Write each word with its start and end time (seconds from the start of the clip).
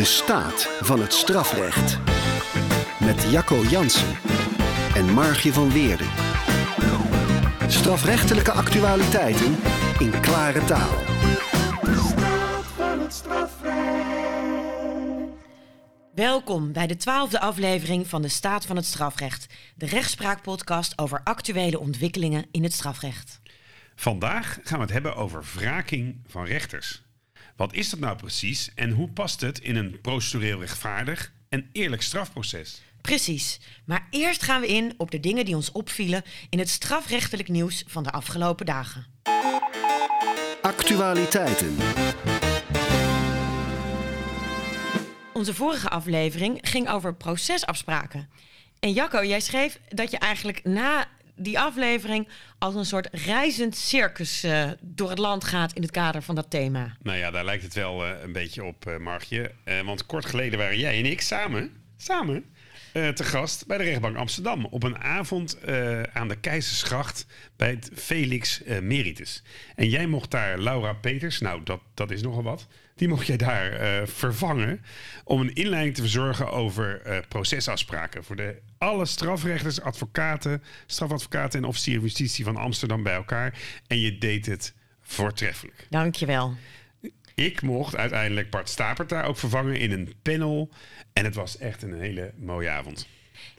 De 0.00 0.06
staat 0.06 0.68
van 0.80 1.00
het 1.00 1.12
strafrecht. 1.12 1.98
Met 3.00 3.30
Jacco 3.30 3.62
Jansen 3.62 4.16
en 4.94 5.12
Margje 5.12 5.52
van 5.52 5.72
Weerden. 5.72 6.06
Strafrechtelijke 7.66 8.52
actualiteiten 8.52 9.56
in 9.98 10.20
klare 10.20 10.64
taal. 10.64 10.94
Welkom 16.14 16.72
bij 16.72 16.86
de 16.86 16.96
twaalfde 16.96 17.40
aflevering 17.40 18.06
van 18.06 18.22
de 18.22 18.28
Staat 18.28 18.66
van 18.66 18.76
het 18.76 18.86
Strafrecht, 18.86 19.54
de 19.74 19.86
rechtspraakpodcast 19.86 20.98
over 20.98 21.20
actuele 21.24 21.78
ontwikkelingen 21.78 22.46
in 22.50 22.62
het 22.62 22.72
strafrecht. 22.72 23.40
Vandaag 23.94 24.58
gaan 24.62 24.78
we 24.78 24.84
het 24.84 24.92
hebben 24.92 25.16
over 25.16 25.44
wraking 25.54 26.20
van 26.26 26.44
rechters. 26.44 27.08
Wat 27.60 27.74
is 27.74 27.90
dat 27.90 28.00
nou 28.00 28.16
precies 28.16 28.70
en 28.74 28.90
hoe 28.90 29.08
past 29.08 29.40
het 29.40 29.58
in 29.58 29.76
een 29.76 30.00
procedureel 30.00 30.60
rechtvaardig 30.60 31.32
en 31.48 31.68
eerlijk 31.72 32.02
strafproces? 32.02 32.82
Precies, 33.00 33.60
maar 33.84 34.06
eerst 34.10 34.42
gaan 34.42 34.60
we 34.60 34.66
in 34.66 34.94
op 34.96 35.10
de 35.10 35.20
dingen 35.20 35.44
die 35.44 35.54
ons 35.54 35.72
opvielen 35.72 36.22
in 36.50 36.58
het 36.58 36.68
strafrechtelijk 36.68 37.48
nieuws 37.48 37.84
van 37.86 38.02
de 38.02 38.10
afgelopen 38.10 38.66
dagen. 38.66 39.06
Actualiteiten. 40.62 41.76
Onze 45.32 45.54
vorige 45.54 45.88
aflevering 45.88 46.58
ging 46.62 46.88
over 46.88 47.14
procesafspraken. 47.14 48.30
En 48.78 48.92
Jacco, 48.92 49.24
jij 49.24 49.40
schreef 49.40 49.80
dat 49.88 50.10
je 50.10 50.18
eigenlijk 50.18 50.64
na 50.64 51.08
die 51.40 51.58
aflevering 51.58 52.28
als 52.58 52.74
een 52.74 52.84
soort 52.84 53.08
reizend 53.12 53.76
circus 53.76 54.44
uh, 54.44 54.70
door 54.80 55.10
het 55.10 55.18
land 55.18 55.44
gaat 55.44 55.72
in 55.72 55.82
het 55.82 55.90
kader 55.90 56.22
van 56.22 56.34
dat 56.34 56.50
thema. 56.50 56.96
Nou 57.02 57.18
ja, 57.18 57.30
daar 57.30 57.44
lijkt 57.44 57.62
het 57.62 57.74
wel 57.74 58.06
uh, 58.06 58.22
een 58.22 58.32
beetje 58.32 58.64
op, 58.64 58.86
uh, 58.86 58.96
Margje. 58.96 59.52
want 59.84 60.06
kort 60.06 60.24
geleden 60.24 60.58
waren 60.58 60.78
jij 60.78 60.98
en 60.98 61.06
ik 61.06 61.20
samen, 61.20 61.70
samen 61.96 62.44
te 62.92 63.24
gast 63.24 63.66
bij 63.66 63.78
de 63.78 63.84
rechtbank 63.84 64.16
Amsterdam. 64.16 64.64
Op 64.64 64.82
een 64.82 64.98
avond 64.98 65.58
aan 66.12 66.28
de 66.28 66.36
Keizersgracht 66.40 67.26
bij 67.56 67.70
het 67.70 67.90
Felix 67.94 68.62
Meritus. 68.80 69.42
En 69.74 69.88
jij 69.88 70.06
mocht 70.06 70.30
daar 70.30 70.58
Laura 70.58 70.92
Peters, 70.92 71.40
nou 71.40 71.62
dat, 71.62 71.80
dat 71.94 72.10
is 72.10 72.22
nogal 72.22 72.42
wat 72.42 72.66
die 73.00 73.08
mocht 73.08 73.26
jij 73.26 73.36
daar 73.36 73.80
uh, 73.80 74.06
vervangen 74.06 74.82
om 75.24 75.40
een 75.40 75.54
inleiding 75.54 75.94
te 75.94 76.00
verzorgen 76.00 76.50
over 76.50 77.02
uh, 77.06 77.18
procesafspraken 77.28 78.24
voor 78.24 78.36
de, 78.36 78.60
alle 78.78 79.06
strafrechters, 79.06 79.80
advocaten, 79.80 80.62
strafadvocaten 80.86 81.60
en 81.62 81.68
officieren 81.68 82.00
van 82.00 82.10
justitie 82.10 82.44
van 82.44 82.56
Amsterdam 82.56 83.02
bij 83.02 83.14
elkaar. 83.14 83.58
En 83.86 84.00
je 84.00 84.18
deed 84.18 84.46
het 84.46 84.74
voortreffelijk. 85.02 85.86
Dankjewel. 85.90 86.54
Ik 87.34 87.62
mocht 87.62 87.96
uiteindelijk 87.96 88.50
Bart 88.50 88.68
Stapert 88.68 89.08
daar 89.08 89.24
ook 89.24 89.38
vervangen 89.38 89.76
in 89.76 89.92
een 89.92 90.14
panel. 90.22 90.70
En 91.12 91.24
het 91.24 91.34
was 91.34 91.58
echt 91.58 91.82
een 91.82 92.00
hele 92.00 92.32
mooie 92.36 92.70
avond. 92.70 93.06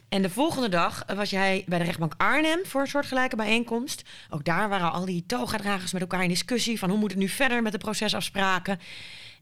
En 0.08 0.22
de 0.22 0.30
volgende 0.30 0.68
dag 0.68 1.04
was 1.14 1.30
jij 1.30 1.64
bij 1.66 1.78
de 1.78 1.84
rechtbank 1.84 2.14
Arnhem 2.16 2.60
voor 2.64 2.80
een 2.80 2.86
soortgelijke 2.86 3.36
bijeenkomst. 3.36 4.02
Ook 4.30 4.44
daar 4.44 4.68
waren 4.68 4.92
al 4.92 5.04
die 5.04 5.24
togadragers 5.26 5.92
met 5.92 6.02
elkaar 6.02 6.22
in 6.22 6.28
discussie 6.28 6.78
van 6.78 6.90
hoe 6.90 6.98
moet 6.98 7.10
het 7.10 7.20
nu 7.20 7.28
verder 7.28 7.62
met 7.62 7.72
de 7.72 7.78
procesafspraken. 7.78 8.78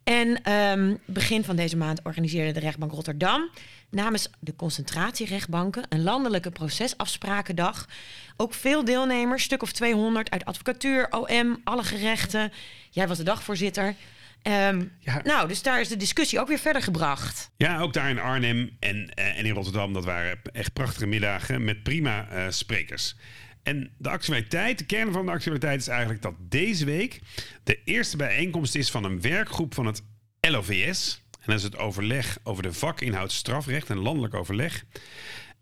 En 0.04 0.52
um, 0.52 0.98
begin 1.04 1.44
van 1.44 1.56
deze 1.56 1.76
maand 1.76 2.00
organiseerde 2.02 2.52
de 2.52 2.60
rechtbank 2.60 2.92
Rotterdam 2.92 3.50
namens 3.90 4.30
de 4.38 4.56
concentratierechtbanken 4.56 5.84
een 5.88 6.02
landelijke 6.02 6.50
procesafsprakendag. 6.50 7.88
Ook 8.36 8.54
veel 8.54 8.84
deelnemers, 8.84 9.42
stuk 9.42 9.62
of 9.62 9.72
200 9.72 10.30
uit 10.30 10.44
advocatuur, 10.44 11.06
OM, 11.10 11.60
alle 11.64 11.84
gerechten. 11.84 12.52
Jij 12.90 13.08
was 13.08 13.18
de 13.18 13.24
dagvoorzitter. 13.24 13.94
Um, 14.42 14.92
ja. 14.98 15.20
Nou, 15.24 15.48
dus 15.48 15.62
daar 15.62 15.80
is 15.80 15.88
de 15.88 15.96
discussie 15.96 16.40
ook 16.40 16.48
weer 16.48 16.58
verder 16.58 16.82
gebracht. 16.82 17.50
Ja, 17.56 17.80
ook 17.80 17.92
daar 17.92 18.10
in 18.10 18.18
Arnhem 18.18 18.76
en, 18.78 18.96
uh, 18.96 19.38
en 19.38 19.44
in 19.44 19.54
Rotterdam. 19.54 19.92
Dat 19.92 20.04
waren 20.04 20.40
echt 20.52 20.72
prachtige 20.72 21.06
middagen 21.06 21.64
met 21.64 21.82
prima 21.82 22.28
uh, 22.32 22.46
sprekers. 22.48 23.16
En 23.62 23.90
de 23.98 24.08
actualiteit, 24.08 24.78
de 24.78 24.86
kern 24.86 25.12
van 25.12 25.26
de 25.26 25.32
actualiteit 25.32 25.80
is 25.80 25.88
eigenlijk 25.88 26.22
dat 26.22 26.34
deze 26.38 26.84
week 26.84 27.20
de 27.64 27.80
eerste 27.84 28.16
bijeenkomst 28.16 28.74
is 28.74 28.90
van 28.90 29.04
een 29.04 29.20
werkgroep 29.20 29.74
van 29.74 29.86
het 29.86 30.02
LOVS. 30.40 31.22
En 31.30 31.46
dat 31.46 31.56
is 31.56 31.62
het 31.62 31.78
overleg 31.78 32.38
over 32.42 32.62
de 32.62 32.72
vakinhoud 32.72 33.32
strafrecht 33.32 33.90
en 33.90 33.98
landelijk 33.98 34.34
overleg. 34.34 34.84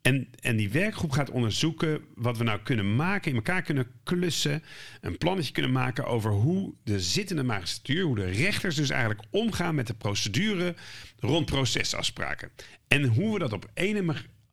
En, 0.02 0.28
en 0.40 0.56
die 0.56 0.70
werkgroep 0.70 1.10
gaat 1.10 1.30
onderzoeken 1.30 2.00
wat 2.14 2.38
we 2.38 2.44
nou 2.44 2.60
kunnen 2.62 2.96
maken, 2.96 3.30
in 3.30 3.36
elkaar 3.36 3.62
kunnen 3.62 3.86
klussen. 4.04 4.62
Een 5.00 5.18
plannetje 5.18 5.52
kunnen 5.52 5.72
maken 5.72 6.06
over 6.06 6.30
hoe 6.30 6.74
de 6.84 7.00
zittende 7.00 7.42
magistratuur, 7.42 8.04
hoe 8.04 8.16
de 8.16 8.30
rechters 8.30 8.74
dus 8.74 8.90
eigenlijk 8.90 9.22
omgaan 9.30 9.74
met 9.74 9.86
de 9.86 9.94
procedure 9.94 10.74
rond 11.18 11.46
procesafspraken. 11.46 12.50
En 12.88 13.04
hoe 13.04 13.32
we 13.32 13.38
dat 13.38 13.52
op 13.52 13.70
een, 13.74 13.96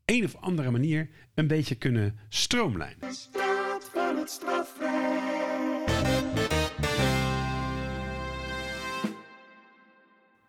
een 0.05 0.23
of 0.23 0.35
andere 0.39 0.71
manier 0.71 1.09
een 1.33 1.47
beetje 1.47 1.75
kunnen 1.75 2.19
stroomlijnen. 2.29 2.99
De 2.99 3.13
staat 3.13 3.89
van 3.93 4.17
het 4.17 4.41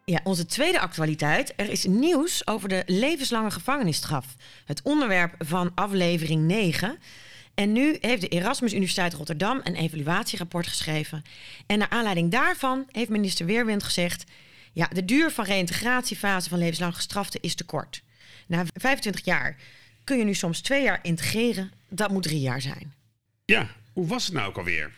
Ja, 0.05 0.21
onze 0.25 0.47
tweede 0.47 0.81
actualiteit. 0.81 1.53
Er 1.57 1.71
is 1.71 1.85
nieuws 1.85 2.47
over 2.47 2.69
de 2.69 2.83
levenslange 2.87 3.51
gevangenisstraf. 3.51 4.37
Het 4.65 4.83
onderwerp 4.83 5.35
van 5.39 5.73
aflevering 5.75 6.43
9. 6.43 6.99
En 7.55 7.73
nu 7.73 7.97
heeft 8.01 8.21
de 8.21 8.29
Erasmus 8.29 8.73
Universiteit 8.73 9.15
Rotterdam 9.15 9.61
een 9.65 9.75
evaluatierapport 9.75 10.67
geschreven. 10.67 11.23
En 11.67 11.79
naar 11.79 11.89
aanleiding 11.89 12.31
daarvan 12.31 12.87
heeft 12.91 13.11
minister 13.11 13.47
Weerwind 13.47 13.83
gezegd... 13.83 14.25
ja, 14.73 14.87
de 14.87 15.05
duur 15.05 15.31
van 15.31 15.45
reïntegratiefase 15.45 16.49
van 16.49 16.59
levenslang 16.59 16.95
gestraften 16.95 17.41
is 17.43 17.55
te 17.55 17.65
kort. 17.65 18.03
Na 18.47 18.65
25 18.75 19.25
jaar 19.25 19.57
kun 20.05 20.19
je 20.19 20.25
nu 20.25 20.35
soms 20.35 20.61
twee 20.61 20.83
jaar 20.83 20.99
integreren. 21.03 21.73
Dat 21.89 22.11
moet 22.11 22.23
drie 22.23 22.41
jaar 22.41 22.61
zijn. 22.61 22.95
Ja, 23.45 23.69
hoe 23.93 24.07
was 24.07 24.25
het 24.25 24.35
nou 24.35 24.49
ook 24.49 24.57
alweer? 24.57 24.93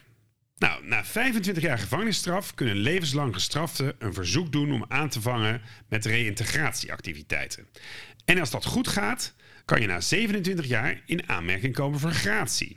Nou, 0.59 0.87
na 0.87 1.05
25 1.05 1.63
jaar 1.63 1.79
gevangenisstraf 1.79 2.55
kunnen 2.55 2.77
levenslang 2.77 3.35
gestraften 3.35 3.95
een 3.99 4.15
verzoek 4.15 4.53
doen 4.53 4.73
om 4.73 4.85
aan 4.89 5.09
te 5.09 5.21
vangen 5.21 5.61
met 5.89 6.05
reïntegratieactiviteiten. 6.05 7.67
En 8.25 8.39
als 8.41 8.51
dat 8.51 8.65
goed 8.65 8.89
gaat, 8.89 9.35
kan 9.65 9.81
je 9.81 9.87
na 9.87 10.01
27 10.01 10.67
jaar 10.67 11.03
in 11.07 11.29
aanmerking 11.29 11.75
komen 11.75 12.01
voor 12.01 12.11
gratie. 12.11 12.77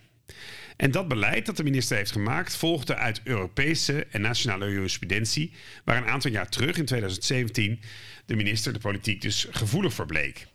En 0.77 0.91
dat 0.91 1.07
beleid 1.07 1.45
dat 1.45 1.57
de 1.57 1.63
minister 1.63 1.97
heeft 1.97 2.11
gemaakt 2.11 2.55
volgde 2.55 2.95
uit 2.95 3.21
Europese 3.23 4.05
en 4.05 4.21
nationale 4.21 4.69
jurisprudentie, 4.69 5.53
waar 5.83 5.97
een 5.97 6.09
aantal 6.09 6.31
jaar 6.31 6.49
terug 6.49 6.77
in 6.77 6.85
2017 6.85 7.79
de 8.25 8.35
minister 8.35 8.73
de 8.73 8.79
politiek 8.79 9.21
dus 9.21 9.47
gevoelig 9.51 9.93
voor 9.93 10.05
bleek. 10.05 10.47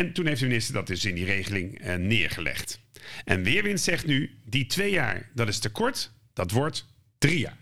En 0.00 0.12
toen 0.12 0.26
heeft 0.26 0.40
de 0.40 0.46
minister 0.46 0.74
dat 0.74 0.86
dus 0.86 1.04
in 1.04 1.14
die 1.14 1.24
regeling 1.24 1.80
eh, 1.80 1.94
neergelegd. 1.94 2.80
En 3.24 3.42
Weerwind 3.42 3.80
zegt 3.80 4.06
nu, 4.06 4.38
die 4.44 4.66
twee 4.66 4.90
jaar, 4.90 5.30
dat 5.34 5.48
is 5.48 5.58
te 5.58 5.70
kort, 5.70 6.12
dat 6.32 6.50
wordt 6.50 6.86
drie 7.18 7.38
jaar. 7.38 7.56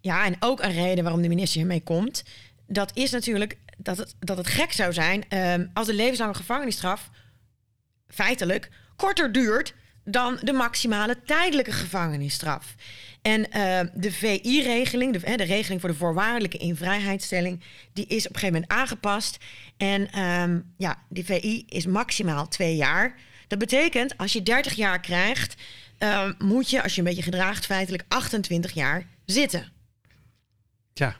Ja, 0.00 0.24
en 0.24 0.36
ook 0.40 0.62
een 0.62 0.72
reden 0.72 1.04
waarom 1.04 1.22
de 1.22 1.28
minister 1.28 1.58
hiermee 1.58 1.82
komt, 1.82 2.24
dat 2.66 2.96
is 2.96 3.10
natuurlijk 3.10 3.58
dat 3.76 3.98
het, 3.98 4.14
dat 4.18 4.36
het 4.36 4.46
gek 4.46 4.72
zou 4.72 4.92
zijn 4.92 5.24
um, 5.38 5.70
als 5.72 5.86
de 5.86 5.94
levenslange 5.94 6.34
gevangenisstraf 6.34 7.10
feitelijk 8.08 8.70
korter 8.96 9.32
duurt 9.32 9.74
dan 10.04 10.38
de 10.42 10.52
maximale 10.52 11.22
tijdelijke 11.24 11.72
gevangenisstraf. 11.72 12.74
En 13.26 13.40
uh, 13.40 13.80
de 13.94 14.12
VI-regeling, 14.12 15.12
de, 15.12 15.36
de, 15.36 15.44
regeling 15.44 15.80
voor 15.80 15.90
de 15.90 15.96
voorwaardelijke 15.96 16.56
invrijheidstelling, 16.56 17.60
die 17.92 18.06
is 18.06 18.26
op 18.26 18.34
een 18.34 18.40
gegeven 18.40 18.52
moment 18.52 18.72
aangepast. 18.72 19.38
En 19.76 20.22
um, 20.22 20.72
ja, 20.76 21.02
die 21.08 21.24
VI 21.24 21.64
is 21.68 21.86
maximaal 21.86 22.48
twee 22.48 22.76
jaar. 22.76 23.14
Dat 23.46 23.58
betekent, 23.58 24.18
als 24.18 24.32
je 24.32 24.42
30 24.42 24.72
jaar 24.72 25.00
krijgt, 25.00 25.62
uh, 25.98 26.30
moet 26.38 26.70
je, 26.70 26.82
als 26.82 26.94
je 26.94 26.98
een 27.00 27.06
beetje 27.06 27.22
gedraagt, 27.22 27.66
feitelijk 27.66 28.04
28 28.08 28.72
jaar 28.72 29.06
zitten. 29.24 29.72
Ja, 30.92 31.16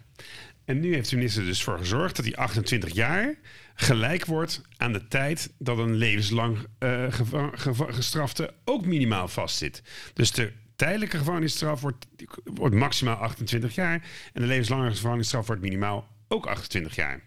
en 0.64 0.80
nu 0.80 0.94
heeft 0.94 1.10
de 1.10 1.16
minister 1.16 1.44
dus 1.44 1.62
voor 1.62 1.78
gezorgd 1.78 2.16
dat 2.16 2.24
die 2.24 2.36
28 2.36 2.94
jaar 2.94 3.34
gelijk 3.74 4.24
wordt 4.24 4.60
aan 4.76 4.92
de 4.92 5.08
tijd 5.08 5.52
dat 5.58 5.78
een 5.78 5.94
levenslang 5.94 6.58
uh, 6.78 7.06
gestrafte 7.88 8.54
ook 8.64 8.86
minimaal 8.86 9.28
vastzit. 9.28 9.82
Dus 10.14 10.30
de 10.32 10.52
tijdelijke 10.76 11.18
gevangenisstraf 11.18 11.80
wordt, 11.80 12.06
wordt 12.44 12.74
maximaal 12.74 13.16
28 13.16 13.74
jaar 13.74 14.02
en 14.32 14.40
de 14.40 14.46
levenslange 14.46 14.90
gevangenisstraf 14.90 15.46
wordt 15.46 15.62
minimaal 15.62 16.08
ook 16.28 16.46
28 16.46 16.94
jaar. 16.94 17.20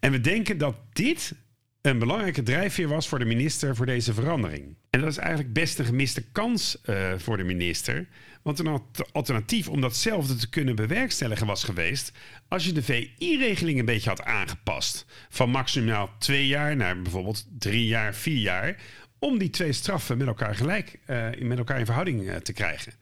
En 0.00 0.12
we 0.12 0.20
denken 0.20 0.58
dat 0.58 0.76
dit 0.92 1.34
een 1.80 1.98
belangrijke 1.98 2.42
drijfveer 2.42 2.88
was 2.88 3.08
voor 3.08 3.18
de 3.18 3.24
minister 3.24 3.76
voor 3.76 3.86
deze 3.86 4.14
verandering. 4.14 4.76
En 4.90 5.00
dat 5.00 5.08
is 5.08 5.16
eigenlijk 5.16 5.52
best 5.52 5.78
een 5.78 5.84
gemiste 5.84 6.22
kans 6.32 6.78
uh, 6.84 7.12
voor 7.16 7.36
de 7.36 7.44
minister. 7.44 8.06
Want 8.42 8.58
een 8.58 8.80
alternatief 9.12 9.68
om 9.68 9.80
datzelfde 9.80 10.34
te 10.34 10.48
kunnen 10.48 10.76
bewerkstelligen 10.76 11.46
was 11.46 11.64
geweest 11.64 12.12
als 12.48 12.64
je 12.64 12.72
de 12.72 12.82
VI-regeling 12.82 13.78
een 13.78 13.84
beetje 13.84 14.08
had 14.08 14.22
aangepast. 14.22 15.06
Van 15.28 15.50
maximaal 15.50 16.10
twee 16.18 16.46
jaar 16.46 16.76
naar 16.76 17.02
bijvoorbeeld 17.02 17.46
drie 17.58 17.86
jaar, 17.86 18.14
vier 18.14 18.40
jaar. 18.40 18.76
Om 19.24 19.38
die 19.38 19.50
twee 19.50 19.72
straffen 19.72 20.18
met 20.18 20.26
elkaar 20.26 20.54
gelijk, 20.54 20.98
uh, 21.06 21.28
met 21.40 21.58
elkaar 21.58 21.78
in 21.78 21.84
verhouding 21.84 22.22
uh, 22.22 22.36
te 22.36 22.52
krijgen. 22.52 22.92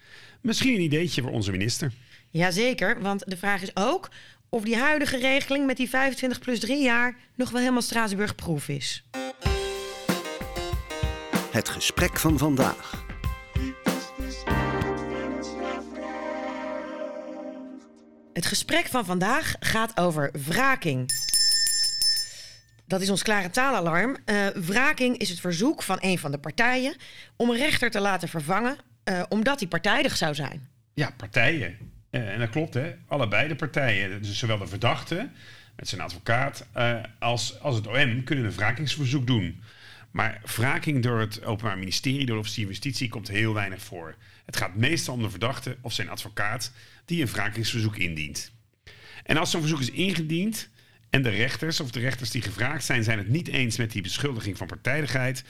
Misschien 0.40 0.74
een 0.74 0.80
ideetje 0.80 1.22
voor 1.22 1.30
onze 1.30 1.50
minister. 1.50 1.92
Jazeker, 2.30 3.00
want 3.00 3.22
de 3.26 3.36
vraag 3.36 3.62
is 3.62 3.76
ook 3.76 4.10
of 4.48 4.62
die 4.62 4.76
huidige 4.76 5.16
regeling 5.19 5.66
met 5.66 5.76
die 5.76 5.88
25 5.88 6.38
plus 6.38 6.60
3 6.60 6.82
jaar 6.82 7.16
nog 7.34 7.50
wel 7.50 7.60
helemaal 7.60 7.82
Straatsburg-proef 7.82 8.69
is. 8.69 9.04
Het 11.50 11.69
gesprek 11.69 12.19
van 12.19 12.38
vandaag. 12.38 13.04
Het 18.32 18.46
gesprek 18.46 18.86
van 18.86 19.04
vandaag 19.04 19.54
gaat 19.60 19.96
over 19.96 20.30
wraking. 20.46 21.10
Dat 22.92 23.00
is 23.00 23.10
ons 23.10 23.22
klare 23.22 23.50
taalalarm. 23.50 24.16
Uh, 24.26 24.46
wraking 24.48 25.16
is 25.16 25.28
het 25.28 25.40
verzoek 25.40 25.82
van 25.82 25.98
een 26.00 26.18
van 26.18 26.30
de 26.30 26.38
partijen 26.38 26.96
om 27.36 27.50
een 27.50 27.56
rechter 27.56 27.90
te 27.90 28.00
laten 28.00 28.28
vervangen, 28.28 28.76
uh, 29.04 29.22
omdat 29.28 29.58
hij 29.58 29.68
partijdig 29.68 30.16
zou 30.16 30.34
zijn. 30.34 30.68
Ja, 30.94 31.10
partijen. 31.16 31.76
Uh, 32.10 32.32
en 32.32 32.38
dat 32.38 32.50
klopt, 32.50 32.74
hè? 32.74 32.94
Allebei 33.06 33.48
de 33.48 33.54
partijen. 33.54 34.22
Dus 34.22 34.38
zowel 34.38 34.58
de 34.58 34.66
verdachte 34.66 35.28
met 35.76 35.88
zijn 35.88 36.00
advocaat 36.00 36.66
als, 37.18 37.60
als 37.60 37.76
het 37.76 37.86
OM 37.86 38.24
kunnen 38.24 38.44
een 38.44 38.52
wrakingsverzoek 38.52 39.26
doen. 39.26 39.62
Maar 40.10 40.40
wraking 40.56 41.02
door 41.02 41.20
het 41.20 41.44
Openbaar 41.44 41.78
Ministerie, 41.78 42.26
door 42.26 42.34
de 42.36 42.42
officier 42.42 42.66
justitie, 42.66 43.08
komt 43.08 43.28
heel 43.28 43.54
weinig 43.54 43.82
voor. 43.82 44.14
Het 44.44 44.56
gaat 44.56 44.74
meestal 44.74 45.14
om 45.14 45.22
de 45.22 45.30
verdachte 45.30 45.76
of 45.80 45.92
zijn 45.92 46.08
advocaat 46.08 46.72
die 47.04 47.22
een 47.22 47.28
wrakingsverzoek 47.28 47.96
indient. 47.96 48.52
En 49.24 49.36
als 49.36 49.50
zo'n 49.50 49.60
verzoek 49.60 49.80
is 49.80 49.90
ingediend 49.90 50.70
en 51.12 51.23
de 51.23 51.29
rechters 51.29 51.81
of 51.81 51.91
de 51.91 52.00
rechters 52.00 52.31
die 52.31 52.43
gevraagd 52.43 52.85
zijn, 52.85 53.05
zijn 53.05 53.19
het 53.19 53.29
niet 53.29 53.49
eens 53.49 53.76
met 53.76 53.93
die 53.93 54.03
beschuldiging 54.03 54.56
van 54.56 54.67
partijdigheid, 54.67 55.44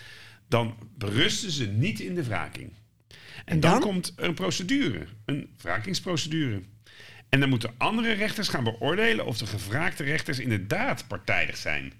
dan 0.49 0.77
berusten 0.99 1.51
ze 1.51 1.67
niet 1.67 2.01
in 2.01 2.15
de 2.15 2.25
wraking. 2.25 2.73
En, 3.45 3.61
dan? 3.61 3.71
dan 3.71 3.81
komt 3.81 4.13
een 4.17 4.35
procedure, 4.35 5.07
een 5.25 5.49
wrakingsprocedure. 5.61 6.63
En 7.29 7.41
dan 7.41 7.49
moeten 7.49 7.75
andere 7.79 8.13
rechters 8.13 8.49
gaan 8.49 8.65
beoordelen 8.65 9.27
of 9.27 9.39
de 9.39 9.47
gevraagde 9.47 10.05
rechters 10.05 10.39
inderdaad 10.39 11.09
partijdig 11.09 11.57
zijn 11.57 11.93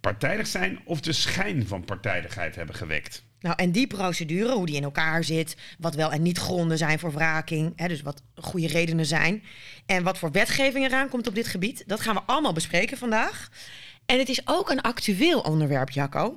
partijdig 0.00 0.46
zijn 0.46 0.80
of 0.84 1.00
de 1.00 1.12
schijn 1.12 1.66
van 1.66 1.84
partijdigheid 1.84 2.54
hebben 2.54 2.74
gewekt. 2.74 3.24
Nou, 3.40 3.56
en 3.56 3.72
die 3.72 3.86
procedure, 3.86 4.52
hoe 4.52 4.66
die 4.66 4.76
in 4.76 4.82
elkaar 4.82 5.24
zit, 5.24 5.56
wat 5.78 5.94
wel 5.94 6.12
en 6.12 6.22
niet 6.22 6.38
gronden 6.38 6.78
zijn 6.78 6.98
voor 6.98 7.12
wraking, 7.12 7.72
hè, 7.76 7.88
dus 7.88 8.02
wat 8.02 8.22
goede 8.34 8.66
redenen 8.66 9.06
zijn, 9.06 9.42
en 9.86 10.02
wat 10.02 10.18
voor 10.18 10.30
wetgeving 10.30 10.84
eraan 10.84 11.08
komt 11.08 11.26
op 11.26 11.34
dit 11.34 11.46
gebied, 11.46 11.82
dat 11.86 12.00
gaan 12.00 12.14
we 12.14 12.22
allemaal 12.26 12.52
bespreken 12.52 12.98
vandaag. 12.98 13.50
En 14.06 14.18
het 14.18 14.28
is 14.28 14.40
ook 14.44 14.70
een 14.70 14.80
actueel 14.80 15.40
onderwerp, 15.40 15.90
Jacco, 15.90 16.36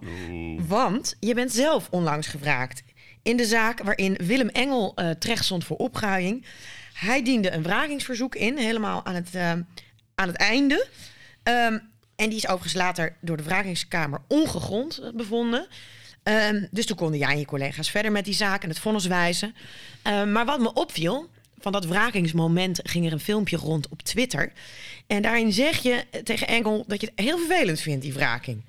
want 0.67 1.15
je 1.19 1.33
bent 1.33 1.51
zelf 1.51 1.87
onlangs 1.89 2.27
gevraagd 2.27 2.83
in 3.23 3.37
de 3.37 3.45
zaak 3.45 3.83
waarin 3.83 4.15
Willem 4.15 4.49
Engel 4.49 4.93
uh, 4.95 5.09
terecht 5.09 5.45
stond 5.45 5.63
voor 5.63 5.77
opgaaiing. 5.77 6.45
Hij 6.93 7.23
diende 7.23 7.51
een 7.51 7.63
wrakingsverzoek 7.63 8.35
in, 8.35 8.57
helemaal 8.57 9.05
aan 9.05 9.15
het, 9.15 9.35
uh, 9.35 9.51
aan 10.15 10.27
het 10.27 10.35
einde. 10.35 10.87
Um, 11.43 11.89
en 12.15 12.29
die 12.29 12.37
is 12.37 12.47
overigens 12.47 12.73
later 12.73 13.15
door 13.21 13.37
de 13.37 13.43
wrakingskamer 13.43 14.19
ongegrond 14.27 14.97
eh, 14.97 15.09
bevonden. 15.13 15.67
Um, 16.23 16.67
dus 16.71 16.85
toen 16.85 16.97
konden 16.97 17.19
jij 17.19 17.31
en 17.31 17.39
je 17.39 17.45
collega's 17.45 17.89
verder 17.89 18.11
met 18.11 18.25
die 18.25 18.33
zaak 18.33 18.63
en 18.63 18.69
het 18.69 18.79
vonnis 18.79 19.05
wijzen. 19.05 19.55
Um, 20.07 20.31
maar 20.31 20.45
wat 20.45 20.59
me 20.59 20.73
opviel, 20.73 21.29
van 21.59 21.71
dat 21.71 21.85
wrakingsmoment 21.85 22.79
ging 22.83 23.05
er 23.05 23.11
een 23.11 23.19
filmpje 23.19 23.57
rond 23.57 23.89
op 23.89 24.01
Twitter. 24.01 24.51
En 25.07 25.21
daarin 25.21 25.53
zeg 25.53 25.77
je 25.77 26.05
tegen 26.23 26.47
Engel 26.47 26.83
dat 26.87 27.01
je 27.01 27.11
het 27.15 27.25
heel 27.25 27.37
vervelend 27.37 27.79
vindt, 27.79 28.01
die 28.01 28.13
wraking. 28.13 28.63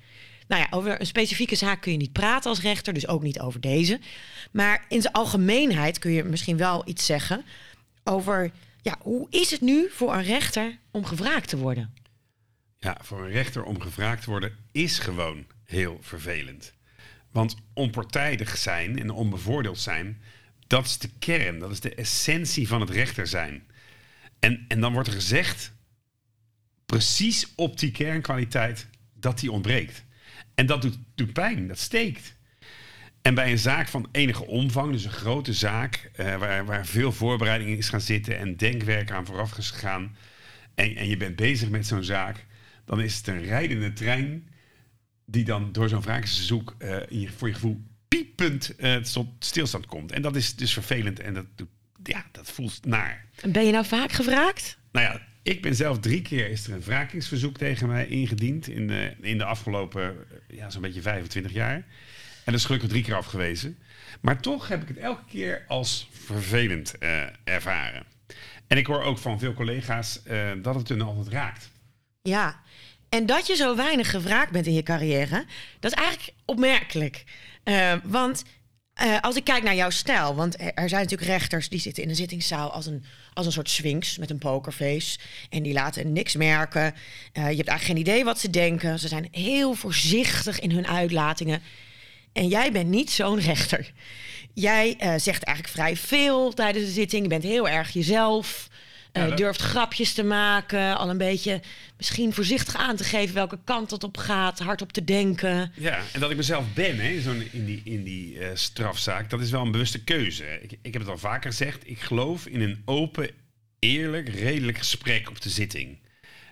Nou 0.47 0.61
ja, 0.61 0.77
over 0.77 0.99
een 0.99 1.05
specifieke 1.05 1.55
zaak 1.55 1.81
kun 1.81 1.91
je 1.91 1.97
niet 1.97 2.11
praten 2.11 2.49
als 2.49 2.61
rechter, 2.61 2.93
dus 2.93 3.07
ook 3.07 3.23
niet 3.23 3.39
over 3.39 3.61
deze. 3.61 3.99
Maar 4.51 4.85
in 4.89 5.01
zijn 5.01 5.13
algemeenheid 5.13 5.99
kun 5.99 6.11
je 6.11 6.23
misschien 6.23 6.57
wel 6.57 6.81
iets 6.85 7.05
zeggen 7.05 7.45
over 8.03 8.51
ja, 8.81 8.95
hoe 9.01 9.27
is 9.29 9.51
het 9.51 9.61
nu 9.61 9.89
voor 9.89 10.13
een 10.13 10.23
rechter 10.23 10.77
om 10.91 11.05
gevraagd 11.05 11.49
te 11.49 11.57
worden? 11.57 11.93
Ja, 12.79 12.97
voor 13.01 13.23
een 13.25 13.31
rechter 13.31 13.63
om 13.63 13.81
gevraagd 13.81 14.23
te 14.23 14.29
worden 14.29 14.57
is 14.71 14.99
gewoon 14.99 15.45
heel 15.65 15.97
vervelend. 16.01 16.73
Want 17.33 17.55
onpartijdig 17.73 18.57
zijn 18.57 18.99
en 18.99 19.09
onbevoordeeld 19.09 19.79
zijn, 19.79 20.21
dat 20.67 20.85
is 20.85 20.97
de 20.97 21.09
kern, 21.19 21.59
dat 21.59 21.71
is 21.71 21.79
de 21.79 21.95
essentie 21.95 22.67
van 22.67 22.81
het 22.81 22.89
rechter 22.89 23.27
zijn. 23.27 23.63
En, 24.39 24.65
en 24.67 24.79
dan 24.79 24.93
wordt 24.93 25.07
er 25.07 25.13
gezegd, 25.13 25.73
precies 26.85 27.53
op 27.55 27.79
die 27.79 27.91
kernkwaliteit, 27.91 28.87
dat 29.13 29.39
die 29.39 29.51
ontbreekt. 29.51 30.03
En 30.55 30.65
dat 30.65 30.81
doet, 30.81 30.97
doet 31.15 31.33
pijn, 31.33 31.67
dat 31.67 31.79
steekt. 31.79 32.35
En 33.21 33.35
bij 33.35 33.51
een 33.51 33.59
zaak 33.59 33.87
van 33.87 34.09
enige 34.11 34.45
omvang, 34.45 34.91
dus 34.91 35.03
een 35.03 35.11
grote 35.11 35.53
zaak, 35.53 36.11
uh, 36.19 36.35
waar, 36.35 36.65
waar 36.65 36.85
veel 36.85 37.11
voorbereiding 37.11 37.77
is 37.77 37.89
gaan 37.89 38.01
zitten 38.01 38.37
en 38.37 38.57
denkwerk 38.57 39.11
aan 39.11 39.25
vooraf 39.25 39.57
is 39.57 39.71
gegaan, 39.71 40.15
en, 40.75 40.95
en 40.95 41.07
je 41.07 41.17
bent 41.17 41.35
bezig 41.35 41.69
met 41.69 41.87
zo'n 41.87 42.03
zaak, 42.03 42.45
dan 42.85 43.01
is 43.01 43.17
het 43.17 43.27
een 43.27 43.43
rijdende 43.43 43.93
trein 43.93 44.47
die 45.25 45.43
dan 45.43 45.71
door 45.71 45.89
zo'n 45.89 46.01
vraagzoek 46.01 46.75
uh, 46.79 46.97
je, 47.09 47.29
voor 47.31 47.47
je 47.47 47.53
gevoel 47.53 47.81
piepend 48.07 48.73
uh, 48.77 48.95
tot 48.95 49.27
stilstand 49.39 49.85
komt. 49.85 50.11
En 50.11 50.21
dat 50.21 50.35
is 50.35 50.55
dus 50.55 50.73
vervelend 50.73 51.19
en 51.19 51.33
dat, 51.33 51.45
ja, 52.03 52.25
dat 52.31 52.51
voelt 52.51 52.85
naar. 52.85 53.25
Ben 53.47 53.65
je 53.65 53.71
nou 53.71 53.85
vaak 53.85 54.11
gevraagd? 54.11 54.77
Nou 54.91 55.05
ja, 55.05 55.21
ik 55.43 55.61
ben 55.61 55.75
zelf 55.75 55.99
drie 55.99 56.21
keer 56.21 56.49
is 56.49 56.67
er 56.67 56.73
een 56.73 56.81
wrakingsverzoek 56.81 57.57
tegen 57.57 57.87
mij 57.87 58.07
ingediend 58.07 58.67
in 58.67 58.87
de, 58.87 59.15
in 59.21 59.37
de 59.37 59.45
afgelopen 59.45 60.03
eh, 60.03 60.57
ja, 60.57 60.69
zo'n 60.69 60.81
beetje 60.81 61.01
25 61.01 61.51
jaar. 61.51 61.73
En 61.73 62.51
dat 62.51 62.53
is 62.53 62.65
gelukkig 62.65 62.89
drie 62.89 63.03
keer 63.03 63.15
afgewezen. 63.15 63.77
Maar 64.21 64.41
toch 64.41 64.67
heb 64.67 64.81
ik 64.81 64.87
het 64.87 64.97
elke 64.97 65.25
keer 65.27 65.63
als 65.67 66.09
vervelend 66.11 66.93
uh, 66.99 67.23
ervaren. 67.43 68.03
En 68.67 68.77
ik 68.77 68.87
hoor 68.87 69.01
ook 69.01 69.17
van 69.17 69.39
veel 69.39 69.53
collega's 69.53 70.21
uh, 70.27 70.51
dat 70.61 70.75
het 70.75 70.89
hun 70.89 71.01
altijd 71.01 71.27
raakt. 71.27 71.71
Ja, 72.21 72.61
en 73.13 73.25
dat 73.25 73.47
je 73.47 73.55
zo 73.55 73.75
weinig 73.75 74.09
gevraagd 74.09 74.51
bent 74.51 74.65
in 74.65 74.73
je 74.73 74.83
carrière, 74.83 75.45
dat 75.79 75.91
is 75.91 75.97
eigenlijk 75.97 76.33
opmerkelijk. 76.45 77.23
Uh, 77.63 77.93
want 78.03 78.43
uh, 79.03 79.19
als 79.21 79.35
ik 79.35 79.43
kijk 79.43 79.63
naar 79.63 79.75
jouw 79.75 79.89
stijl, 79.89 80.35
want 80.35 80.59
er 80.59 80.89
zijn 80.89 81.01
natuurlijk 81.01 81.29
rechters 81.29 81.69
die 81.69 81.79
zitten 81.79 82.03
in 82.03 82.09
een 82.09 82.15
zittingszaal 82.15 82.71
als 82.71 82.85
een, 82.85 83.03
als 83.33 83.45
een 83.45 83.51
soort 83.51 83.69
sphinx 83.69 84.17
met 84.17 84.29
een 84.29 84.37
pokerface. 84.37 85.19
En 85.49 85.63
die 85.63 85.73
laten 85.73 86.13
niks 86.13 86.35
merken. 86.35 86.83
Uh, 86.83 86.93
je 87.33 87.41
hebt 87.41 87.67
eigenlijk 87.67 87.83
geen 87.83 87.97
idee 87.97 88.23
wat 88.23 88.39
ze 88.39 88.49
denken. 88.49 88.99
Ze 88.99 89.07
zijn 89.07 89.27
heel 89.31 89.73
voorzichtig 89.73 90.59
in 90.59 90.71
hun 90.71 90.87
uitlatingen. 90.87 91.61
En 92.31 92.47
jij 92.47 92.71
bent 92.71 92.89
niet 92.89 93.11
zo'n 93.11 93.39
rechter. 93.39 93.91
Jij 94.53 94.95
zegt 94.99 95.43
eigenlijk 95.43 95.75
vrij 95.75 95.95
veel 95.95 96.53
tijdens 96.53 96.85
de 96.85 96.91
zitting. 96.91 97.23
Je 97.23 97.29
bent 97.29 97.43
heel 97.43 97.69
erg 97.69 97.89
jezelf. 97.93 98.69
Uh, 99.17 99.35
durft 99.35 99.61
grapjes 99.61 100.13
te 100.13 100.23
maken, 100.23 100.97
al 100.97 101.09
een 101.09 101.17
beetje 101.17 101.61
misschien 101.97 102.33
voorzichtig 102.33 102.75
aan 102.75 102.95
te 102.95 103.03
geven 103.03 103.35
welke 103.35 103.59
kant 103.63 103.91
het 103.91 104.03
op 104.03 104.17
gaat, 104.17 104.59
hardop 104.59 104.91
te 104.91 105.03
denken. 105.03 105.71
Ja, 105.75 106.01
en 106.13 106.19
dat 106.19 106.31
ik 106.31 106.37
mezelf 106.37 106.73
ben 106.73 106.99
hè, 106.99 107.21
zo 107.21 107.31
in 107.51 107.65
die, 107.65 107.81
in 107.83 108.03
die 108.03 108.35
uh, 108.35 108.47
strafzaak, 108.53 109.29
dat 109.29 109.39
is 109.39 109.51
wel 109.51 109.61
een 109.61 109.71
bewuste 109.71 110.03
keuze. 110.03 110.59
Ik, 110.61 110.77
ik 110.81 110.93
heb 110.93 111.01
het 111.01 111.11
al 111.11 111.17
vaker 111.17 111.49
gezegd, 111.49 111.89
ik 111.89 111.99
geloof 111.99 112.45
in 112.45 112.61
een 112.61 112.81
open, 112.85 113.29
eerlijk, 113.79 114.29
redelijk 114.29 114.77
gesprek 114.77 115.29
op 115.29 115.41
de 115.41 115.49
zitting. 115.49 115.97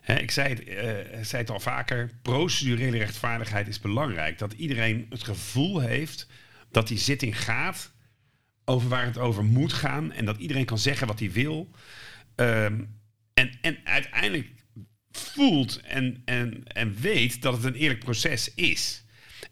Hè, 0.01 0.15
ik 0.15 0.31
zei 0.31 0.49
het, 0.49 0.67
uh, 0.67 1.23
zei 1.23 1.41
het 1.41 1.49
al 1.49 1.59
vaker, 1.59 2.09
procedurele 2.21 2.97
rechtvaardigheid 2.97 3.67
is 3.67 3.79
belangrijk. 3.79 4.37
Dat 4.37 4.53
iedereen 4.53 5.05
het 5.09 5.23
gevoel 5.23 5.79
heeft 5.79 6.27
dat 6.71 6.87
die 6.87 6.97
zitting 6.97 7.41
gaat 7.43 7.91
over 8.65 8.89
waar 8.89 9.05
het 9.05 9.17
over 9.17 9.43
moet 9.43 9.73
gaan 9.73 10.11
en 10.11 10.25
dat 10.25 10.37
iedereen 10.37 10.65
kan 10.65 10.77
zeggen 10.77 11.07
wat 11.07 11.19
hij 11.19 11.31
wil. 11.31 11.69
Um, 12.41 12.99
en, 13.33 13.51
en 13.61 13.77
uiteindelijk 13.83 14.49
voelt 15.11 15.81
en, 15.81 16.21
en, 16.25 16.63
en 16.63 16.95
weet 17.01 17.41
dat 17.41 17.53
het 17.53 17.63
een 17.63 17.73
eerlijk 17.73 17.99
proces 17.99 18.53
is. 18.53 19.03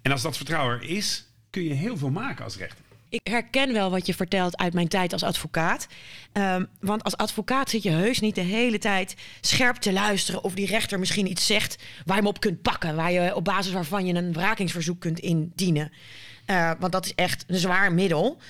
En 0.02 0.12
als 0.12 0.22
dat 0.22 0.38
vertrouwen 0.38 0.76
er 0.76 0.90
is, 0.90 1.26
kun 1.50 1.64
je 1.64 1.74
heel 1.74 1.98
veel 1.98 2.10
maken 2.10 2.44
als 2.44 2.58
rechter. 2.58 2.86
Ik 3.10 3.20
herken 3.24 3.74
wel 3.74 3.92
wat 3.92 4.06
je 4.06 4.14
vertelt 4.14 4.58
uit 4.58 4.74
mijn 4.74 4.88
tijd 4.88 5.14
als 5.14 5.24
advocaat. 5.24 5.88
Um, 6.34 6.68
want 6.80 7.04
als 7.04 7.18
advocaat 7.18 7.70
zit 7.70 7.84
je 7.84 7.90
heus 7.90 8.20
niet 8.20 8.36
de 8.36 8.42
hele 8.42 8.78
tijd 8.78 9.16
scherp 9.42 9.76
te 9.76 9.94
luisteren 9.94 10.44
of 10.44 10.54
die 10.54 10.66
rechter 10.66 11.00
misschien 11.00 11.30
iets 11.30 11.46
zegt 11.46 11.84
waar 12.06 12.16
je 12.16 12.22
hem 12.22 12.30
op 12.30 12.40
kunt 12.40 12.62
pakken, 12.62 12.96
waar 12.96 13.12
je 13.12 13.36
op 13.36 13.44
basis 13.44 13.74
waarvan 13.74 14.06
je 14.06 14.14
een 14.14 14.34
wrakingsverzoek 14.34 15.00
kunt 15.00 15.20
indienen. 15.20 15.92
Uh, 16.48 16.72
want 16.80 16.92
dat 16.92 17.06
is 17.06 17.16
echt 17.16 17.44
een 17.48 17.58
zwaar 17.58 17.94
middel. 17.94 18.42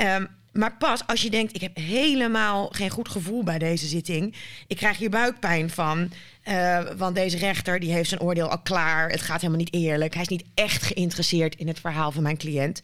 Um, 0.00 0.28
maar 0.52 0.76
pas 0.76 1.06
als 1.06 1.22
je 1.22 1.30
denkt, 1.30 1.54
ik 1.54 1.60
heb 1.60 1.76
helemaal 1.76 2.68
geen 2.68 2.90
goed 2.90 3.08
gevoel 3.08 3.42
bij 3.42 3.58
deze 3.58 3.86
zitting. 3.86 4.34
Ik 4.66 4.76
krijg 4.76 4.98
hier 4.98 5.10
buikpijn 5.10 5.70
van. 5.70 6.10
Uh, 6.48 6.80
want 6.96 7.14
deze 7.14 7.38
rechter 7.38 7.80
die 7.80 7.92
heeft 7.92 8.08
zijn 8.08 8.20
oordeel 8.20 8.48
al 8.48 8.60
klaar. 8.60 9.10
Het 9.10 9.20
gaat 9.20 9.40
helemaal 9.40 9.62
niet 9.62 9.74
eerlijk. 9.74 10.12
Hij 10.12 10.22
is 10.22 10.28
niet 10.28 10.44
echt 10.54 10.82
geïnteresseerd 10.82 11.56
in 11.56 11.68
het 11.68 11.80
verhaal 11.80 12.12
van 12.12 12.22
mijn 12.22 12.36
cliënt. 12.36 12.80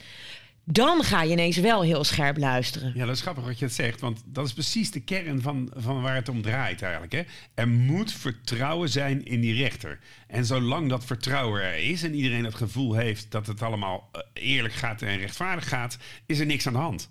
Dan 0.69 1.03
ga 1.03 1.23
je 1.23 1.31
ineens 1.31 1.57
wel 1.57 1.83
heel 1.83 2.05
scherp 2.05 2.37
luisteren. 2.37 2.93
Ja, 2.95 3.07
dat 3.07 3.15
is 3.15 3.21
grappig 3.21 3.45
wat 3.45 3.59
je 3.59 3.65
het 3.65 3.75
zegt. 3.75 4.01
Want 4.01 4.23
dat 4.25 4.47
is 4.47 4.53
precies 4.53 4.91
de 4.91 5.01
kern 5.01 5.43
van, 5.43 5.71
van 5.77 6.03
waar 6.03 6.15
het 6.15 6.29
om 6.29 6.43
draait 6.43 6.83
eigenlijk. 6.83 7.13
Hè? 7.13 7.23
Er 7.55 7.69
moet 7.69 8.13
vertrouwen 8.13 8.89
zijn 8.89 9.25
in 9.25 9.41
die 9.41 9.55
rechter. 9.55 9.99
En 10.27 10.45
zolang 10.45 10.89
dat 10.89 11.05
vertrouwen 11.05 11.63
er 11.63 11.91
is 11.91 12.03
en 12.03 12.15
iedereen 12.15 12.45
het 12.45 12.55
gevoel 12.55 12.95
heeft 12.95 13.31
dat 13.31 13.47
het 13.47 13.63
allemaal 13.63 14.09
eh, 14.13 14.21
eerlijk 14.33 14.75
gaat 14.75 15.03
en 15.03 15.19
rechtvaardig 15.19 15.69
gaat, 15.69 15.99
is 16.27 16.39
er 16.39 16.47
niks 16.47 16.67
aan 16.67 16.73
de 16.73 16.79
hand. 16.79 17.09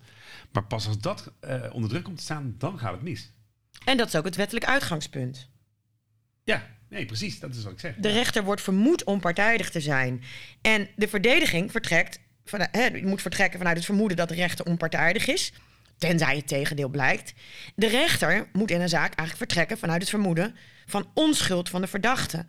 Maar 0.56 0.64
pas 0.64 0.88
als 0.88 1.00
dat 1.00 1.32
uh, 1.42 1.64
onder 1.72 1.90
druk 1.90 2.04
komt 2.04 2.18
te 2.18 2.24
staan, 2.24 2.56
dan 2.58 2.80
gaat 2.80 2.92
het 2.92 3.02
mis. 3.02 3.32
En 3.86 3.98
dat 3.98 4.08
is 4.08 4.16
ook 4.16 4.26
het 4.26 4.36
wettelijk 4.36 4.66
uitgangspunt. 4.66 5.50
Ja, 6.44 6.68
nee, 6.90 7.06
precies. 7.06 7.40
Dat 7.40 7.56
is 7.56 7.64
wat 7.64 7.72
ik 7.72 7.80
zeg. 7.80 7.96
De 7.96 8.10
rechter 8.10 8.44
wordt 8.44 8.62
vermoed 8.62 9.04
onpartijdig 9.04 9.70
te 9.70 9.82
zijn. 9.82 10.24
En 10.62 10.88
de 10.96 11.08
verdediging 11.08 11.72
vertrekt, 11.72 12.20
van, 12.46 12.68
hè, 12.72 13.02
moet 13.02 13.22
vertrekken 13.22 13.60
vanuit 13.60 13.78
het 13.78 13.86
vermoeden 13.86 14.18
dat 14.18 14.30
de 14.30 14.36
rechter 14.36 14.66
onpartijdig 14.66 15.28
is. 15.28 15.54
Tenzij 15.98 16.36
het 16.36 16.48
tegendeel 16.48 16.90
blijkt. 16.90 17.34
De 17.76 17.88
rechter 17.88 18.48
moet 18.54 18.72
in 18.72 18.82
een 18.82 18.90
zaak 18.90 19.14
eigenlijk 19.14 19.38
vertrekken 19.38 19.78
vanuit 19.78 20.02
het 20.02 20.10
vermoeden 20.10 20.56
van 20.86 21.12
onschuld 21.14 21.70
van 21.70 21.82
de 21.82 21.88
verdachte. 21.88 22.46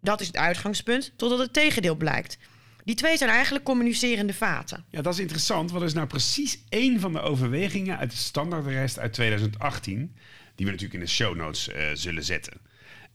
Dat 0.00 0.20
is 0.20 0.26
het 0.26 0.36
uitgangspunt 0.36 1.12
totdat 1.16 1.38
het 1.38 1.52
tegendeel 1.52 1.96
blijkt. 1.96 2.38
Die 2.84 2.94
twee 2.94 3.16
zijn 3.16 3.30
eigenlijk 3.30 3.64
communicerende 3.64 4.34
vaten. 4.34 4.84
Ja, 4.90 5.02
dat 5.02 5.14
is 5.14 5.20
interessant. 5.20 5.70
Wat 5.70 5.82
is 5.82 5.92
nou 5.92 6.06
precies 6.06 6.58
één 6.68 7.00
van 7.00 7.12
de 7.12 7.20
overwegingen 7.20 7.98
uit 7.98 8.12
het 8.12 8.20
standaardarrest 8.20 8.98
uit 8.98 9.12
2018... 9.12 10.14
die 10.54 10.66
we 10.66 10.72
natuurlijk 10.72 11.00
in 11.00 11.06
de 11.06 11.12
show 11.12 11.36
notes 11.36 11.68
uh, 11.68 11.74
zullen 11.94 12.24
zetten. 12.24 12.60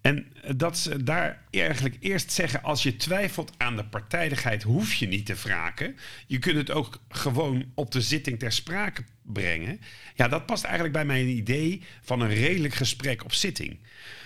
En 0.01 0.27
dat 0.55 0.77
ze 0.77 1.03
daar 1.03 1.41
eigenlijk 1.49 1.97
eerst 1.99 2.31
zeggen... 2.31 2.63
als 2.63 2.83
je 2.83 2.95
twijfelt 2.95 3.51
aan 3.57 3.75
de 3.75 3.85
partijdigheid, 3.85 4.63
hoef 4.63 4.93
je 4.93 5.07
niet 5.07 5.25
te 5.25 5.35
wraken. 5.35 5.95
Je 6.27 6.39
kunt 6.39 6.57
het 6.57 6.71
ook 6.71 7.01
gewoon 7.09 7.65
op 7.73 7.91
de 7.91 8.01
zitting 8.01 8.39
ter 8.39 8.51
sprake 8.51 9.03
brengen. 9.21 9.79
Ja, 10.15 10.27
dat 10.27 10.45
past 10.45 10.63
eigenlijk 10.63 10.93
bij 10.93 11.05
mijn 11.05 11.27
idee 11.27 11.81
van 12.01 12.21
een 12.21 12.33
redelijk 12.33 12.73
gesprek 12.73 13.23
op 13.23 13.33
zitting. 13.33 13.79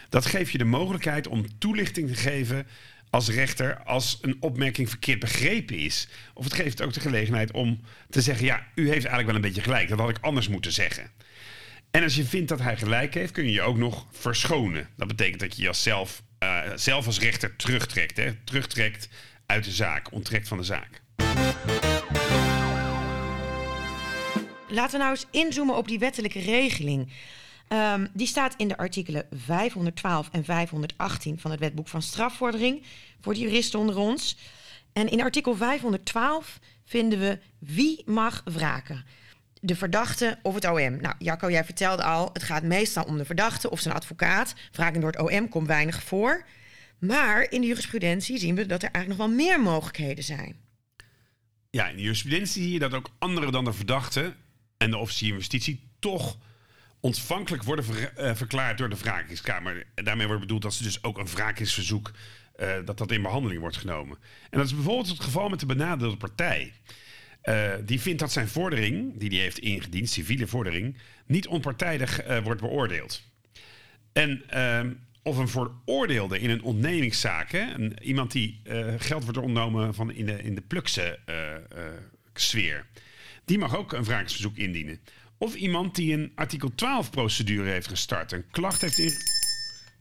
Dat 0.10 0.26
geeft 0.26 0.52
je 0.52 0.58
de 0.58 0.66
mogelijkheid 0.66 1.28
om 1.28 1.58
toelichting 1.58 2.08
te 2.08 2.16
geven 2.16 2.68
als 3.10 3.30
rechter 3.30 3.84
als 3.84 4.18
een 4.22 4.38
opmerking 4.40 4.90
verkeerd 4.90 5.20
begrepen 5.20 5.78
is. 5.78 6.08
Of 6.34 6.44
het 6.44 6.54
geeft 6.54 6.82
ook 6.82 6.94
de 6.94 7.00
gelegenheid 7.00 7.52
om 7.52 7.82
te 8.10 8.22
zeggen: 8.22 8.46
ja, 8.46 8.68
u 8.76 8.82
heeft 8.82 9.06
eigenlijk 9.06 9.26
wel 9.26 9.36
een 9.36 9.42
beetje 9.42 9.62
gelijk. 9.62 9.90
Dat 9.90 10.00
had 10.00 10.10
ik 10.10 10.18
anders 10.22 10.48
moeten 10.48 10.72
zeggen. 10.72 11.12
En 11.92 12.04
als 12.04 12.16
je 12.16 12.24
vindt 12.24 12.50
dat 12.50 12.60
hij 12.60 12.78
gelijk 12.78 13.14
heeft, 13.14 13.32
kun 13.32 13.44
je 13.46 13.52
je 13.52 13.62
ook 13.62 13.78
nog 13.78 14.08
verschonen. 14.12 14.88
Dat 14.98 15.08
betekent 15.08 15.40
dat 15.40 15.56
je 15.56 15.62
jezelf 15.62 16.24
uh, 16.44 16.60
zelf 16.76 17.06
als 17.06 17.20
rechter 17.20 17.56
terugtrekt. 17.56 18.18
Hè? 18.18 18.34
Terugtrekt 18.44 19.10
uit 19.46 19.64
de 19.64 19.72
zaak, 19.72 20.12
onttrekt 20.12 20.48
van 20.48 20.58
de 20.58 20.64
zaak. 20.64 21.02
Laten 24.68 24.92
we 24.92 24.98
nou 24.98 25.10
eens 25.10 25.26
inzoomen 25.32 25.76
op 25.76 25.88
die 25.88 26.00
wettelijke 26.00 26.40
regeling. 26.40 27.12
Um, 27.74 28.08
die 28.14 28.28
staat 28.28 28.54
in 28.58 28.68
de 28.68 28.78
artikelen 28.78 29.28
512 29.32 30.30
en 30.32 30.44
518 30.44 31.40
van 31.40 31.52
het 31.52 31.60
wetboek 31.60 31.88
van 31.88 32.02
strafvordering 32.02 32.84
voor 33.22 33.34
de 33.34 33.40
juristen 33.40 33.80
onder 33.80 33.98
ons. 33.98 34.38
En 34.94 35.10
in 35.10 35.22
artikel 35.22 35.56
512 35.56 36.60
vinden 36.86 37.20
we 37.20 37.40
wie 37.60 38.02
mag 38.06 38.42
wraken. 38.46 39.06
De 39.62 39.76
verdachte 39.76 40.40
of 40.42 40.54
het 40.54 40.66
OM. 40.66 41.02
Nou, 41.02 41.16
Jacco, 41.20 41.52
jij 41.52 41.66
vertelde 41.66 42.04
al, 42.04 42.30
het 42.34 42.44
gaat 42.44 42.64
meestal 42.64 43.04
om 43.04 43.18
de 43.18 43.26
verdachte 43.26 43.70
of 43.70 43.80
zijn 43.80 43.96
advocaat. 43.96 44.54
Wraking 44.72 45.02
door 45.02 45.12
het 45.12 45.32
OM 45.32 45.50
komt 45.50 45.68
weinig 45.68 46.04
voor. 46.04 46.46
Maar 47.00 47.52
in 47.52 47.62
de 47.62 47.68
jurisprudentie 47.68 48.38
zien 48.38 48.56
we 48.56 48.66
dat 48.66 48.84
er 48.84 48.92
eigenlijk 48.92 49.22
nog 49.22 49.28
wel 49.28 49.38
meer 49.38 49.62
mogelijkheden 49.62 50.24
zijn. 50.24 50.56
Ja, 51.70 51.88
in 51.88 51.96
de 51.96 52.02
jurisprudentie 52.02 52.62
zie 52.62 52.74
je 52.74 52.80
dat 52.80 52.94
ook 52.94 53.10
anderen 53.20 53.52
dan 53.52 53.66
de 53.66 53.74
verdachte 53.74 54.36
en 54.78 54.92
de 54.92 54.98
officier 54.98 55.30
van 55.30 55.38
justitie 55.38 55.90
toch 56.00 56.38
ontvankelijk 57.00 57.64
worden 57.64 57.86
uh, 57.88 58.36
verklaard 58.36 58.78
door 58.78 58.90
de 58.90 58.98
wrakingskamer. 58.98 59.86
Daarmee 59.96 60.26
wordt 60.26 60.42
bedoeld 60.42 60.62
dat 60.62 60.74
ze 60.74 60.84
dus 60.84 61.04
ook 61.04 61.18
een 61.18 61.28
wrakingsverzoek 61.28 62.12
uh, 62.60 62.74
dat 62.86 62.98
dat 62.98 63.12
in 63.12 63.22
behandeling 63.22 63.60
wordt 63.60 63.78
genomen. 63.78 64.18
En 64.50 64.58
dat 64.58 64.66
is 64.66 64.76
bijvoorbeeld 64.76 65.08
het 65.08 65.20
geval 65.20 65.50
met 65.50 65.60
de 65.60 65.66
benadeelde 65.66 66.18
partij. 66.18 66.74
Uh, 67.44 67.72
die 67.86 68.02
vindt 68.02 68.20
dat 68.20 68.32
zijn 68.32 68.48
vordering, 68.48 69.20
die 69.20 69.30
hij 69.30 69.40
heeft 69.40 69.60
ingediend, 69.60 70.10
civiele 70.10 70.48
vordering, 70.48 70.98
niet 71.26 71.48
onpartijdig 71.48 72.42
wordt 72.44 72.62
beoordeeld. 72.62 73.22
En 74.14 74.44
ehm, 74.50 74.94
of 75.24 75.38
een 75.38 75.48
veroordeelde 75.48 76.40
in 76.40 76.50
een 76.50 76.64
ontnemingszaak, 76.64 77.68
iemand 78.02 78.32
die 78.32 78.62
geld 78.98 79.24
wordt 79.24 79.38
ontnomen 79.38 79.94
van 79.94 80.12
in 80.12 80.26
de, 80.26 80.44
in 80.44 80.56
de 80.56 80.62
plukse 80.62 81.20
sfeer, 82.34 82.86
die 83.46 83.58
mag 83.58 83.76
ook 83.76 83.94
een 83.94 84.04
wrakingsverzoek 84.04 84.58
indienen. 84.58 85.00
Of 85.40 85.56
iemand 85.56 85.96
die 85.96 86.14
een 86.14 86.32
artikel 86.36 86.76
12 86.76 87.10
procedure 87.10 87.70
heeft 87.70 87.88
gestart. 87.88 88.32
Een 88.32 88.46
klacht 88.52 88.82
heeft 88.82 88.98
in. 88.98 89.14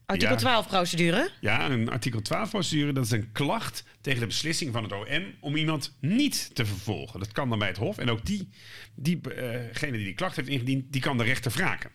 Artikel 0.07 0.37
12 0.37 0.67
procedure? 0.67 1.31
Ja, 1.41 1.71
een 1.71 1.91
artikel 1.91 2.23
12 2.23 2.51
procedure. 2.51 2.93
Dat 2.93 3.05
is 3.05 3.11
een 3.11 3.33
klacht 3.33 3.85
tegen 4.01 4.21
de 4.21 4.27
beslissing 4.27 4.73
van 4.73 4.83
het 4.83 4.93
OM 4.93 5.35
om 5.41 5.57
iemand 5.57 5.97
niet 6.01 6.51
te 6.55 6.67
vervolgen. 6.67 7.21
Dat 7.21 7.33
kan 7.33 7.49
dan 7.49 7.59
bij 7.59 7.69
het 7.69 7.77
Hof. 7.77 7.99
En 7.99 8.11
ook 8.11 8.25
die, 8.25 8.49
diegene 8.95 9.63
uh 9.73 9.93
die 9.93 10.05
die 10.05 10.15
klacht 10.15 10.37
heeft 10.37 10.49
ingediend, 10.49 10.93
die 10.93 11.01
kan 11.01 11.19
de 11.19 11.25
rechter 11.25 11.53
wraken. 11.53 11.91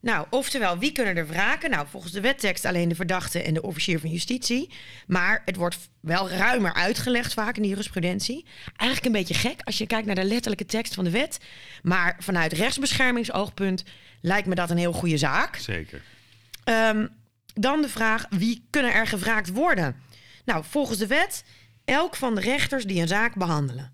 Nou, 0.00 0.26
oftewel, 0.30 0.78
wie 0.78 0.92
kunnen 0.92 1.16
er 1.16 1.26
wraken? 1.26 1.70
Nou, 1.70 1.86
volgens 1.90 2.12
de 2.12 2.20
wettekst 2.20 2.64
alleen 2.64 2.88
de 2.88 2.94
verdachte 2.94 3.42
en 3.42 3.54
de 3.54 3.62
officier 3.62 4.00
van 4.00 4.10
justitie. 4.10 4.70
Maar 5.06 5.42
het 5.44 5.56
wordt 5.56 5.78
wel 6.00 6.30
ruimer 6.30 6.74
uitgelegd 6.74 7.32
vaak 7.32 7.56
in 7.56 7.62
de 7.62 7.68
jurisprudentie. 7.68 8.46
Eigenlijk 8.76 9.14
een 9.14 9.20
beetje 9.20 9.48
gek 9.48 9.60
als 9.64 9.78
je 9.78 9.86
kijkt 9.86 10.06
naar 10.06 10.14
de 10.14 10.24
letterlijke 10.24 10.66
tekst 10.66 10.94
van 10.94 11.04
de 11.04 11.10
wet. 11.10 11.38
Maar 11.82 12.16
vanuit 12.18 12.52
rechtsbeschermingsoogpunt 12.52 13.84
lijkt 14.20 14.46
me 14.46 14.54
dat 14.54 14.70
een 14.70 14.76
heel 14.76 14.92
goede 14.92 15.18
zaak. 15.18 15.56
Zeker. 15.56 16.02
Um, 16.64 17.08
dan 17.54 17.82
de 17.82 17.88
vraag, 17.88 18.26
wie 18.30 18.66
kunnen 18.70 18.92
er 18.92 19.06
gevraagd 19.06 19.48
worden? 19.48 19.96
Nou, 20.44 20.64
volgens 20.68 20.98
de 20.98 21.06
wet, 21.06 21.44
elk 21.84 22.16
van 22.16 22.34
de 22.34 22.40
rechters 22.40 22.84
die 22.84 23.00
een 23.00 23.08
zaak 23.08 23.34
behandelen. 23.34 23.92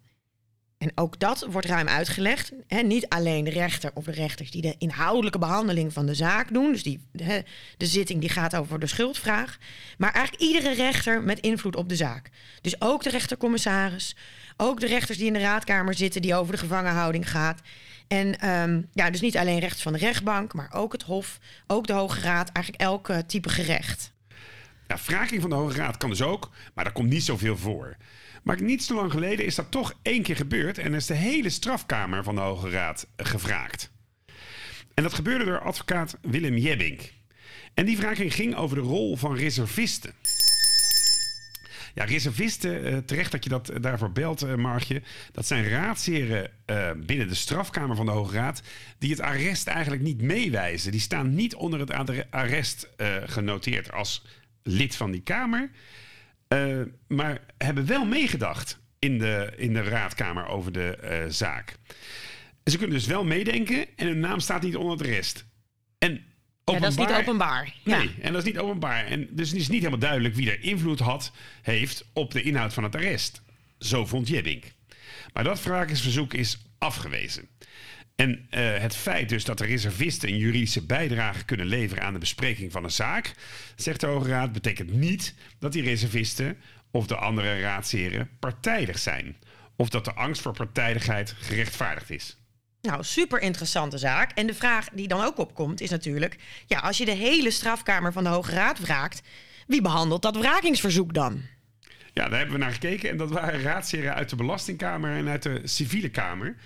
En 0.78 0.92
ook 0.94 1.18
dat 1.18 1.46
wordt 1.50 1.66
ruim 1.66 1.88
uitgelegd. 1.88 2.52
Niet 2.84 3.08
alleen 3.08 3.44
de 3.44 3.50
rechter 3.50 3.90
of 3.94 4.04
de 4.04 4.12
rechters 4.12 4.50
die 4.50 4.62
de 4.62 4.74
inhoudelijke 4.78 5.38
behandeling 5.38 5.92
van 5.92 6.06
de 6.06 6.14
zaak 6.14 6.52
doen. 6.52 6.72
Dus 6.72 6.82
die, 6.82 7.00
de, 7.12 7.44
de 7.76 7.86
zitting 7.86 8.20
die 8.20 8.28
gaat 8.28 8.56
over 8.56 8.80
de 8.80 8.86
schuldvraag. 8.86 9.58
Maar 9.98 10.12
eigenlijk 10.12 10.44
iedere 10.44 10.74
rechter 10.74 11.22
met 11.22 11.40
invloed 11.40 11.76
op 11.76 11.88
de 11.88 11.96
zaak. 11.96 12.30
Dus 12.60 12.80
ook 12.80 13.02
de 13.02 13.10
rechtercommissaris. 13.10 14.16
Ook 14.56 14.80
de 14.80 14.86
rechters 14.86 15.18
die 15.18 15.26
in 15.26 15.32
de 15.32 15.38
raadkamer 15.38 15.94
zitten 15.94 16.22
die 16.22 16.34
over 16.34 16.52
de 16.52 16.58
gevangenhouding 16.58 17.30
gaat. 17.30 17.60
En 18.08 18.50
um, 18.50 18.88
ja, 18.92 19.10
dus 19.10 19.20
niet 19.20 19.36
alleen 19.36 19.58
rechters 19.58 19.82
van 19.82 19.92
de 19.92 19.98
rechtbank, 19.98 20.54
maar 20.54 20.72
ook 20.72 20.92
het 20.92 21.02
Hof, 21.02 21.38
ook 21.66 21.86
de 21.86 21.92
Hoge 21.92 22.20
Raad, 22.20 22.50
eigenlijk 22.52 22.84
elk 22.84 23.10
type 23.26 23.48
gerecht. 23.48 24.12
Ja, 24.88 24.96
wraking 25.04 25.40
van 25.40 25.50
de 25.50 25.56
Hoge 25.56 25.76
Raad 25.76 25.96
kan 25.96 26.10
dus 26.10 26.22
ook, 26.22 26.50
maar 26.74 26.84
daar 26.84 26.92
komt 26.92 27.08
niet 27.08 27.24
zoveel 27.24 27.56
voor. 27.56 27.96
Maar 28.46 28.62
niet 28.62 28.82
zo 28.82 28.94
lang 28.94 29.10
geleden 29.10 29.46
is 29.46 29.54
dat 29.54 29.70
toch 29.70 29.94
één 30.02 30.22
keer 30.22 30.36
gebeurd 30.36 30.78
en 30.78 30.94
is 30.94 31.06
de 31.06 31.14
hele 31.14 31.50
strafkamer 31.50 32.22
van 32.22 32.34
de 32.34 32.40
Hoge 32.40 32.70
Raad 32.70 33.08
gevraagd. 33.16 33.90
En 34.94 35.02
dat 35.02 35.14
gebeurde 35.14 35.44
door 35.44 35.60
advocaat 35.60 36.18
Willem 36.22 36.56
Jebbink. 36.56 37.12
En 37.74 37.86
die 37.86 37.96
vraag 37.96 38.18
ging 38.18 38.56
over 38.56 38.76
de 38.76 38.82
rol 38.82 39.16
van 39.16 39.36
reservisten. 39.36 40.12
Ja, 41.94 42.04
reservisten, 42.04 42.84
eh, 42.84 42.96
terecht 42.96 43.32
dat 43.32 43.44
je 43.44 43.50
dat 43.50 43.72
daarvoor 43.80 44.12
belt, 44.12 44.56
Margje. 44.56 45.02
Dat 45.32 45.46
zijn 45.46 45.68
raadsheren 45.68 46.50
binnen 46.96 47.28
de 47.28 47.34
strafkamer 47.34 47.96
van 47.96 48.06
de 48.06 48.12
Hoge 48.12 48.34
Raad... 48.34 48.62
die 48.98 49.10
het 49.10 49.20
arrest 49.20 49.66
eigenlijk 49.66 50.02
niet 50.02 50.22
meewijzen. 50.22 50.90
Die 50.90 51.00
staan 51.00 51.34
niet 51.34 51.54
onder 51.54 51.80
het 51.80 52.30
arrest 52.30 52.88
genoteerd 53.24 53.92
als 53.92 54.24
lid 54.62 54.96
van 54.96 55.10
die 55.10 55.22
kamer... 55.22 55.70
Uh, 56.48 56.82
maar 57.08 57.40
hebben 57.58 57.86
wel 57.86 58.04
meegedacht 58.04 58.80
in 58.98 59.18
de, 59.18 59.52
in 59.56 59.72
de 59.72 59.82
raadkamer 59.82 60.46
over 60.46 60.72
de 60.72 60.98
uh, 61.02 61.30
zaak. 61.32 61.76
Ze 62.64 62.76
kunnen 62.78 62.96
dus 62.96 63.06
wel 63.06 63.24
meedenken 63.24 63.86
en 63.96 64.06
hun 64.06 64.20
naam 64.20 64.40
staat 64.40 64.62
niet 64.62 64.76
onder 64.76 64.98
de 64.98 65.04
rest. 65.04 65.46
En 65.98 66.24
openbaar, 66.64 66.74
ja, 66.74 66.78
dat 66.80 66.90
is 66.90 66.96
niet 66.96 67.26
openbaar. 67.28 67.74
Nee, 67.84 68.02
ja. 68.02 68.22
en 68.22 68.32
dat 68.32 68.46
is 68.46 68.52
niet 68.52 68.58
openbaar. 68.58 69.04
En 69.04 69.28
dus 69.30 69.50
het 69.50 69.60
is 69.60 69.68
niet 69.68 69.78
helemaal 69.78 69.98
duidelijk 69.98 70.34
wie 70.34 70.50
er 70.50 70.62
invloed 70.62 70.98
had, 70.98 71.32
heeft 71.62 72.04
op 72.12 72.30
de 72.30 72.42
inhoud 72.42 72.74
van 72.74 72.82
het 72.82 72.94
arrest. 72.94 73.42
Zo 73.78 74.06
vond 74.06 74.28
Jebbink. 74.28 74.64
Maar 75.32 75.44
dat 75.44 75.60
vragersverzoek 75.60 76.34
is 76.34 76.58
afgewezen. 76.78 77.48
En 78.16 78.30
uh, 78.30 78.78
het 78.78 78.96
feit 78.96 79.28
dus 79.28 79.44
dat 79.44 79.58
de 79.58 79.64
reservisten 79.64 80.28
een 80.28 80.36
juridische 80.36 80.86
bijdrage 80.86 81.44
kunnen 81.44 81.66
leveren 81.66 82.04
aan 82.04 82.12
de 82.12 82.18
bespreking 82.18 82.72
van 82.72 82.84
een 82.84 82.90
zaak, 82.90 83.34
zegt 83.76 84.00
de 84.00 84.06
Hoge 84.06 84.28
Raad, 84.28 84.52
betekent 84.52 84.92
niet 84.92 85.34
dat 85.58 85.72
die 85.72 85.82
reservisten 85.82 86.56
of 86.90 87.06
de 87.06 87.16
andere 87.16 87.60
raadsheren 87.60 88.30
partijdig 88.38 88.98
zijn. 88.98 89.36
Of 89.76 89.88
dat 89.88 90.04
de 90.04 90.12
angst 90.12 90.42
voor 90.42 90.52
partijdigheid 90.52 91.34
gerechtvaardigd 91.38 92.10
is. 92.10 92.36
Nou, 92.80 93.04
super 93.04 93.40
interessante 93.40 93.98
zaak. 93.98 94.30
En 94.32 94.46
de 94.46 94.54
vraag 94.54 94.88
die 94.92 95.08
dan 95.08 95.24
ook 95.24 95.38
opkomt 95.38 95.80
is 95.80 95.90
natuurlijk: 95.90 96.36
ja, 96.66 96.78
als 96.78 96.98
je 96.98 97.04
de 97.04 97.14
hele 97.14 97.50
strafkamer 97.50 98.12
van 98.12 98.24
de 98.24 98.30
Hoge 98.30 98.52
Raad 98.52 98.78
wraakt, 98.78 99.22
wie 99.66 99.82
behandelt 99.82 100.22
dat 100.22 100.36
wrakingsverzoek 100.36 101.14
dan? 101.14 101.42
Ja, 102.12 102.28
daar 102.28 102.38
hebben 102.38 102.58
we 102.58 102.64
naar 102.64 102.72
gekeken. 102.72 103.10
En 103.10 103.16
dat 103.16 103.30
waren 103.30 103.62
raadsheren 103.62 104.14
uit 104.14 104.28
de 104.28 104.36
Belastingkamer 104.36 105.16
en 105.16 105.28
uit 105.28 105.42
de 105.42 105.60
Civiele 105.64 106.08
Kamer. 106.08 106.56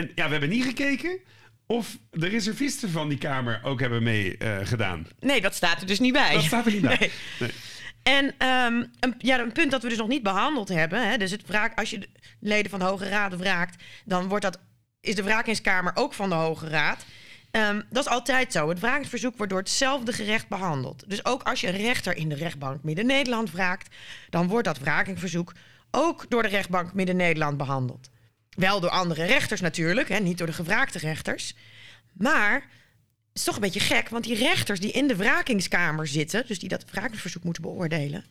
En 0.00 0.10
ja, 0.14 0.24
we 0.24 0.30
hebben 0.30 0.48
niet 0.48 0.64
gekeken 0.64 1.18
of 1.66 1.98
de 2.10 2.28
reservisten 2.28 2.90
van 2.90 3.08
die 3.08 3.18
kamer 3.18 3.60
ook 3.62 3.80
hebben 3.80 4.02
meegedaan. 4.02 4.98
Uh, 4.98 5.28
nee, 5.28 5.40
dat 5.40 5.54
staat 5.54 5.80
er 5.80 5.86
dus 5.86 6.00
niet 6.00 6.12
bij. 6.12 6.34
Dat 6.34 6.42
staat 6.42 6.66
er 6.66 6.72
niet 6.72 6.80
bij. 6.80 6.96
Nee. 7.00 7.10
Nee. 7.38 7.50
En 8.02 8.24
um, 8.24 8.90
een, 9.00 9.14
ja, 9.18 9.38
een 9.38 9.52
punt 9.52 9.70
dat 9.70 9.82
we 9.82 9.88
dus 9.88 9.98
nog 9.98 10.08
niet 10.08 10.22
behandeld 10.22 10.68
hebben. 10.68 11.08
Hè, 11.08 11.16
dus 11.16 11.30
het 11.30 11.46
wraak, 11.46 11.78
als 11.78 11.90
je 11.90 11.98
de 11.98 12.08
leden 12.40 12.70
van 12.70 12.78
de 12.78 12.84
Hoge 12.84 13.08
Raad 13.08 13.36
wraakt, 13.36 13.82
dan 14.04 14.28
wordt 14.28 14.44
dat, 14.44 14.58
is 15.00 15.14
de 15.14 15.22
wraakingskamer 15.22 15.92
ook 15.94 16.14
van 16.14 16.28
de 16.28 16.34
Hoge 16.34 16.68
Raad. 16.68 17.04
Ehm, 17.50 17.80
dat 17.90 18.04
is 18.04 18.12
altijd 18.12 18.52
zo. 18.52 18.68
Het 18.68 18.80
wrakingsverzoek 18.80 19.36
wordt 19.36 19.52
door 19.52 19.60
hetzelfde 19.60 20.12
gerecht 20.12 20.48
behandeld. 20.48 21.04
Dus 21.06 21.24
ook 21.24 21.42
als 21.42 21.60
je 21.60 21.68
een 21.68 21.76
rechter 21.76 22.16
in 22.16 22.28
de 22.28 22.34
rechtbank 22.34 22.82
Midden-Nederland 22.82 23.52
wraakt, 23.52 23.94
dan 24.30 24.48
wordt 24.48 24.66
dat 24.66 24.78
wrakingsverzoek 24.78 25.52
ook 25.90 26.24
door 26.28 26.42
de 26.42 26.48
rechtbank 26.48 26.94
Midden-Nederland 26.94 27.56
behandeld. 27.56 28.10
Wel 28.56 28.80
door 28.80 28.90
andere 28.90 29.24
rechters 29.24 29.60
natuurlijk, 29.60 30.08
hè, 30.08 30.18
niet 30.18 30.38
door 30.38 30.46
de 30.46 30.52
gevraagde 30.52 30.98
rechters. 30.98 31.54
Maar 32.12 32.52
het 32.52 33.38
is 33.38 33.44
toch 33.44 33.54
een 33.54 33.60
beetje 33.60 33.80
gek, 33.80 34.08
want 34.08 34.24
die 34.24 34.36
rechters 34.36 34.80
die 34.80 34.92
in 34.92 35.06
de 35.06 35.16
wrakingskamer 35.16 36.06
zitten, 36.06 36.46
dus 36.46 36.58
die 36.58 36.68
dat 36.68 36.84
wrakingsverzoek 36.90 37.44
moeten 37.44 37.62
beoordelen, 37.62 38.24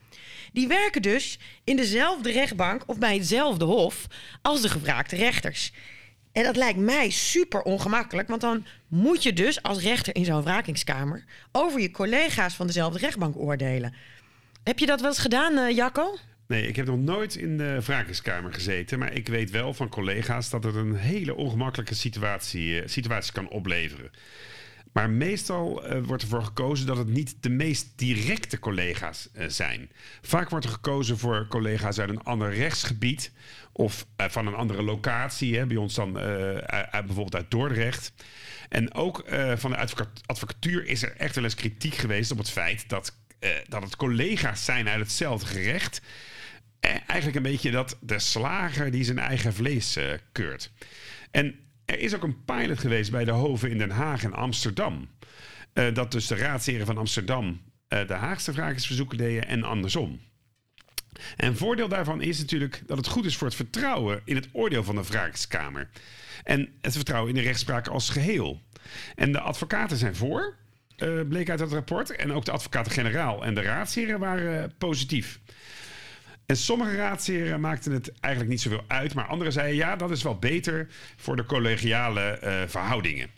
die 0.53 0.67
werken 0.67 1.01
dus 1.01 1.39
in 1.63 1.75
dezelfde 1.75 2.31
rechtbank 2.31 2.83
of 2.85 2.97
bij 2.97 3.17
hetzelfde 3.17 3.65
hof 3.65 4.07
als 4.41 4.61
de 4.61 4.69
gevraagde 4.69 5.15
rechters. 5.15 5.71
En 6.31 6.43
dat 6.43 6.55
lijkt 6.55 6.79
mij 6.79 7.09
super 7.09 7.61
ongemakkelijk, 7.61 8.27
want 8.27 8.41
dan 8.41 8.65
moet 8.87 9.23
je 9.23 9.33
dus 9.33 9.63
als 9.63 9.81
rechter 9.81 10.15
in 10.15 10.25
zo'n 10.25 10.43
wrakingskamer 10.43 11.25
over 11.51 11.79
je 11.79 11.91
collega's 11.91 12.53
van 12.53 12.67
dezelfde 12.67 12.99
rechtbank 12.99 13.37
oordelen. 13.37 13.93
Heb 14.63 14.79
je 14.79 14.85
dat 14.85 14.99
wel 14.99 15.09
eens 15.09 15.19
gedaan, 15.19 15.57
uh, 15.57 15.75
Jacco? 15.75 16.17
Nee, 16.49 16.67
ik 16.67 16.75
heb 16.75 16.85
nog 16.85 16.99
nooit 16.99 17.35
in 17.35 17.57
de 17.57 17.81
wrakingskamer 17.81 18.53
gezeten. 18.53 18.99
Maar 18.99 19.13
ik 19.13 19.27
weet 19.27 19.51
wel 19.51 19.73
van 19.73 19.89
collega's 19.89 20.49
dat 20.49 20.63
het 20.63 20.75
een 20.75 20.95
hele 20.95 21.35
ongemakkelijke 21.35 21.95
situatie, 21.95 22.81
uh, 22.81 22.87
situatie 22.87 23.33
kan 23.33 23.49
opleveren. 23.49 24.11
Maar 24.93 25.09
meestal 25.09 25.85
uh, 25.85 26.03
wordt 26.03 26.23
ervoor 26.23 26.43
gekozen 26.43 26.87
dat 26.87 26.97
het 26.97 27.07
niet 27.07 27.35
de 27.39 27.49
meest 27.49 27.87
directe 27.95 28.59
collega's 28.59 29.29
uh, 29.33 29.45
zijn. 29.47 29.91
Vaak 30.21 30.49
wordt 30.49 30.65
er 30.65 30.71
gekozen 30.71 31.17
voor 31.17 31.47
collega's 31.47 31.99
uit 31.99 32.09
een 32.09 32.23
ander 32.23 32.53
rechtsgebied 32.53 33.31
of 33.71 34.05
van 34.17 34.47
een 34.47 34.55
andere 34.55 34.83
locatie. 34.83 35.57
Hè. 35.57 35.65
Bij 35.65 35.77
ons 35.77 35.93
dan 35.93 36.13
bijvoorbeeld 36.91 37.35
uit 37.35 37.51
Dordrecht. 37.51 38.13
En 38.69 38.93
ook 38.93 39.23
van 39.55 39.71
de 39.71 39.87
advocatuur 40.25 40.85
is 40.85 41.03
er 41.03 41.15
echt 41.17 41.35
wel 41.35 41.43
eens 41.43 41.55
kritiek 41.55 41.95
geweest 41.95 42.31
op 42.31 42.37
het 42.37 42.49
feit 42.49 42.89
dat, 42.89 43.15
dat 43.67 43.83
het 43.83 43.95
collega's 43.95 44.65
zijn 44.65 44.89
uit 44.89 44.99
hetzelfde 44.99 45.45
gerecht. 45.45 46.01
Eigenlijk 46.79 47.35
een 47.35 47.51
beetje 47.51 47.71
dat 47.71 47.97
de 48.01 48.19
slager 48.19 48.91
die 48.91 49.03
zijn 49.03 49.19
eigen 49.19 49.53
vlees 49.53 49.99
keurt. 50.31 50.71
En 51.31 51.55
er 51.85 51.99
is 51.99 52.15
ook 52.15 52.23
een 52.23 52.43
pilot 52.45 52.79
geweest 52.79 53.11
bij 53.11 53.25
de 53.25 53.31
Hoven 53.31 53.71
in 53.71 53.77
Den 53.77 53.89
Haag 53.89 54.23
en 54.23 54.33
Amsterdam. 54.33 55.09
Uh, 55.73 55.93
dat 55.93 56.11
dus 56.11 56.27
de 56.27 56.35
raadsheren 56.35 56.85
van 56.85 56.97
Amsterdam 56.97 57.61
de 57.87 58.13
Haagse 58.13 58.53
vraagjesverzoeken 58.53 59.17
deden 59.17 59.47
en 59.47 59.63
andersom. 59.63 60.19
En 61.37 61.57
voordeel 61.57 61.87
daarvan 61.87 62.21
is 62.21 62.39
natuurlijk 62.39 62.81
dat 62.85 62.97
het 62.97 63.07
goed 63.07 63.25
is 63.25 63.37
voor 63.37 63.47
het 63.47 63.55
vertrouwen 63.55 64.21
in 64.25 64.35
het 64.35 64.49
oordeel 64.51 64.83
van 64.83 64.95
de 64.95 65.03
vraagskamer. 65.03 65.89
En 66.43 66.69
het 66.81 66.95
vertrouwen 66.95 67.29
in 67.29 67.35
de 67.35 67.41
rechtspraak 67.41 67.87
als 67.87 68.09
geheel. 68.09 68.61
En 69.15 69.31
de 69.31 69.39
advocaten 69.39 69.97
zijn 69.97 70.15
voor, 70.15 70.55
bleek 71.27 71.49
uit 71.49 71.59
het 71.59 71.71
rapport. 71.71 72.15
En 72.15 72.31
ook 72.31 72.45
de 72.45 72.51
advocaten-generaal 72.51 73.45
en 73.45 73.53
de 73.53 73.61
raadsheren 73.61 74.19
waren 74.19 74.73
positief. 74.77 75.39
En 76.49 76.57
sommige 76.57 76.95
raadsheren 76.95 77.59
maakten 77.59 77.91
het 77.91 78.11
eigenlijk 78.19 78.53
niet 78.53 78.61
zoveel 78.61 78.83
uit, 78.87 79.13
maar 79.13 79.27
anderen 79.27 79.53
zeiden 79.53 79.75
ja, 79.75 79.95
dat 79.95 80.11
is 80.11 80.23
wel 80.23 80.37
beter 80.37 80.87
voor 81.15 81.35
de 81.35 81.45
collegiale 81.45 82.39
uh, 82.43 82.61
verhoudingen. 82.67 83.29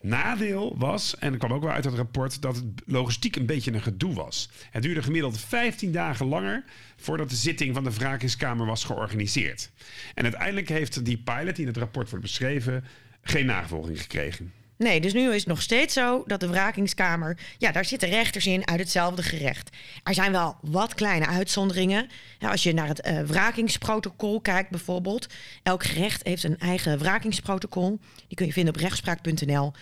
Nadeel 0.00 0.74
was, 0.76 1.18
en 1.18 1.30
dat 1.30 1.38
kwam 1.38 1.52
ook 1.52 1.62
wel 1.62 1.72
uit 1.72 1.84
het 1.84 1.94
rapport, 1.94 2.42
dat 2.42 2.56
het 2.56 2.64
logistiek 2.86 3.36
een 3.36 3.46
beetje 3.46 3.72
een 3.72 3.82
gedoe 3.82 4.14
was. 4.14 4.50
Het 4.70 4.82
duurde 4.82 5.02
gemiddeld 5.02 5.40
15 5.40 5.92
dagen 5.92 6.26
langer 6.26 6.64
voordat 6.96 7.30
de 7.30 7.36
zitting 7.36 7.74
van 7.74 7.84
de 7.84 7.92
wrakingskamer 7.92 8.66
was 8.66 8.84
georganiseerd. 8.84 9.70
En 10.14 10.22
uiteindelijk 10.22 10.68
heeft 10.68 11.04
die 11.04 11.18
pilot 11.18 11.56
die 11.56 11.64
in 11.64 11.70
het 11.70 11.76
rapport 11.80 12.10
wordt 12.10 12.24
beschreven 12.24 12.84
geen 13.22 13.46
navolging 13.46 14.00
gekregen. 14.00 14.52
Nee, 14.78 15.00
dus 15.00 15.12
nu 15.12 15.28
is 15.28 15.38
het 15.38 15.46
nog 15.46 15.62
steeds 15.62 15.94
zo 15.94 16.22
dat 16.26 16.40
de 16.40 16.48
wrakingskamer... 16.48 17.38
ja, 17.58 17.72
daar 17.72 17.84
zitten 17.84 18.08
rechters 18.08 18.46
in 18.46 18.66
uit 18.66 18.78
hetzelfde 18.78 19.22
gerecht. 19.22 19.76
Er 20.02 20.14
zijn 20.14 20.32
wel 20.32 20.56
wat 20.60 20.94
kleine 20.94 21.26
uitzonderingen. 21.26 22.08
Als 22.40 22.62
je 22.62 22.74
naar 22.74 22.88
het 22.88 23.06
uh, 23.06 23.20
wrakingsprotocol 23.20 24.40
kijkt 24.40 24.70
bijvoorbeeld... 24.70 25.26
elk 25.62 25.84
gerecht 25.84 26.26
heeft 26.26 26.42
een 26.42 26.58
eigen 26.58 26.98
wrakingsprotocol. 26.98 27.98
Die 28.28 28.36
kun 28.36 28.46
je 28.46 28.52
vinden 28.52 28.74
op 28.74 28.80
rechtspraak.nl. 28.80 29.72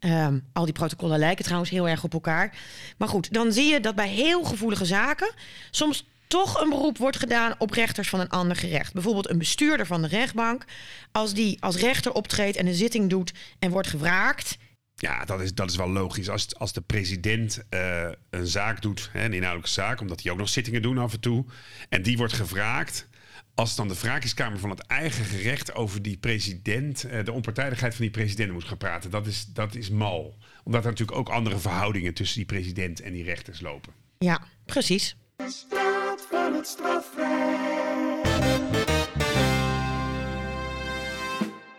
Um, 0.00 0.44
al 0.52 0.64
die 0.64 0.72
protocollen 0.72 1.18
lijken 1.18 1.44
trouwens 1.44 1.70
heel 1.70 1.88
erg 1.88 2.04
op 2.04 2.12
elkaar. 2.12 2.56
Maar 2.96 3.08
goed, 3.08 3.32
dan 3.32 3.52
zie 3.52 3.72
je 3.72 3.80
dat 3.80 3.94
bij 3.94 4.08
heel 4.08 4.44
gevoelige 4.44 4.84
zaken... 4.84 5.34
soms 5.70 6.06
toch 6.26 6.60
een 6.60 6.68
beroep 6.68 6.98
wordt 6.98 7.16
gedaan 7.16 7.54
op 7.58 7.70
rechters 7.70 8.08
van 8.08 8.20
een 8.20 8.28
ander 8.28 8.56
gerecht. 8.56 8.92
Bijvoorbeeld 8.92 9.30
een 9.30 9.38
bestuurder 9.38 9.86
van 9.86 10.02
de 10.02 10.08
rechtbank. 10.08 10.64
Als 11.12 11.34
die 11.34 11.62
als 11.62 11.76
rechter 11.76 12.12
optreedt 12.12 12.56
en 12.56 12.66
een 12.66 12.74
zitting 12.74 13.10
doet 13.10 13.32
en 13.58 13.70
wordt 13.70 13.88
gevraagd. 13.88 14.56
Ja, 14.94 15.24
dat 15.24 15.40
is, 15.40 15.54
dat 15.54 15.70
is 15.70 15.76
wel 15.76 15.90
logisch. 15.90 16.28
Als, 16.28 16.54
als 16.54 16.72
de 16.72 16.80
president 16.80 17.64
uh, 17.70 18.08
een 18.30 18.46
zaak 18.46 18.82
doet, 18.82 19.10
hè, 19.12 19.24
een 19.24 19.32
inhoudelijke 19.32 19.72
zaak, 19.72 20.00
omdat 20.00 20.22
hij 20.22 20.32
ook 20.32 20.38
nog 20.38 20.48
zittingen 20.48 20.82
doet 20.82 20.98
af 20.98 21.12
en 21.12 21.20
toe. 21.20 21.44
En 21.88 22.02
die 22.02 22.16
wordt 22.16 22.32
gevraagd. 22.32 23.08
Als 23.54 23.76
dan 23.76 23.88
de 23.88 23.94
vraagjeskamer 23.94 24.58
van 24.58 24.70
het 24.70 24.86
eigen 24.86 25.24
gerecht 25.24 25.74
over 25.74 26.02
die 26.02 26.16
president, 26.16 27.04
uh, 27.04 27.24
de 27.24 27.32
onpartijdigheid 27.32 27.94
van 27.94 28.02
die 28.02 28.10
president 28.10 28.52
moet 28.52 28.64
gaan 28.64 28.76
praten, 28.76 29.10
dat 29.10 29.26
is, 29.26 29.46
dat 29.46 29.74
is 29.74 29.90
mal. 29.90 30.38
Omdat 30.64 30.84
er 30.84 30.90
natuurlijk 30.90 31.18
ook 31.18 31.28
andere 31.28 31.58
verhoudingen 31.58 32.14
tussen 32.14 32.36
die 32.36 32.46
president 32.46 33.00
en 33.00 33.12
die 33.12 33.24
rechters 33.24 33.60
lopen. 33.60 33.92
Ja, 34.18 34.42
precies 34.64 35.16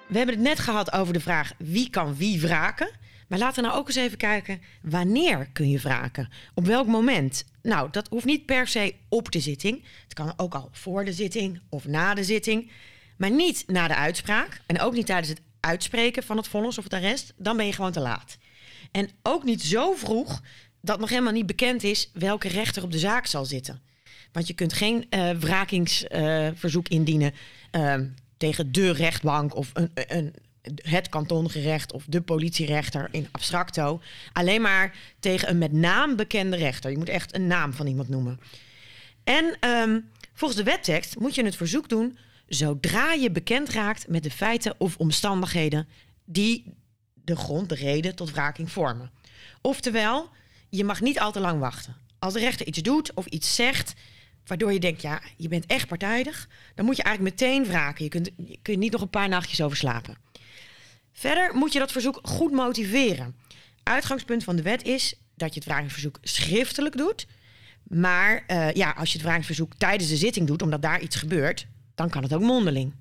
We 0.08 0.18
hebben 0.18 0.36
het 0.36 0.44
net 0.44 0.60
gehad 0.60 0.92
over 0.92 1.14
de 1.14 1.20
vraag 1.20 1.54
wie 1.58 1.90
kan 1.90 2.16
wie 2.16 2.42
wraken. 2.42 2.90
Maar 3.28 3.40
laten 3.40 3.64
we 3.64 3.68
nou 3.68 3.80
ook 3.80 3.88
eens 3.88 3.96
even 3.96 4.18
kijken 4.18 4.62
wanneer 4.82 5.50
kun 5.54 5.70
je 5.70 5.80
wraken? 5.80 6.30
Op 6.54 6.66
welk 6.66 6.88
moment? 6.88 7.46
Nou, 7.62 7.90
dat 7.92 8.08
hoeft 8.08 8.26
niet 8.26 8.46
per 8.46 8.68
se 8.68 8.96
op 9.10 9.32
de 9.32 9.40
zitting. 9.40 9.86
Het 10.04 10.14
kan 10.14 10.34
ook 10.38 10.56
al 10.56 10.70
voor 10.72 11.06
de 11.06 11.14
zitting 11.14 11.62
of 11.70 11.86
na 11.86 12.14
de 12.14 12.24
zitting. 12.24 12.72
Maar 13.18 13.32
niet 13.32 13.64
na 13.68 13.88
de 13.88 13.96
uitspraak 13.96 14.62
en 14.66 14.80
ook 14.80 14.94
niet 14.94 15.06
tijdens 15.06 15.30
het 15.30 15.42
uitspreken 15.60 16.24
van 16.24 16.38
het 16.38 16.48
vonnis 16.48 16.78
of 16.78 16.84
het 16.84 16.94
arrest. 16.94 17.34
Dan 17.38 17.58
ben 17.58 17.66
je 17.66 17.74
gewoon 17.74 17.92
te 17.92 18.00
laat. 18.00 18.38
En 18.92 19.10
ook 19.24 19.44
niet 19.44 19.62
zo 19.62 19.94
vroeg 19.94 20.42
dat 20.82 21.00
nog 21.00 21.10
helemaal 21.10 21.34
niet 21.34 21.46
bekend 21.46 21.84
is 21.84 22.10
welke 22.14 22.48
rechter 22.48 22.84
op 22.84 22.92
de 22.92 23.00
zaak 23.00 23.26
zal 23.26 23.46
zitten. 23.46 23.82
Want 24.36 24.48
je 24.48 24.54
kunt 24.54 24.74
geen 24.74 25.08
uh, 25.10 25.30
wrakingsverzoek 25.30 26.90
uh, 26.90 26.98
indienen 26.98 27.34
uh, 27.72 27.96
tegen 28.38 28.72
de 28.72 28.92
rechtbank 28.92 29.56
of 29.56 29.72
een, 29.74 29.92
een, 29.94 30.34
het 30.76 31.10
kantongerecht 31.10 31.92
of 31.92 32.04
de 32.08 32.22
politierechter 32.22 33.08
in 33.12 33.28
abstracto. 33.32 34.02
Alleen 34.34 34.62
maar 34.62 34.96
tegen 35.20 35.50
een 35.50 35.58
met 35.58 35.72
naam 35.72 36.16
bekende 36.16 36.58
rechter. 36.58 36.92
Je 36.92 36.98
moet 36.98 37.10
echt 37.10 37.36
een 37.36 37.48
naam 37.48 37.74
van 37.74 37.88
iemand 37.88 38.10
noemen. 38.10 38.40
En 39.24 39.58
um, 39.70 40.10
volgens 40.34 40.60
de 40.60 40.66
wettekst 40.66 41.20
moet 41.20 41.36
je 41.36 41.46
het 41.46 41.56
verzoek 41.56 41.90
doen 41.90 42.18
zodra 42.48 43.14
je 43.14 43.32
bekend 43.32 43.70
raakt 43.70 44.08
met 44.08 44.24
de 44.24 44.32
feiten 44.32 44.76
of 44.78 44.98
omstandigheden 44.98 45.88
die 46.26 46.74
de 47.14 47.36
grond, 47.36 47.70
de 47.70 47.76
reden 47.76 48.16
tot 48.16 48.32
wraking 48.32 48.72
vormen. 48.72 49.12
Oftewel, 49.62 50.30
je 50.70 50.84
mag 50.84 51.02
niet 51.02 51.20
al 51.20 51.32
te 51.32 51.40
lang 51.40 51.60
wachten. 51.60 51.96
Als 52.20 52.34
de 52.34 52.40
rechter 52.40 52.68
iets 52.68 52.82
doet 52.82 53.14
of 53.14 53.26
iets 53.26 53.56
zegt 53.56 53.94
waardoor 54.46 54.74
je 54.74 54.80
denkt, 54.80 55.02
ja, 55.02 55.22
je 55.38 55.48
bent 55.48 55.66
echt 55.66 55.88
partijdig, 55.88 56.50
dan 56.76 56.86
moet 56.86 56.98
je 56.98 57.04
eigenlijk 57.04 57.40
meteen 57.40 57.66
wraken. 57.66 58.04
Je 58.04 58.10
kunt, 58.10 58.30
je 58.64 58.78
niet 58.78 58.92
nog 58.92 59.02
een 59.02 59.10
paar 59.10 59.30
nachtjes 59.30 59.62
over 59.62 59.78
slapen. 59.78 60.18
Verder 61.14 61.56
moet 61.56 61.74
je 61.74 61.80
dat 61.80 61.92
verzoek 61.92 62.20
goed 62.24 62.52
motiveren. 62.52 63.36
Uitgangspunt 63.84 64.44
van 64.44 64.56
de 64.56 64.62
wet 64.62 64.84
is 64.84 65.14
dat 65.36 65.54
je 65.54 65.60
het 65.60 65.70
wrakingsverzoek 65.70 66.18
schriftelijk 66.22 66.98
doet. 66.98 67.28
Maar 67.84 68.44
uh, 68.48 68.72
ja, 68.72 68.92
als 68.92 69.08
je 69.08 69.14
het 69.14 69.24
wrakingsverzoek 69.24 69.74
tijdens 69.78 70.10
de 70.10 70.16
zitting 70.16 70.48
doet, 70.48 70.62
omdat 70.62 70.82
daar 70.82 71.02
iets 71.02 71.16
gebeurt, 71.16 71.68
dan 71.96 72.10
kan 72.10 72.24
het 72.24 72.34
ook 72.34 72.42
mondeling. 72.42 72.94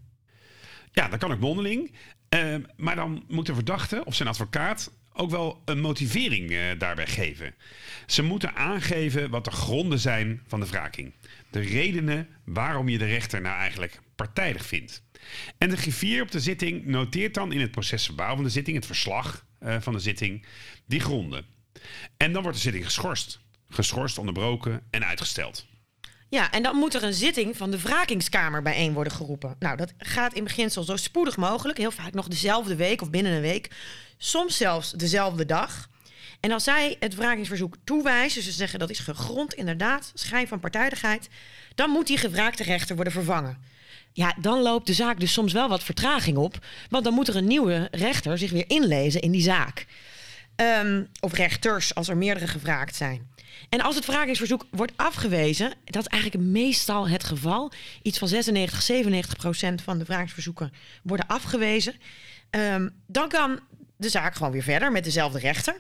Ja, 0.92 1.09
dat 1.09 1.18
kan 1.18 1.33
ook 1.33 1.40
mondeling. 1.40 1.92
Uh, 2.35 2.57
maar 2.76 2.96
dan 2.96 3.24
moet 3.28 3.46
de 3.46 3.54
verdachte 3.54 4.04
of 4.04 4.14
zijn 4.14 4.28
advocaat 4.28 4.90
ook 5.12 5.30
wel 5.30 5.62
een 5.64 5.80
motivering 5.80 6.50
uh, 6.50 6.61
daarbij 6.78 7.07
geven. 7.07 7.54
Ze 8.07 8.22
moeten 8.22 8.54
aangeven 8.54 9.30
wat 9.30 9.44
de 9.44 9.50
gronden 9.50 9.98
zijn 9.98 10.42
van 10.46 10.61
de 10.61 10.66
wraking. 10.66 11.12
De 11.54 11.60
redenen 11.60 12.28
waarom 12.44 12.88
je 12.88 12.98
de 12.98 13.04
rechter 13.04 13.40
nou 13.40 13.56
eigenlijk 13.56 14.00
partijdig 14.16 14.66
vindt. 14.66 15.02
En 15.58 15.70
de 15.70 15.76
griffier 15.76 16.22
op 16.22 16.30
de 16.30 16.40
zitting 16.40 16.86
noteert 16.86 17.34
dan 17.34 17.52
in 17.52 17.60
het 17.60 17.70
procesverbaal 17.70 18.34
van 18.34 18.44
de 18.44 18.50
zitting, 18.50 18.76
het 18.76 18.86
verslag 18.86 19.46
uh, 19.60 19.76
van 19.80 19.92
de 19.92 19.98
zitting, 19.98 20.46
die 20.86 21.00
gronden. 21.00 21.46
En 22.16 22.32
dan 22.32 22.42
wordt 22.42 22.56
de 22.56 22.62
zitting 22.62 22.84
geschorst. 22.84 23.40
Geschorst, 23.68 24.18
onderbroken 24.18 24.82
en 24.90 25.04
uitgesteld. 25.04 25.66
Ja, 26.28 26.50
en 26.50 26.62
dan 26.62 26.76
moet 26.76 26.94
er 26.94 27.02
een 27.02 27.14
zitting 27.14 27.56
van 27.56 27.70
de 27.70 27.80
wrakingskamer 27.80 28.62
bijeen 28.62 28.92
worden 28.92 29.12
geroepen. 29.12 29.56
Nou, 29.58 29.76
dat 29.76 29.92
gaat 29.98 30.34
in 30.34 30.44
beginsel 30.44 30.82
zo 30.82 30.96
spoedig 30.96 31.36
mogelijk. 31.36 31.78
Heel 31.78 31.90
vaak 31.90 32.12
nog 32.12 32.28
dezelfde 32.28 32.76
week 32.76 33.02
of 33.02 33.10
binnen 33.10 33.32
een 33.32 33.40
week. 33.40 33.70
Soms 34.16 34.56
zelfs 34.56 34.90
dezelfde 34.90 35.46
dag. 35.46 35.88
En 36.44 36.52
als 36.52 36.64
zij 36.64 36.96
het 37.00 37.14
wrakingsverzoek 37.14 37.76
toewijzen, 37.85 38.42
dus 38.42 38.50
ze 38.50 38.57
zeggen 38.57 38.78
dat 38.78 38.90
is 38.90 38.98
gegrond 38.98 39.54
inderdaad, 39.54 40.12
schijn 40.14 40.48
van 40.48 40.61
partijdigheid, 40.61 41.28
dan 41.74 41.90
moet 41.90 42.07
die 42.07 42.18
gevraagde 42.18 42.62
rechter 42.62 42.94
worden 42.94 43.12
vervangen. 43.12 43.59
Ja, 44.12 44.35
dan 44.40 44.62
loopt 44.62 44.87
de 44.87 44.92
zaak 44.92 45.20
dus 45.20 45.33
soms 45.33 45.52
wel 45.52 45.68
wat 45.68 45.83
vertraging 45.83 46.37
op, 46.37 46.66
want 46.88 47.04
dan 47.04 47.14
moet 47.14 47.28
er 47.28 47.37
een 47.37 47.46
nieuwe 47.46 47.88
rechter 47.90 48.38
zich 48.38 48.50
weer 48.50 48.64
inlezen 48.66 49.20
in 49.20 49.30
die 49.30 49.42
zaak. 49.42 49.87
Ehm, 50.57 51.04
of 51.20 51.33
rechters, 51.33 51.94
als 51.94 52.09
er 52.09 52.16
meerdere 52.16 52.46
gevraagd 52.46 52.96
zijn. 52.96 53.28
En 53.68 53.80
als 53.80 53.94
het 53.94 54.07
wrakingsverzoek 54.07 54.66
wordt 54.70 54.92
afgewezen, 54.96 55.72
dat 55.85 56.02
is 56.02 56.09
eigenlijk 56.09 56.44
meestal 56.44 57.09
het 57.09 57.24
geval. 57.24 57.72
Iets 58.02 58.18
van 58.18 58.28
96, 58.28 58.83
97 58.83 59.37
procent 59.37 59.83
van 59.83 59.98
de 59.98 60.04
wrakingsverzoeken 60.04 60.72
worden 61.02 61.26
afgewezen. 61.26 61.94
Ehm, 62.50 62.88
dan 63.07 63.28
kan 63.28 63.61
de 63.96 64.09
zaak 64.09 64.35
gewoon 64.35 64.52
weer 64.52 64.62
verder 64.62 64.92
met 64.92 65.04
dezelfde 65.04 65.38
rechter. 65.38 65.76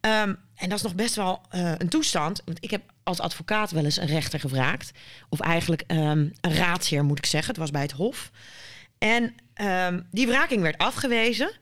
Ehm, 0.00 0.34
en 0.54 0.68
dat 0.68 0.78
is 0.78 0.82
nog 0.82 0.94
best 0.94 1.14
wel 1.14 1.42
uh, 1.54 1.72
een 1.78 1.88
toestand. 1.88 2.42
Want 2.44 2.58
ik 2.60 2.70
heb 2.70 2.82
als 3.02 3.20
advocaat 3.20 3.70
wel 3.70 3.84
eens 3.84 3.96
een 3.96 4.06
rechter 4.06 4.40
gevraagd. 4.40 4.90
Of 5.28 5.40
eigenlijk 5.40 5.84
um, 5.86 6.32
een 6.40 6.54
raadsheer, 6.54 7.04
moet 7.04 7.18
ik 7.18 7.26
zeggen. 7.26 7.48
Het 7.50 7.60
was 7.60 7.70
bij 7.70 7.82
het 7.82 7.92
Hof. 7.92 8.30
En 8.98 9.34
die 10.10 10.26
wraking 10.26 10.62
werd 10.62 10.78
afgewezen. 10.78 11.52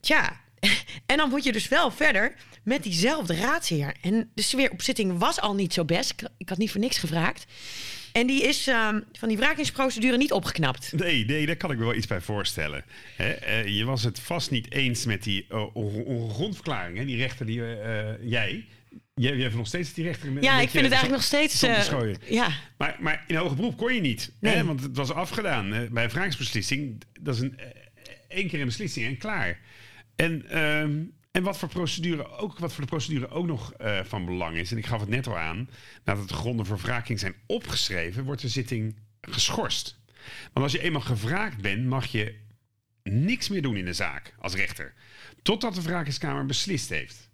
Tja, 0.00 0.40
en 1.06 1.16
dan 1.16 1.28
moet 1.28 1.44
je 1.44 1.52
dus 1.52 1.68
wel 1.68 1.90
verder 1.90 2.34
met 2.62 2.82
diezelfde 2.82 3.34
raadsheer. 3.34 3.94
En 4.00 4.30
de 4.34 4.42
sfeer 4.42 4.70
op 4.70 4.82
zitting 4.82 5.18
was 5.18 5.40
al 5.40 5.54
niet 5.54 5.72
zo 5.72 5.84
best. 5.84 6.14
Ik 6.36 6.48
had 6.48 6.58
niet 6.58 6.70
voor 6.70 6.80
niks 6.80 6.98
gevraagd. 6.98 7.44
En 8.12 8.26
die 8.26 8.42
is 8.42 8.68
uh, 8.68 8.88
van 9.12 9.28
die 9.28 9.36
wrakingsprocedure 9.36 10.16
niet 10.16 10.32
opgeknapt. 10.32 10.92
Nee, 10.92 11.24
nee, 11.24 11.46
daar 11.46 11.56
kan 11.56 11.70
ik 11.70 11.78
me 11.78 11.84
wel 11.84 11.94
iets 11.94 12.06
bij 12.06 12.20
voorstellen. 12.20 12.84
uh, 13.18 13.66
je 13.66 13.84
was 13.84 14.02
het 14.02 14.20
vast 14.20 14.50
niet 14.50 14.72
eens 14.72 15.04
met 15.04 15.22
die 15.22 15.46
uh, 15.50 15.64
grondverklaring. 16.28 17.06
Die 17.06 17.16
rechter 17.16 17.46
die 17.46 17.58
uh, 17.58 18.30
jij. 18.30 18.66
Jij, 19.14 19.36
jij 19.36 19.50
nog 19.54 19.66
steeds 19.66 19.94
die 19.94 20.04
rechter. 20.04 20.32
Met, 20.32 20.44
ja, 20.44 20.60
ik 20.60 20.70
vind 20.70 20.84
het 20.84 20.92
eigenlijk 20.92 21.12
nog 21.12 21.22
steeds. 21.22 21.60
ja. 22.28 22.48
Maar, 22.76 22.96
maar 23.00 23.24
in 23.26 23.36
hoger 23.36 23.56
beroep 23.56 23.76
kon 23.76 23.94
je 23.94 24.00
niet. 24.00 24.32
Nee. 24.40 24.54
Hè? 24.54 24.64
Want 24.64 24.82
het 24.82 24.96
was 24.96 25.12
afgedaan. 25.12 25.88
bij 25.90 26.10
een. 26.10 26.98
Dat 27.20 27.34
is 27.34 27.40
een, 27.40 27.58
één 28.28 28.48
keer 28.48 28.60
een 28.60 28.66
beslissing 28.66 29.06
en 29.06 29.18
klaar. 29.18 29.60
En, 30.16 30.48
ehm, 30.48 31.00
en 31.32 31.42
wat 31.42 31.58
voor 31.58 31.68
procedure 31.68 32.28
ook, 32.28 32.58
wat 32.58 32.72
voor 32.72 32.84
de 32.84 32.90
procedure 32.90 33.28
ook 33.28 33.46
nog 33.46 33.72
uh, 33.80 34.00
van 34.04 34.24
belang 34.24 34.56
is, 34.56 34.70
en 34.70 34.78
ik 34.78 34.86
gaf 34.86 35.00
het 35.00 35.08
net 35.08 35.26
al 35.26 35.38
aan, 35.38 35.68
nadat 36.04 36.28
de 36.28 36.34
gronden 36.34 36.66
voor 36.66 36.78
wraking 36.78 37.18
zijn 37.18 37.34
opgeschreven, 37.46 38.24
wordt 38.24 38.40
de 38.40 38.48
zitting 38.48 38.96
geschorst. 39.20 40.00
Want 40.52 40.64
als 40.64 40.72
je 40.72 40.82
eenmaal 40.82 41.00
gevraagd 41.00 41.60
bent, 41.60 41.86
mag 41.86 42.06
je 42.06 42.34
niks 43.02 43.48
meer 43.48 43.62
doen 43.62 43.76
in 43.76 43.84
de 43.84 43.92
zaak 43.92 44.34
als 44.38 44.54
rechter. 44.54 44.94
Totdat 45.42 45.74
de 45.74 45.82
wrakingskamer 45.82 46.46
beslist 46.46 46.88
heeft. 46.88 47.30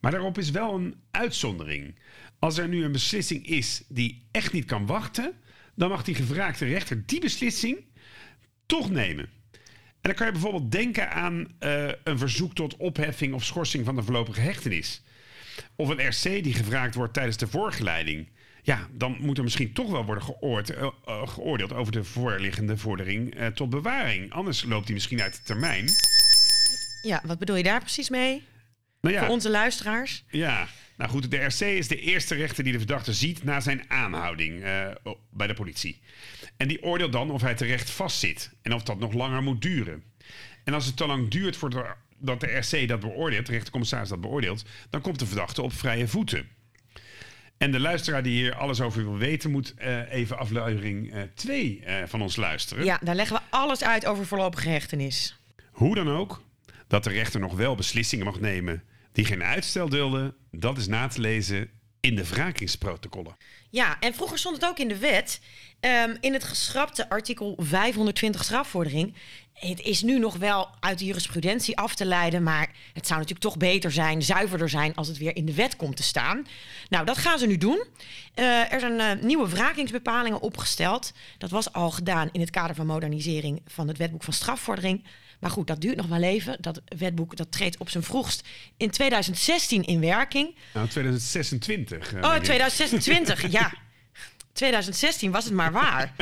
Maar 0.00 0.10
daarop 0.10 0.38
is 0.38 0.50
wel 0.50 0.74
een 0.74 0.94
uitzondering. 1.10 1.98
Als 2.38 2.58
er 2.58 2.68
nu 2.68 2.84
een 2.84 2.92
beslissing 2.92 3.46
is 3.46 3.82
die 3.88 4.26
echt 4.30 4.52
niet 4.52 4.64
kan 4.64 4.86
wachten, 4.86 5.32
dan 5.74 5.88
mag 5.88 6.04
die 6.04 6.14
gevraagde 6.14 6.66
rechter 6.66 7.06
die 7.06 7.20
beslissing 7.20 7.84
toch 8.66 8.90
nemen. 8.90 9.28
En 10.04 10.10
dan 10.10 10.18
kan 10.18 10.26
je 10.26 10.32
bijvoorbeeld 10.32 10.72
denken 10.72 11.10
aan 11.10 11.46
uh, 11.60 11.88
een 12.02 12.18
verzoek 12.18 12.54
tot 12.54 12.76
opheffing 12.76 13.34
of 13.34 13.44
schorsing 13.44 13.84
van 13.84 13.96
de 13.96 14.02
voorlopige 14.02 14.40
hechtenis. 14.40 15.02
Of 15.76 15.88
een 15.88 16.08
RC 16.08 16.22
die 16.22 16.54
gevraagd 16.54 16.94
wordt 16.94 17.12
tijdens 17.12 17.36
de 17.36 17.46
voorgeleiding. 17.46 18.28
Ja, 18.62 18.88
dan 18.92 19.16
moet 19.20 19.38
er 19.38 19.44
misschien 19.44 19.72
toch 19.72 19.90
wel 19.90 20.04
worden 20.04 20.24
geoord, 20.24 20.70
uh, 20.70 20.88
uh, 21.08 21.28
geoordeeld 21.28 21.72
over 21.72 21.92
de 21.92 22.04
voorliggende 22.04 22.76
vordering 22.76 23.34
tot 23.54 23.70
bewaring. 23.70 24.32
Anders 24.32 24.64
loopt 24.64 24.86
die 24.86 24.94
misschien 24.94 25.22
uit 25.22 25.32
de 25.32 25.42
termijn. 25.42 25.88
Ja, 27.02 27.22
wat 27.26 27.38
bedoel 27.38 27.56
je 27.56 27.62
daar 27.62 27.80
precies 27.80 28.08
mee? 28.08 28.42
Nou 29.00 29.14
ja, 29.14 29.20
Voor 29.20 29.30
onze 29.30 29.50
luisteraars? 29.50 30.24
Ja, 30.30 30.68
nou 30.96 31.10
goed, 31.10 31.30
de 31.30 31.44
RC 31.44 31.60
is 31.60 31.88
de 31.88 32.00
eerste 32.00 32.34
rechter 32.34 32.64
die 32.64 32.72
de 32.72 32.78
verdachte 32.78 33.12
ziet 33.12 33.44
na 33.44 33.60
zijn 33.60 33.90
aanhouding 33.90 34.60
bij 35.30 35.46
de 35.46 35.54
politie. 35.54 36.00
En 36.56 36.68
die 36.68 36.82
oordeelt 36.82 37.12
dan 37.12 37.30
of 37.30 37.42
hij 37.42 37.54
terecht 37.54 37.90
vastzit 37.90 38.50
en 38.62 38.74
of 38.74 38.82
dat 38.82 38.98
nog 38.98 39.12
langer 39.12 39.42
moet 39.42 39.62
duren. 39.62 40.02
En 40.64 40.74
als 40.74 40.86
het 40.86 40.96
te 40.96 41.06
lang 41.06 41.28
duurt 41.28 41.56
voordat 41.56 42.40
de 42.40 42.56
RC 42.56 42.88
dat 42.88 43.00
beoordeelt, 43.00 43.46
de 43.46 43.52
rechtercommissaris 43.52 44.08
dat 44.08 44.20
beoordeelt, 44.20 44.64
dan 44.90 45.00
komt 45.00 45.18
de 45.18 45.26
verdachte 45.26 45.62
op 45.62 45.72
vrije 45.72 46.08
voeten. 46.08 46.48
En 47.58 47.72
de 47.72 47.80
luisteraar 47.80 48.22
die 48.22 48.36
hier 48.36 48.54
alles 48.54 48.80
over 48.80 49.02
wil 49.02 49.18
weten, 49.18 49.50
moet 49.50 49.74
uh, 49.78 50.12
even 50.12 50.38
aflevering 50.38 51.14
2 51.34 51.82
uh, 51.86 52.00
uh, 52.00 52.06
van 52.06 52.22
ons 52.22 52.36
luisteren. 52.36 52.84
Ja, 52.84 52.98
daar 53.02 53.14
leggen 53.14 53.36
we 53.36 53.42
alles 53.50 53.84
uit 53.84 54.06
over 54.06 54.26
voorlopige 54.26 54.68
hechtenis. 54.68 55.38
Hoe 55.70 55.94
dan 55.94 56.08
ook, 56.08 56.42
dat 56.88 57.04
de 57.04 57.10
rechter 57.10 57.40
nog 57.40 57.54
wel 57.54 57.74
beslissingen 57.74 58.24
mag 58.24 58.40
nemen 58.40 58.82
die 59.14 59.24
geen 59.24 59.42
uitstel 59.42 59.88
dulden, 59.88 60.34
dat 60.50 60.78
is 60.78 60.86
na 60.86 61.06
te 61.06 61.20
lezen 61.20 61.70
in 62.04 62.16
de 62.16 62.28
wrakingsprotocollen. 62.28 63.36
Ja, 63.70 63.96
en 64.00 64.14
vroeger 64.14 64.38
stond 64.38 64.56
het 64.56 64.64
ook 64.64 64.78
in 64.78 64.88
de 64.88 64.98
wet. 64.98 65.40
Um, 65.80 66.16
in 66.20 66.32
het 66.32 66.44
geschrapte 66.44 67.08
artikel 67.08 67.54
520 67.58 68.44
strafvordering. 68.44 69.14
Het 69.52 69.80
is 69.80 70.02
nu 70.02 70.18
nog 70.18 70.36
wel 70.36 70.68
uit 70.80 70.98
de 70.98 71.04
jurisprudentie 71.04 71.76
af 71.76 71.94
te 71.94 72.04
leiden, 72.04 72.42
maar 72.42 72.70
het 72.92 73.06
zou 73.06 73.18
natuurlijk 73.18 73.46
toch 73.46 73.56
beter 73.56 73.92
zijn, 73.92 74.22
zuiverder 74.22 74.68
zijn 74.68 74.94
als 74.94 75.08
het 75.08 75.18
weer 75.18 75.36
in 75.36 75.44
de 75.44 75.54
wet 75.54 75.76
komt 75.76 75.96
te 75.96 76.02
staan. 76.02 76.46
Nou, 76.88 77.04
dat 77.04 77.18
gaan 77.18 77.38
ze 77.38 77.46
nu 77.46 77.58
doen. 77.58 77.84
Uh, 78.34 78.72
er 78.72 78.80
zijn 78.80 79.18
uh, 79.18 79.24
nieuwe 79.24 79.48
wrakingsbepalingen 79.48 80.40
opgesteld. 80.40 81.12
Dat 81.38 81.50
was 81.50 81.72
al 81.72 81.90
gedaan 81.90 82.28
in 82.32 82.40
het 82.40 82.50
kader 82.50 82.76
van 82.76 82.86
modernisering 82.86 83.62
van 83.66 83.88
het 83.88 83.98
wetboek 83.98 84.22
van 84.22 84.32
strafvordering. 84.32 85.04
Maar 85.40 85.50
goed, 85.50 85.66
dat 85.66 85.80
duurt 85.80 85.96
nog 85.96 86.06
wel 86.06 86.22
even. 86.22 86.56
Dat 86.60 86.80
wetboek 86.98 87.36
dat 87.36 87.52
treedt 87.52 87.78
op 87.78 87.90
zijn 87.90 88.02
vroegst 88.02 88.48
in 88.76 88.90
2016 88.90 89.84
in 89.84 90.00
werking. 90.00 90.56
Nou, 90.74 90.88
2026. 90.88 92.14
Uh, 92.14 92.22
oh, 92.22 92.34
2026, 92.34 93.50
ja. 93.60 93.72
2016 94.52 95.30
was 95.30 95.44
het 95.44 95.52
maar 95.52 95.72
waar. 95.72 96.14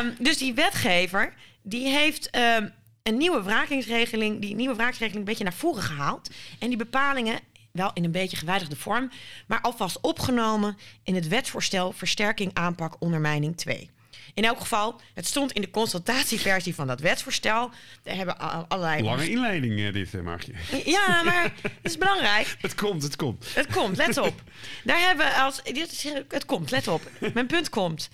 um, 0.00 0.16
dus 0.18 0.38
die 0.38 0.54
wetgever 0.54 1.34
die 1.62 1.88
heeft 1.88 2.36
um, 2.36 2.72
een 3.02 3.16
nieuwe 3.16 3.42
wrakingsregeling, 3.42 4.40
die 4.40 4.54
nieuwe 4.54 4.74
wrakingsregeling 4.74 5.18
een 5.20 5.30
beetje 5.30 5.44
naar 5.44 5.52
voren 5.52 5.82
gehaald. 5.82 6.30
En 6.58 6.68
die 6.68 6.76
bepalingen 6.76 7.40
wel 7.70 7.90
in 7.94 8.04
een 8.04 8.10
beetje 8.10 8.36
gewijzigde 8.36 8.76
vorm, 8.76 9.10
maar 9.46 9.60
alvast 9.60 10.00
opgenomen 10.00 10.76
in 11.02 11.14
het 11.14 11.28
wetsvoorstel 11.28 11.92
Versterking 11.92 12.54
aanpak 12.54 12.96
ondermijning 12.98 13.56
2. 13.56 13.90
In 14.34 14.44
elk 14.44 14.60
geval, 14.60 15.00
het 15.14 15.26
stond 15.26 15.52
in 15.52 15.60
de 15.60 15.70
consultatieversie 15.70 16.74
van 16.74 16.86
dat 16.86 17.00
wetsvoorstel. 17.00 17.70
Daar 18.02 18.16
hebben 18.16 18.38
allerlei... 18.68 19.02
Lange 19.02 19.30
inleiding, 19.30 19.92
dit, 19.92 20.22
mag 20.22 20.44
je. 20.46 20.52
Ja, 20.84 21.22
maar 21.22 21.52
het 21.62 21.72
is 21.82 21.98
belangrijk. 21.98 22.56
het 22.60 22.74
komt, 22.74 23.02
het 23.02 23.16
komt. 23.16 23.54
Het 23.54 23.66
komt, 23.66 23.96
let 23.96 24.18
op. 24.18 24.42
Daar 24.84 25.00
hebben 25.00 25.26
we 25.26 25.32
als... 25.32 25.60
Het 26.28 26.44
komt, 26.44 26.70
let 26.70 26.88
op. 26.88 27.02
Mijn 27.34 27.46
punt 27.46 27.68
komt. 27.68 28.08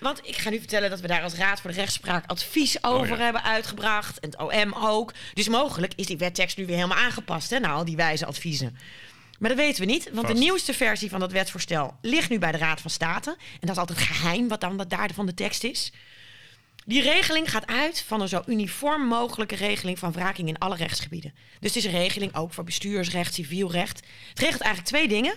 Want 0.00 0.20
ik 0.22 0.36
ga 0.36 0.50
nu 0.50 0.58
vertellen 0.58 0.90
dat 0.90 1.00
we 1.00 1.06
daar 1.06 1.22
als 1.22 1.34
Raad 1.34 1.60
voor 1.60 1.70
de 1.70 1.76
Rechtspraak 1.76 2.24
advies 2.26 2.84
over 2.84 3.12
oh 3.12 3.18
ja. 3.18 3.24
hebben 3.24 3.42
uitgebracht. 3.42 4.20
En 4.20 4.30
het 4.30 4.40
OM 4.40 4.72
ook. 4.74 5.12
Dus 5.34 5.48
mogelijk 5.48 5.92
is 5.96 6.06
die 6.06 6.18
wettekst 6.18 6.56
nu 6.56 6.66
weer 6.66 6.76
helemaal 6.76 6.98
aangepast, 6.98 7.50
hè, 7.50 7.58
nou, 7.58 7.74
al 7.74 7.84
die 7.84 7.96
wijze 7.96 8.26
adviezen. 8.26 8.76
Maar 9.38 9.48
dat 9.48 9.58
weten 9.58 9.80
we 9.80 9.90
niet, 9.90 10.04
want 10.04 10.26
Vast. 10.26 10.32
de 10.32 10.44
nieuwste 10.44 10.74
versie 10.74 11.10
van 11.10 11.20
dat 11.20 11.32
wetsvoorstel 11.32 11.96
ligt 12.00 12.30
nu 12.30 12.38
bij 12.38 12.52
de 12.52 12.58
Raad 12.58 12.80
van 12.80 12.90
State. 12.90 13.30
En 13.30 13.60
dat 13.60 13.70
is 13.70 13.76
altijd 13.76 13.98
geheim 13.98 14.48
wat 14.48 14.60
dan 14.60 14.76
wat 14.76 14.90
daar 14.90 15.10
van 15.14 15.26
de 15.26 15.34
tekst 15.34 15.64
is. 15.64 15.92
Die 16.86 17.02
regeling 17.02 17.50
gaat 17.50 17.66
uit 17.66 18.04
van 18.06 18.20
een 18.20 18.28
zo 18.28 18.42
uniform 18.46 19.06
mogelijke 19.06 19.56
regeling 19.56 19.98
van 19.98 20.12
wraking 20.12 20.48
in 20.48 20.58
alle 20.58 20.76
rechtsgebieden. 20.76 21.34
Dus 21.60 21.74
het 21.74 21.76
is 21.76 21.84
een 21.84 21.98
regeling 21.98 22.34
ook 22.34 22.52
voor 22.52 22.64
bestuursrecht, 22.64 23.34
civielrecht. 23.34 24.06
Het 24.28 24.38
regelt 24.38 24.60
eigenlijk 24.60 24.94
twee 24.94 25.08
dingen. 25.08 25.34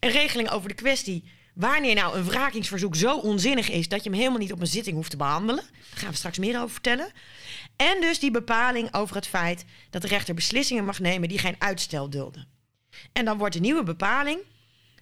Een 0.00 0.10
regeling 0.10 0.50
over 0.50 0.68
de 0.68 0.74
kwestie 0.74 1.24
wanneer 1.54 1.94
nou 1.94 2.16
een 2.16 2.24
wrakingsverzoek 2.24 2.96
zo 2.96 3.18
onzinnig 3.18 3.70
is 3.70 3.88
dat 3.88 4.04
je 4.04 4.10
hem 4.10 4.18
helemaal 4.18 4.38
niet 4.40 4.52
op 4.52 4.60
een 4.60 4.66
zitting 4.66 4.96
hoeft 4.96 5.10
te 5.10 5.16
behandelen. 5.16 5.64
Daar 5.64 6.00
gaan 6.00 6.10
we 6.10 6.16
straks 6.16 6.38
meer 6.38 6.56
over 6.56 6.70
vertellen. 6.70 7.12
En 7.76 8.00
dus 8.00 8.18
die 8.18 8.30
bepaling 8.30 8.94
over 8.94 9.16
het 9.16 9.26
feit 9.26 9.64
dat 9.90 10.02
de 10.02 10.08
rechter 10.08 10.34
beslissingen 10.34 10.84
mag 10.84 10.98
nemen 10.98 11.28
die 11.28 11.38
geen 11.38 11.56
uitstel 11.58 12.10
dulden. 12.10 12.48
En 13.12 13.24
dan 13.24 13.38
wordt 13.38 13.54
de 13.54 13.60
nieuwe 13.60 13.82
bepaling: 13.82 14.40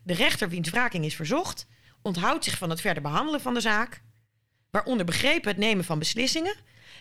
de 0.03 0.15
rechter 0.15 0.49
wiens 0.49 0.71
wraking 0.71 1.05
is 1.05 1.17
verzocht, 1.17 1.67
onthoudt 2.03 2.45
zich 2.45 2.59
van 2.59 2.71
het 2.71 2.81
verder 2.81 3.03
behandelen 3.03 3.41
van 3.41 3.55
de 3.55 3.61
zaak, 3.61 4.03
waaronder 4.71 5.07
begrepen 5.07 5.49
het 5.49 5.59
nemen 5.59 5.85
van 5.85 5.99
beslissingen, 5.99 6.57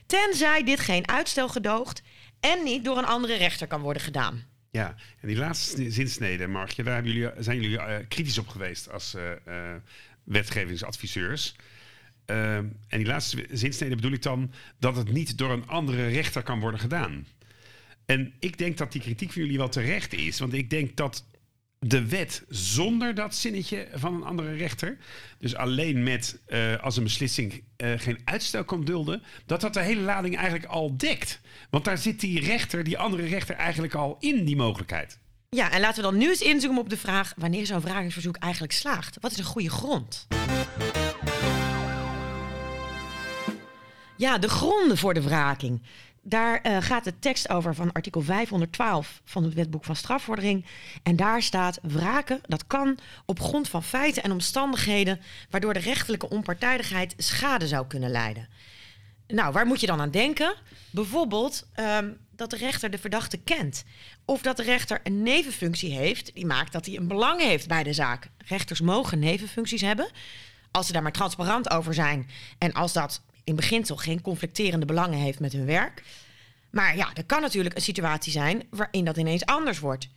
tenzij 0.05 0.63
dit 0.63 0.79
geen 0.79 1.07
uitstel 1.07 1.49
gedoogt 1.49 2.01
en 2.39 2.63
niet 2.63 2.83
door 2.83 2.97
een 2.97 3.05
andere 3.05 3.35
rechter 3.35 3.67
kan 3.67 3.81
worden 3.81 4.01
gedaan. 4.01 4.43
Ja, 4.71 4.95
en 5.19 5.27
die 5.27 5.37
laatste 5.37 5.91
zinsnede, 5.91 6.47
Margje, 6.47 6.83
daar 6.83 7.05
jullie, 7.05 7.31
zijn 7.37 7.61
jullie 7.61 7.77
uh, 7.77 7.95
kritisch 8.07 8.37
op 8.37 8.47
geweest 8.47 8.91
als 8.91 9.15
uh, 9.15 9.31
uh, 9.47 9.75
wetgevingsadviseurs. 10.23 11.55
en 12.25 12.77
die 12.87 13.05
laatste 13.05 13.47
zinsnede 13.51 13.95
bedoel 13.95 14.11
ik 14.11 14.21
dan 14.21 14.51
dat 14.79 14.95
het 14.95 15.11
niet 15.11 15.37
door 15.37 15.51
een 15.51 15.67
andere 15.67 16.07
rechter 16.07 16.43
kan 16.43 16.59
worden 16.59 16.79
gedaan. 16.79 17.25
En 18.09 18.33
ik 18.39 18.57
denk 18.57 18.77
dat 18.77 18.91
die 18.91 19.01
kritiek 19.01 19.31
van 19.31 19.41
jullie 19.41 19.57
wel 19.57 19.69
terecht 19.69 20.13
is. 20.13 20.39
Want 20.39 20.53
ik 20.53 20.69
denk 20.69 20.95
dat 20.95 21.25
de 21.79 22.05
wet 22.07 22.43
zonder 22.47 23.15
dat 23.15 23.35
zinnetje 23.35 23.87
van 23.93 24.13
een 24.13 24.23
andere 24.23 24.53
rechter, 24.53 24.97
dus 25.39 25.55
alleen 25.55 26.03
met 26.03 26.39
uh, 26.47 26.83
als 26.83 26.97
een 26.97 27.03
beslissing 27.03 27.63
uh, 27.77 27.91
geen 27.97 28.19
uitstel 28.23 28.63
kan 28.63 28.83
dulden, 28.83 29.23
dat 29.45 29.61
dat 29.61 29.73
de 29.73 29.81
hele 29.81 30.01
lading 30.01 30.35
eigenlijk 30.35 30.65
al 30.65 30.97
dekt. 30.97 31.41
Want 31.69 31.85
daar 31.85 31.97
zit 31.97 32.19
die 32.19 32.39
rechter, 32.39 32.83
die 32.83 32.97
andere 32.97 33.25
rechter, 33.25 33.55
eigenlijk 33.55 33.93
al 33.95 34.17
in 34.19 34.45
die 34.45 34.55
mogelijkheid. 34.55 35.19
Ja, 35.49 35.71
en 35.71 35.79
laten 35.79 36.03
we 36.03 36.09
dan 36.09 36.19
nu 36.19 36.27
eens 36.27 36.41
inzoomen 36.41 36.81
op 36.81 36.89
de 36.89 36.97
vraag 36.97 37.33
wanneer 37.37 37.65
zo'n 37.65 37.81
wrakingsverzoek 37.81 38.37
eigenlijk 38.37 38.73
slaagt. 38.73 39.17
Wat 39.21 39.31
is 39.31 39.37
een 39.37 39.43
goede 39.43 39.69
grond? 39.69 40.27
Ja, 44.19 44.37
de 44.37 44.49
gronden 44.49 44.97
voor 44.97 45.13
de 45.13 45.21
wraking. 45.21 45.81
Daar 46.29 46.67
uh, 46.67 46.77
gaat 46.79 47.03
de 47.03 47.19
tekst 47.19 47.49
over 47.49 47.75
van 47.75 47.91
artikel 47.91 48.21
512 48.21 49.21
van 49.25 49.43
het 49.43 49.53
wetboek 49.53 49.85
van 49.85 49.95
strafvordering. 49.95 50.65
En 51.03 51.15
daar 51.15 51.41
staat: 51.41 51.79
wraken, 51.81 52.41
dat 52.47 52.67
kan 52.67 52.97
op 53.25 53.39
grond 53.39 53.69
van 53.69 53.83
feiten 53.83 54.23
en 54.23 54.31
omstandigheden 54.31 55.21
waardoor 55.49 55.73
de 55.73 55.79
rechterlijke 55.79 56.29
onpartijdigheid 56.29 57.13
schade 57.17 57.67
zou 57.67 57.87
kunnen 57.87 58.09
leiden. 58.09 58.47
Nou, 59.27 59.51
waar 59.51 59.65
moet 59.65 59.79
je 59.79 59.87
dan 59.87 60.01
aan 60.01 60.11
denken? 60.11 60.55
Bijvoorbeeld 60.89 61.67
um, 61.75 62.17
dat 62.31 62.49
de 62.49 62.57
rechter 62.57 62.89
de 62.89 62.97
verdachte 62.97 63.37
kent. 63.37 63.83
Of 64.25 64.41
dat 64.41 64.57
de 64.57 64.63
rechter 64.63 64.99
een 65.03 65.23
nevenfunctie 65.23 65.91
heeft 65.91 66.33
die 66.33 66.45
maakt 66.45 66.71
dat 66.71 66.85
hij 66.85 66.97
een 66.97 67.07
belang 67.07 67.41
heeft 67.41 67.67
bij 67.67 67.83
de 67.83 67.93
zaak. 67.93 68.29
Rechters 68.45 68.81
mogen 68.81 69.19
nevenfuncties 69.19 69.81
hebben 69.81 70.09
als 70.71 70.87
ze 70.87 70.93
daar 70.93 71.01
maar 71.01 71.11
transparant 71.11 71.69
over 71.69 71.93
zijn. 71.93 72.29
En 72.57 72.73
als 72.73 72.93
dat 72.93 73.21
in 73.49 73.55
beginsel 73.55 73.95
geen 73.95 74.21
conflicterende 74.21 74.85
belangen 74.85 75.19
heeft 75.19 75.39
met 75.39 75.53
hun 75.53 75.65
werk. 75.65 76.03
Maar 76.69 76.95
ja, 76.95 77.13
er 77.13 77.25
kan 77.25 77.41
natuurlijk 77.41 77.75
een 77.75 77.81
situatie 77.81 78.31
zijn 78.31 78.63
waarin 78.69 79.05
dat 79.05 79.17
ineens 79.17 79.45
anders 79.45 79.79
wordt. 79.79 80.09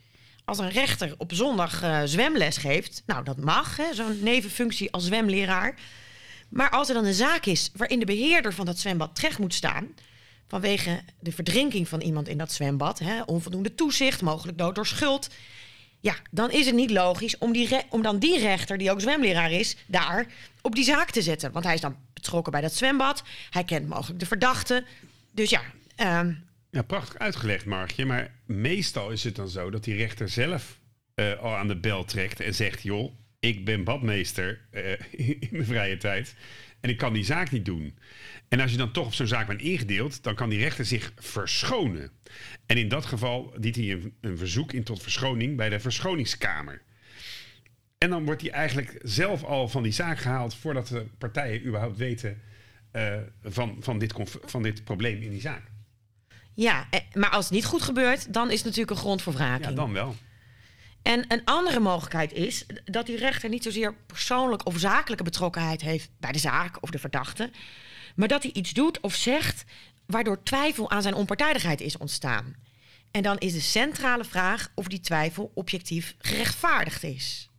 Als 0.45 0.59
een 0.59 0.71
rechter 0.71 1.14
op 1.18 1.33
zondag 1.35 1.83
uh, 1.83 2.01
zwemles 2.05 2.57
geeft, 2.57 3.03
nou 3.07 3.25
dat 3.25 3.37
mag, 3.37 3.79
zo'n 3.92 4.18
nevenfunctie 4.23 4.92
als 4.92 5.05
zwemleraar. 5.05 5.75
Maar 6.49 6.71
als 6.71 6.88
er 6.88 6.95
dan 6.95 7.05
een 7.05 7.14
zaak 7.14 7.47
is 7.47 7.71
waarin 7.77 7.99
de 7.99 8.05
beheerder 8.05 8.55
van 8.55 8.66
dat 8.66 8.79
zwembad 8.79 9.14
terecht 9.14 9.38
moet 9.38 9.55
staan, 9.55 9.95
vanwege 10.49 11.01
de 11.21 11.33
verdrinking 11.33 11.88
van 11.88 12.01
iemand 12.01 12.29
in 12.29 12.38
dat 12.38 12.53
zwembad, 12.53 12.99
hè, 12.99 13.23
onvoldoende 13.23 13.75
toezicht, 13.75 14.23
mogelijk 14.23 14.59
dood 14.59 14.75
door 14.75 14.87
schuld. 14.87 15.29
Ja, 16.02 16.14
dan 16.30 16.50
is 16.50 16.66
het 16.66 16.74
niet 16.74 16.90
logisch 16.90 17.38
om, 17.38 17.52
die 17.52 17.68
om 17.88 18.02
dan 18.02 18.18
die 18.18 18.38
rechter, 18.38 18.78
die 18.78 18.90
ook 18.90 19.00
zwemleraar 19.00 19.52
is, 19.52 19.76
daar 19.86 20.26
op 20.60 20.74
die 20.74 20.84
zaak 20.84 21.10
te 21.10 21.22
zetten. 21.22 21.52
Want 21.52 21.64
hij 21.64 21.74
is 21.74 21.80
dan 21.80 21.96
betrokken 22.12 22.52
bij 22.52 22.60
dat 22.60 22.74
zwembad. 22.74 23.22
Hij 23.50 23.64
kent 23.64 23.88
mogelijk 23.88 24.20
de 24.20 24.26
verdachte. 24.26 24.84
Dus 25.30 25.50
ja. 25.50 25.62
Um... 26.20 26.44
Ja, 26.70 26.82
prachtig 26.82 27.18
uitgelegd, 27.18 27.64
Margje. 27.64 28.04
Maar 28.04 28.30
meestal 28.46 29.10
is 29.10 29.24
het 29.24 29.36
dan 29.36 29.48
zo 29.48 29.70
dat 29.70 29.84
die 29.84 29.96
rechter 29.96 30.28
zelf 30.28 30.78
uh, 31.14 31.38
al 31.38 31.56
aan 31.56 31.68
de 31.68 31.76
bel 31.76 32.04
trekt 32.04 32.40
en 32.40 32.54
zegt: 32.54 32.82
joh, 32.82 33.12
ik 33.40 33.64
ben 33.64 33.84
badmeester 33.84 34.60
uh, 34.72 34.92
in 35.40 35.48
mijn 35.50 35.64
vrije 35.64 35.96
tijd 35.96 36.34
en 36.83 36.90
ik 36.90 36.97
kan 36.97 37.12
die 37.12 37.25
zaak 37.25 37.51
niet 37.51 37.64
doen. 37.64 37.99
En 38.49 38.61
als 38.61 38.71
je 38.71 38.77
dan 38.77 38.92
toch 38.92 39.07
op 39.07 39.14
zo'n 39.14 39.27
zaak 39.27 39.47
bent 39.47 39.61
ingedeeld, 39.61 40.23
dan 40.23 40.35
kan 40.35 40.49
die 40.49 40.59
rechter 40.59 40.85
zich 40.85 41.12
verschonen. 41.16 42.11
En 42.66 42.77
in 42.77 42.88
dat 42.88 43.07
geval 43.07 43.55
dient 43.59 43.77
hij 43.77 43.90
een, 43.90 44.14
een 44.21 44.38
verzoek 44.38 44.73
in 44.73 44.83
tot 44.83 45.03
verschoning 45.03 45.57
bij 45.57 45.68
de 45.68 45.81
verschoningskamer. 45.81 46.83
En 47.99 48.11
dan 48.11 48.25
wordt 48.25 48.40
hij 48.40 48.51
eigenlijk 48.51 48.99
zelf 49.03 49.45
al 49.45 49.68
van 49.68 49.83
die 49.83 49.92
zaak 49.92 50.18
gehaald 50.18 50.55
voordat 50.55 50.87
de 50.88 51.07
partijen 51.18 51.66
überhaupt 51.66 51.97
weten 51.97 52.40
uh, 52.92 53.16
van, 53.42 53.77
van, 53.81 53.99
dit 53.99 54.14
van 54.45 54.62
dit 54.62 54.85
probleem 54.85 55.23
in 55.23 55.31
die 55.31 55.40
zaak. 55.40 55.62
Ja, 56.55 56.87
eh, 56.90 57.01
maar 57.12 57.31
als 57.31 57.45
het 57.45 57.55
niet 57.55 57.64
goed 57.64 57.83
gebeurt, 57.83 58.33
dan 58.33 58.51
is 58.51 58.57
het 58.57 58.64
natuurlijk 58.64 58.90
een 58.90 58.97
grond 58.97 59.23
voor 59.23 59.33
wraking. 59.33 59.68
Ja, 59.68 59.73
dan 59.73 59.92
wel. 59.92 60.16
En 61.02 61.24
een 61.28 61.44
andere 61.44 61.80
mogelijkheid 61.80 62.32
is 62.32 62.66
dat 62.84 63.06
die 63.06 63.16
rechter 63.16 63.48
niet 63.48 63.62
zozeer 63.62 63.94
persoonlijk 64.06 64.66
of 64.66 64.78
zakelijke 64.78 65.24
betrokkenheid 65.24 65.80
heeft 65.80 66.10
bij 66.20 66.32
de 66.32 66.38
zaak 66.38 66.82
of 66.82 66.90
de 66.90 66.98
verdachte, 66.98 67.50
maar 68.16 68.28
dat 68.28 68.42
hij 68.42 68.52
iets 68.52 68.72
doet 68.72 69.00
of 69.00 69.14
zegt 69.14 69.64
waardoor 70.06 70.42
twijfel 70.42 70.90
aan 70.90 71.02
zijn 71.02 71.14
onpartijdigheid 71.14 71.80
is 71.80 71.96
ontstaan. 71.96 72.54
En 73.10 73.22
dan 73.22 73.38
is 73.38 73.52
de 73.52 73.60
centrale 73.60 74.24
vraag 74.24 74.72
of 74.74 74.86
die 74.86 75.00
twijfel 75.00 75.50
objectief 75.54 76.14
gerechtvaardigd 76.18 77.02
is. 77.02 77.50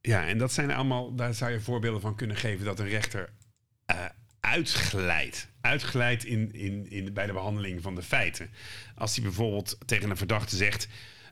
Ja, 0.00 0.26
en 0.26 0.38
dat 0.38 0.52
zijn 0.52 0.70
allemaal, 0.70 1.14
daar 1.14 1.34
zou 1.34 1.50
je 1.50 1.60
voorbeelden 1.60 2.00
van 2.00 2.16
kunnen 2.16 2.36
geven 2.36 2.64
dat 2.64 2.78
een 2.78 2.88
rechter 2.88 3.32
uh, 3.90 4.04
uitglijdt. 4.40 5.48
Uitglijdt 5.60 6.24
in, 6.24 6.52
in, 6.52 6.90
in, 6.90 7.12
bij 7.12 7.26
de 7.26 7.32
behandeling 7.32 7.82
van 7.82 7.94
de 7.94 8.02
feiten. 8.02 8.50
Als 8.94 9.14
hij 9.14 9.24
bijvoorbeeld 9.24 9.78
tegen 9.86 10.10
een 10.10 10.16
verdachte 10.16 10.56
zegt: 10.56 10.88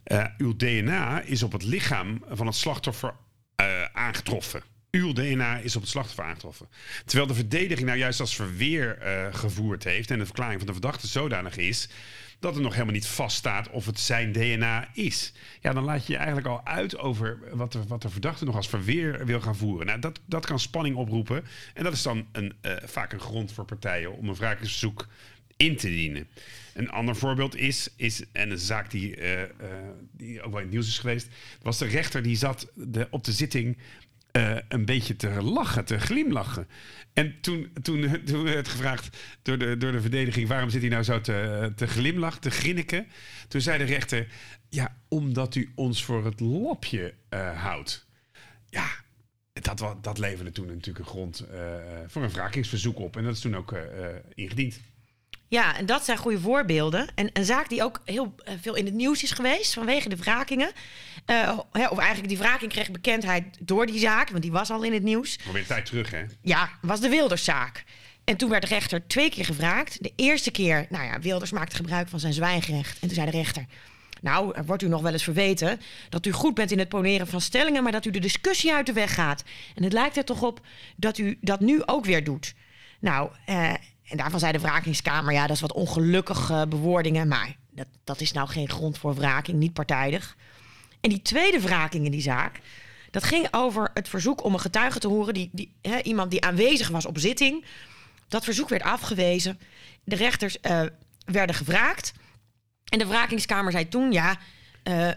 uh, 0.06 0.24
Uw 0.38 0.56
DNA 0.56 1.20
is 1.20 1.42
op 1.42 1.52
het 1.52 1.62
lichaam 1.62 2.24
van 2.28 2.46
het 2.46 2.54
slachtoffer 2.54 3.14
uh, 3.60 3.84
aangetroffen. 3.92 4.62
Uw 4.90 5.12
DNA 5.12 5.58
is 5.58 5.76
op 5.76 5.82
het 5.82 5.90
slachtoffer 5.90 6.24
aangetroffen. 6.24 6.68
Terwijl 7.04 7.28
de 7.28 7.34
verdediging 7.34 7.86
nou 7.86 7.98
juist 7.98 8.20
als 8.20 8.34
verweer 8.34 8.98
gevoerd 9.32 9.84
heeft 9.84 10.10
en 10.10 10.18
de 10.18 10.24
verklaring 10.24 10.58
van 10.58 10.66
de 10.66 10.72
verdachte 10.72 11.06
zodanig 11.06 11.56
is 11.56 11.88
dat 12.38 12.56
er 12.56 12.62
nog 12.62 12.72
helemaal 12.72 12.94
niet 12.94 13.06
vaststaat 13.06 13.70
of 13.70 13.86
het 13.86 14.00
zijn 14.00 14.32
DNA 14.32 14.88
is. 14.92 15.32
Ja, 15.60 15.72
dan 15.72 15.84
laat 15.84 16.06
je 16.06 16.12
je 16.12 16.18
eigenlijk 16.18 16.46
al 16.46 16.66
uit 16.66 16.98
over 16.98 17.38
wat 17.52 17.72
de, 17.72 17.86
wat 17.86 18.02
de 18.02 18.10
verdachte 18.10 18.44
nog 18.44 18.56
als 18.56 18.68
verweer 18.68 19.26
wil 19.26 19.40
gaan 19.40 19.56
voeren. 19.56 19.86
Nou, 19.86 19.98
dat, 19.98 20.20
dat 20.26 20.46
kan 20.46 20.58
spanning 20.58 20.96
oproepen. 20.96 21.44
En 21.74 21.84
dat 21.84 21.92
is 21.92 22.02
dan 22.02 22.26
een, 22.32 22.56
vaak 22.84 23.12
een 23.12 23.20
grond 23.20 23.52
voor 23.52 23.64
partijen 23.64 24.12
om 24.12 24.28
een 24.28 24.34
wraakverzoek 24.34 25.06
in 25.56 25.76
te 25.76 25.88
dienen. 25.88 26.28
Een 26.78 26.90
ander 26.90 27.16
voorbeeld 27.16 27.56
is, 27.56 27.88
is 27.96 28.22
en 28.32 28.50
een 28.50 28.58
zaak 28.58 28.90
die, 28.90 29.16
uh, 29.16 29.40
uh, 29.40 29.46
die 30.12 30.42
ook 30.42 30.50
wel 30.50 30.58
in 30.58 30.64
het 30.64 30.72
nieuws 30.72 30.88
is 30.88 30.98
geweest, 30.98 31.28
was 31.62 31.78
de 31.78 31.86
rechter 31.86 32.22
die 32.22 32.36
zat 32.36 32.70
de, 32.74 33.08
op 33.10 33.24
de 33.24 33.32
zitting 33.32 33.78
uh, 34.32 34.56
een 34.68 34.84
beetje 34.84 35.16
te 35.16 35.42
lachen, 35.42 35.84
te 35.84 35.98
glimlachen. 35.98 36.68
En 37.12 37.40
toen, 37.40 37.72
toen, 37.82 38.22
werd 38.42 38.68
gevraagd 38.68 39.16
door 39.42 39.58
de, 39.58 39.76
door 39.76 39.92
de 39.92 40.00
verdediging... 40.00 40.48
waarom 40.48 40.70
zit 40.70 40.80
hij 40.80 40.90
nou 40.90 41.02
zo 41.02 41.20
te, 41.20 41.72
te 41.76 41.86
glimlachen, 41.86 42.40
te 42.40 42.50
grinniken? 42.50 43.06
Toen 43.48 43.60
zei 43.60 43.78
de 43.78 43.84
rechter... 43.84 44.26
ja, 44.68 44.96
omdat 45.08 45.54
u 45.54 45.72
ons 45.74 46.04
voor 46.04 46.24
het 46.24 46.40
lapje 46.40 47.14
houdt. 47.54 48.06
Ja, 48.68 48.88
dat, 50.00 50.18
leverde 50.18 50.50
toen 50.50 50.66
natuurlijk 50.66 50.98
een 50.98 51.10
grond 51.10 51.44
voor 52.06 52.22
een 52.22 52.30
wrakingsverzoek 52.30 52.98
op. 52.98 53.16
En 53.16 53.24
dat 53.24 53.34
is 53.34 53.40
toen 53.40 53.56
ook 53.56 53.78
ingediend. 54.34 54.80
Ja, 55.48 55.76
en 55.76 55.86
dat 55.86 56.04
zijn 56.04 56.18
goede 56.18 56.40
voorbeelden. 56.40 57.08
En 57.14 57.30
een 57.32 57.44
zaak 57.44 57.68
die 57.68 57.82
ook 57.82 58.00
heel 58.04 58.34
eh, 58.44 58.54
veel 58.60 58.74
in 58.74 58.84
het 58.84 58.94
nieuws 58.94 59.22
is 59.22 59.30
geweest 59.30 59.74
vanwege 59.74 60.08
de 60.08 60.16
wrakingen. 60.16 60.70
Uh, 61.26 61.58
of 61.90 61.98
eigenlijk 61.98 62.28
die 62.28 62.38
wraking 62.38 62.72
kreeg 62.72 62.90
bekendheid 62.90 63.44
door 63.60 63.86
die 63.86 63.98
zaak, 63.98 64.30
want 64.30 64.42
die 64.42 64.52
was 64.52 64.70
al 64.70 64.82
in 64.82 64.92
het 64.92 65.02
nieuws. 65.02 65.38
Alweer 65.46 65.60
een 65.60 65.66
tijd 65.66 65.86
terug, 65.86 66.10
hè? 66.10 66.24
Ja, 66.42 66.70
was 66.80 67.00
de 67.00 67.08
Wilderszaak. 67.08 67.84
En 68.24 68.36
toen 68.36 68.50
werd 68.50 68.62
de 68.62 68.68
rechter 68.68 69.06
twee 69.06 69.30
keer 69.30 69.44
gevraagd. 69.44 70.02
De 70.02 70.12
eerste 70.16 70.50
keer, 70.50 70.86
nou 70.88 71.04
ja, 71.04 71.20
Wilders 71.20 71.50
maakte 71.50 71.76
gebruik 71.76 72.08
van 72.08 72.20
zijn 72.20 72.32
zwijgrecht. 72.32 72.98
En 73.00 73.06
toen 73.08 73.16
zei 73.16 73.30
de 73.30 73.36
rechter... 73.36 73.66
Nou, 74.20 74.54
er 74.54 74.64
wordt 74.64 74.82
u 74.82 74.88
nog 74.88 75.02
wel 75.02 75.12
eens 75.12 75.22
verweten 75.22 75.80
dat 76.08 76.26
u 76.26 76.32
goed 76.32 76.54
bent 76.54 76.70
in 76.70 76.78
het 76.78 76.88
poneren 76.88 77.26
van 77.26 77.40
stellingen, 77.40 77.82
maar 77.82 77.92
dat 77.92 78.04
u 78.04 78.10
de 78.10 78.18
discussie 78.18 78.72
uit 78.72 78.86
de 78.86 78.92
weg 78.92 79.14
gaat. 79.14 79.44
En 79.74 79.82
het 79.82 79.92
lijkt 79.92 80.16
er 80.16 80.24
toch 80.24 80.42
op 80.42 80.60
dat 80.96 81.18
u 81.18 81.38
dat 81.40 81.60
nu 81.60 81.82
ook 81.86 82.04
weer 82.04 82.24
doet. 82.24 82.54
Nou, 83.00 83.30
eh, 83.46 83.74
en 84.08 84.16
daarvan 84.16 84.40
zei 84.40 84.52
de 84.52 84.58
wrakingskamer, 84.58 85.32
ja, 85.32 85.46
dat 85.46 85.56
is 85.56 85.62
wat 85.62 85.72
ongelukkige 85.72 86.66
bewoordingen, 86.68 87.28
maar 87.28 87.56
dat, 87.70 87.86
dat 88.04 88.20
is 88.20 88.32
nou 88.32 88.48
geen 88.48 88.68
grond 88.68 88.98
voor 88.98 89.14
wraking, 89.14 89.58
niet 89.58 89.72
partijdig. 89.72 90.36
En 91.00 91.10
die 91.10 91.22
tweede 91.22 91.60
wraking 91.60 92.04
in 92.04 92.10
die 92.10 92.20
zaak, 92.20 92.60
dat 93.10 93.24
ging 93.24 93.48
over 93.50 93.90
het 93.94 94.08
verzoek 94.08 94.44
om 94.44 94.54
een 94.54 94.60
getuige 94.60 94.98
te 94.98 95.08
horen, 95.08 95.34
die, 95.34 95.50
die, 95.52 95.74
iemand 96.02 96.30
die 96.30 96.44
aanwezig 96.44 96.88
was 96.88 97.06
op 97.06 97.18
zitting. 97.18 97.64
Dat 98.28 98.44
verzoek 98.44 98.68
werd 98.68 98.82
afgewezen. 98.82 99.58
De 100.04 100.16
rechters 100.16 100.56
uh, 100.62 100.82
werden 101.24 101.54
gevraagd. 101.54 102.12
En 102.84 102.98
de 102.98 103.06
wrakingskamer 103.06 103.72
zei 103.72 103.88
toen, 103.88 104.12
ja, 104.12 104.38
uh, 104.84 105.08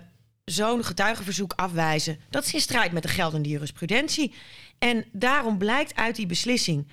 zo'n 0.45 0.83
getuigenverzoek 0.83 1.53
afwijzen, 1.55 2.19
dat 2.29 2.45
is 2.45 2.53
in 2.53 2.61
strijd 2.61 2.91
met 2.91 3.03
de 3.03 3.09
geldende 3.09 3.49
jurisprudentie. 3.49 4.33
En 4.79 5.05
daarom 5.11 5.57
blijkt 5.57 5.95
uit 5.95 6.15
die 6.15 6.25
beslissing 6.25 6.87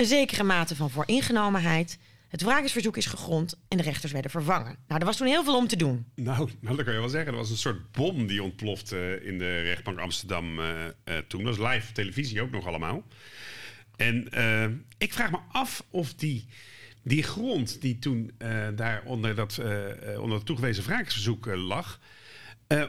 een 0.00 0.06
zekere 0.06 0.42
mate 0.42 0.76
van 0.76 0.90
vooringenomenheid. 0.90 1.98
Het 2.28 2.42
wrakingsverzoek 2.42 2.96
is 2.96 3.06
gegrond 3.06 3.58
en 3.68 3.76
de 3.76 3.82
rechters 3.82 4.12
werden 4.12 4.30
vervangen. 4.30 4.76
Nou, 4.86 5.00
er 5.00 5.06
was 5.06 5.16
toen 5.16 5.26
heel 5.26 5.44
veel 5.44 5.56
om 5.56 5.66
te 5.66 5.76
doen. 5.76 6.06
Nou, 6.14 6.50
nou 6.60 6.76
dat 6.76 6.84
kan 6.84 6.94
je 6.94 7.00
wel 7.00 7.08
zeggen. 7.08 7.32
Er 7.32 7.38
was 7.38 7.50
een 7.50 7.56
soort 7.56 7.92
bom 7.92 8.26
die 8.26 8.42
ontplofte 8.42 9.20
in 9.22 9.38
de 9.38 9.60
rechtbank 9.60 9.98
Amsterdam 9.98 10.58
uh, 10.58 10.66
uh, 11.04 11.18
toen. 11.28 11.44
Dat 11.44 11.56
was 11.56 11.72
live 11.72 11.92
televisie 11.92 12.42
ook 12.42 12.50
nog 12.50 12.66
allemaal. 12.66 13.02
En 13.96 14.28
uh, 14.34 14.64
ik 14.98 15.12
vraag 15.12 15.30
me 15.30 15.38
af 15.52 15.84
of 15.90 16.14
die, 16.14 16.46
die 17.02 17.22
grond 17.22 17.80
die 17.80 17.98
toen 17.98 18.30
daar 18.74 19.02
onder 19.04 19.34
dat, 19.34 19.60
onder 20.18 20.36
het 20.36 20.46
toegewezen 20.46 20.84
wrakingsverzoek 20.84 21.46
lag... 21.46 22.00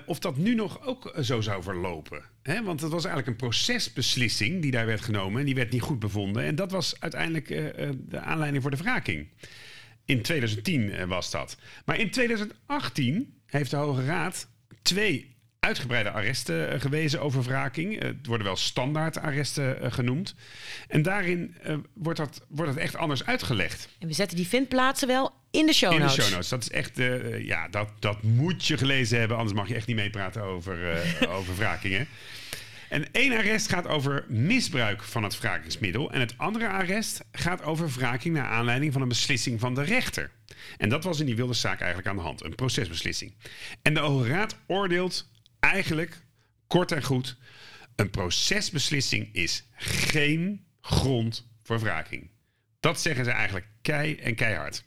of 0.06 0.20
dat 0.20 0.38
nu 0.38 0.56
nog 0.56 0.86
ook 0.86 1.14
zo 1.22 1.42
zou 1.42 1.64
verlopen. 1.64 2.24
Want 2.44 2.82
het 2.82 2.92
was 2.92 3.06
eigenlijk 3.06 3.28
een 3.28 3.48
procesbeslissing 3.48 4.62
die 4.62 4.72
daar 4.72 4.86
werd 4.86 5.02
genomen. 5.02 5.40
En 5.40 5.46
die 5.46 5.56
werd 5.56 5.72
niet 5.72 5.82
goed 5.82 6.00
bevonden. 6.00 6.44
En 6.44 6.56
dat 6.56 6.72
was 6.72 6.96
uiteindelijk 7.00 7.50
uh, 7.50 7.90
de 7.98 8.20
aanleiding 8.20 8.62
voor 8.62 8.72
de 8.72 8.78
wraking. 8.78 9.28
In 10.06 10.22
2010 10.22 10.82
uh, 10.82 11.04
was 11.04 11.32
dat. 11.32 11.58
Maar 11.86 12.00
in 12.00 12.12
2018 12.12 13.42
heeft 13.46 13.72
de 13.72 13.78
Hoge 13.78 14.06
Raad 14.06 14.48
twee 14.82 15.36
uitgebreide 15.60 16.12
arresten 16.12 16.82
gewezen 16.82 17.22
over 17.22 17.44
wraking. 17.44 18.02
het 18.02 18.26
worden 18.28 18.48
wel 18.48 18.56
standaard 18.56 19.18
arresten 19.18 19.92
genoemd. 19.92 20.36
En 20.88 21.02
daarin 21.02 21.56
wordt, 21.94 22.20
dat, 22.20 22.46
wordt 22.50 22.72
het 22.72 22.80
echt 22.80 22.96
anders 22.96 23.26
uitgelegd. 23.26 23.90
En 24.00 24.08
we 24.08 24.14
zetten 24.14 24.38
die 24.38 24.48
vindplaatsen 24.48 25.08
wel 25.08 25.41
in 25.52 25.66
de 25.66 25.74
show 25.74 25.92
In 25.92 25.98
de 25.98 26.04
notes. 26.04 26.24
show 26.24 26.34
notes. 26.34 26.50
Dat 26.50 26.62
is 26.62 26.70
echt, 26.70 27.00
eh, 27.00 27.46
ja, 27.46 27.68
dat, 27.68 27.90
dat 28.00 28.24
moet 28.24 28.68
je 28.68 28.78
gelezen 28.78 29.20
hebben. 29.20 29.38
Anders 29.38 29.58
mag 29.58 29.68
je 29.68 29.76
echt 29.76 29.88
niet 29.88 29.96
meepraten 29.96 30.42
over, 30.42 30.92
eh 30.92 31.32
over 31.38 31.56
wrakingen. 31.56 32.08
En 32.90 33.12
één 33.12 33.38
arrest 33.38 33.70
gaat 33.70 33.88
over 33.88 34.26
misbruik 34.28 35.04
van 35.04 35.24
het 35.24 35.40
wrakingsmiddel. 35.40 36.12
En 36.12 36.20
het 36.20 36.38
andere 36.38 36.68
arrest 36.68 37.24
gaat 37.32 37.64
over 37.64 37.90
wraking 37.90 38.36
naar 38.36 38.46
aanleiding 38.46 38.94
van 38.94 39.02
een 39.02 39.08
beslissing 39.08 39.60
van 39.60 39.76
de 39.76 39.84
rechter. 39.84 40.32
En 40.78 40.90
dat 40.90 41.04
was 41.04 41.20
in 41.20 41.26
die 41.26 41.36
wilde 41.36 41.54
zaak 41.54 41.80
eigenlijk 41.80 42.08
aan 42.10 42.16
de 42.16 42.22
hand. 42.22 42.44
Een 42.44 42.56
procesbeslissing. 42.56 43.34
En 43.82 43.94
de 43.94 44.00
Hoge 44.00 44.28
Raad 44.28 44.58
oordeelt 44.68 45.30
eigenlijk, 45.60 46.22
kort 46.68 46.92
en 46.92 47.04
goed... 47.04 47.38
een 47.96 48.10
procesbeslissing 48.10 49.30
is 49.34 49.64
geen 49.76 50.66
grond 50.82 51.48
voor 51.64 51.80
wraking. 51.80 52.30
Dat 52.80 53.02
zeggen 53.02 53.26
ze 53.26 53.32
eigenlijk 53.32 53.68
kei 53.82 54.16
en 54.16 54.36
keihard. 54.36 54.84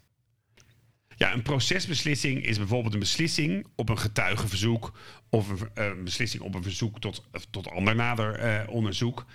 Ja, 1.16 1.32
een 1.32 1.42
procesbeslissing 1.42 2.44
is 2.44 2.58
bijvoorbeeld 2.58 2.94
een 2.94 3.00
beslissing 3.00 3.66
op 3.76 3.88
een 3.88 3.98
getuigenverzoek 3.98 4.92
of 5.28 5.48
een, 5.48 5.68
eh, 5.74 5.92
beslissing 6.04 6.42
op 6.42 6.54
een 6.54 6.62
verzoek 6.62 7.00
tot, 7.00 7.24
tot 7.50 7.70
ander 7.70 7.94
nader 7.94 8.34
eh, 8.34 8.68
onderzoek. 8.68 9.26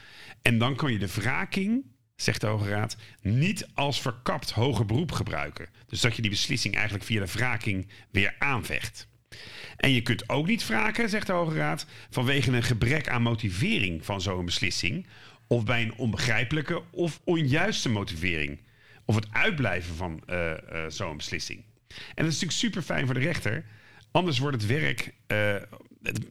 En 0.41 0.57
dan 0.57 0.75
kan 0.75 0.91
je 0.91 0.99
de 0.99 1.13
wraking, 1.13 1.85
zegt 2.15 2.41
de 2.41 2.47
Hoge 2.47 2.69
Raad, 2.69 2.97
niet 3.21 3.67
als 3.73 4.01
verkapt 4.01 4.51
hoger 4.51 4.85
beroep 4.85 5.11
gebruiken. 5.11 5.69
Dus 5.87 6.01
dat 6.01 6.15
je 6.15 6.21
die 6.21 6.31
beslissing 6.31 6.75
eigenlijk 6.75 7.05
via 7.05 7.19
de 7.19 7.31
wraking 7.31 7.87
weer 8.11 8.35
aanvecht. 8.39 9.07
En 9.77 9.91
je 9.91 10.01
kunt 10.01 10.29
ook 10.29 10.47
niet 10.47 10.67
wraken, 10.67 11.09
zegt 11.09 11.27
de 11.27 11.33
Hoge 11.33 11.55
Raad, 11.55 11.85
vanwege 12.09 12.51
een 12.51 12.63
gebrek 12.63 13.09
aan 13.09 13.21
motivering 13.21 14.05
van 14.05 14.21
zo'n 14.21 14.45
beslissing. 14.45 15.07
Of 15.47 15.63
bij 15.63 15.81
een 15.81 15.95
onbegrijpelijke 15.95 16.83
of 16.91 17.21
onjuiste 17.23 17.89
motivering. 17.89 18.59
Of 19.05 19.15
het 19.15 19.27
uitblijven 19.31 19.95
van 19.95 20.23
eh, 20.25 20.53
zo'n 20.87 21.17
beslissing. 21.17 21.63
En 21.89 22.23
dat 22.23 22.33
is 22.33 22.41
natuurlijk 22.41 22.59
super 22.59 22.81
fijn 22.81 23.05
voor 23.05 23.13
de 23.13 23.19
rechter. 23.19 23.65
Anders 24.11 24.39
wordt 24.39 24.61
het 24.61 24.65
werk, 24.65 25.13
eh, 25.27 25.55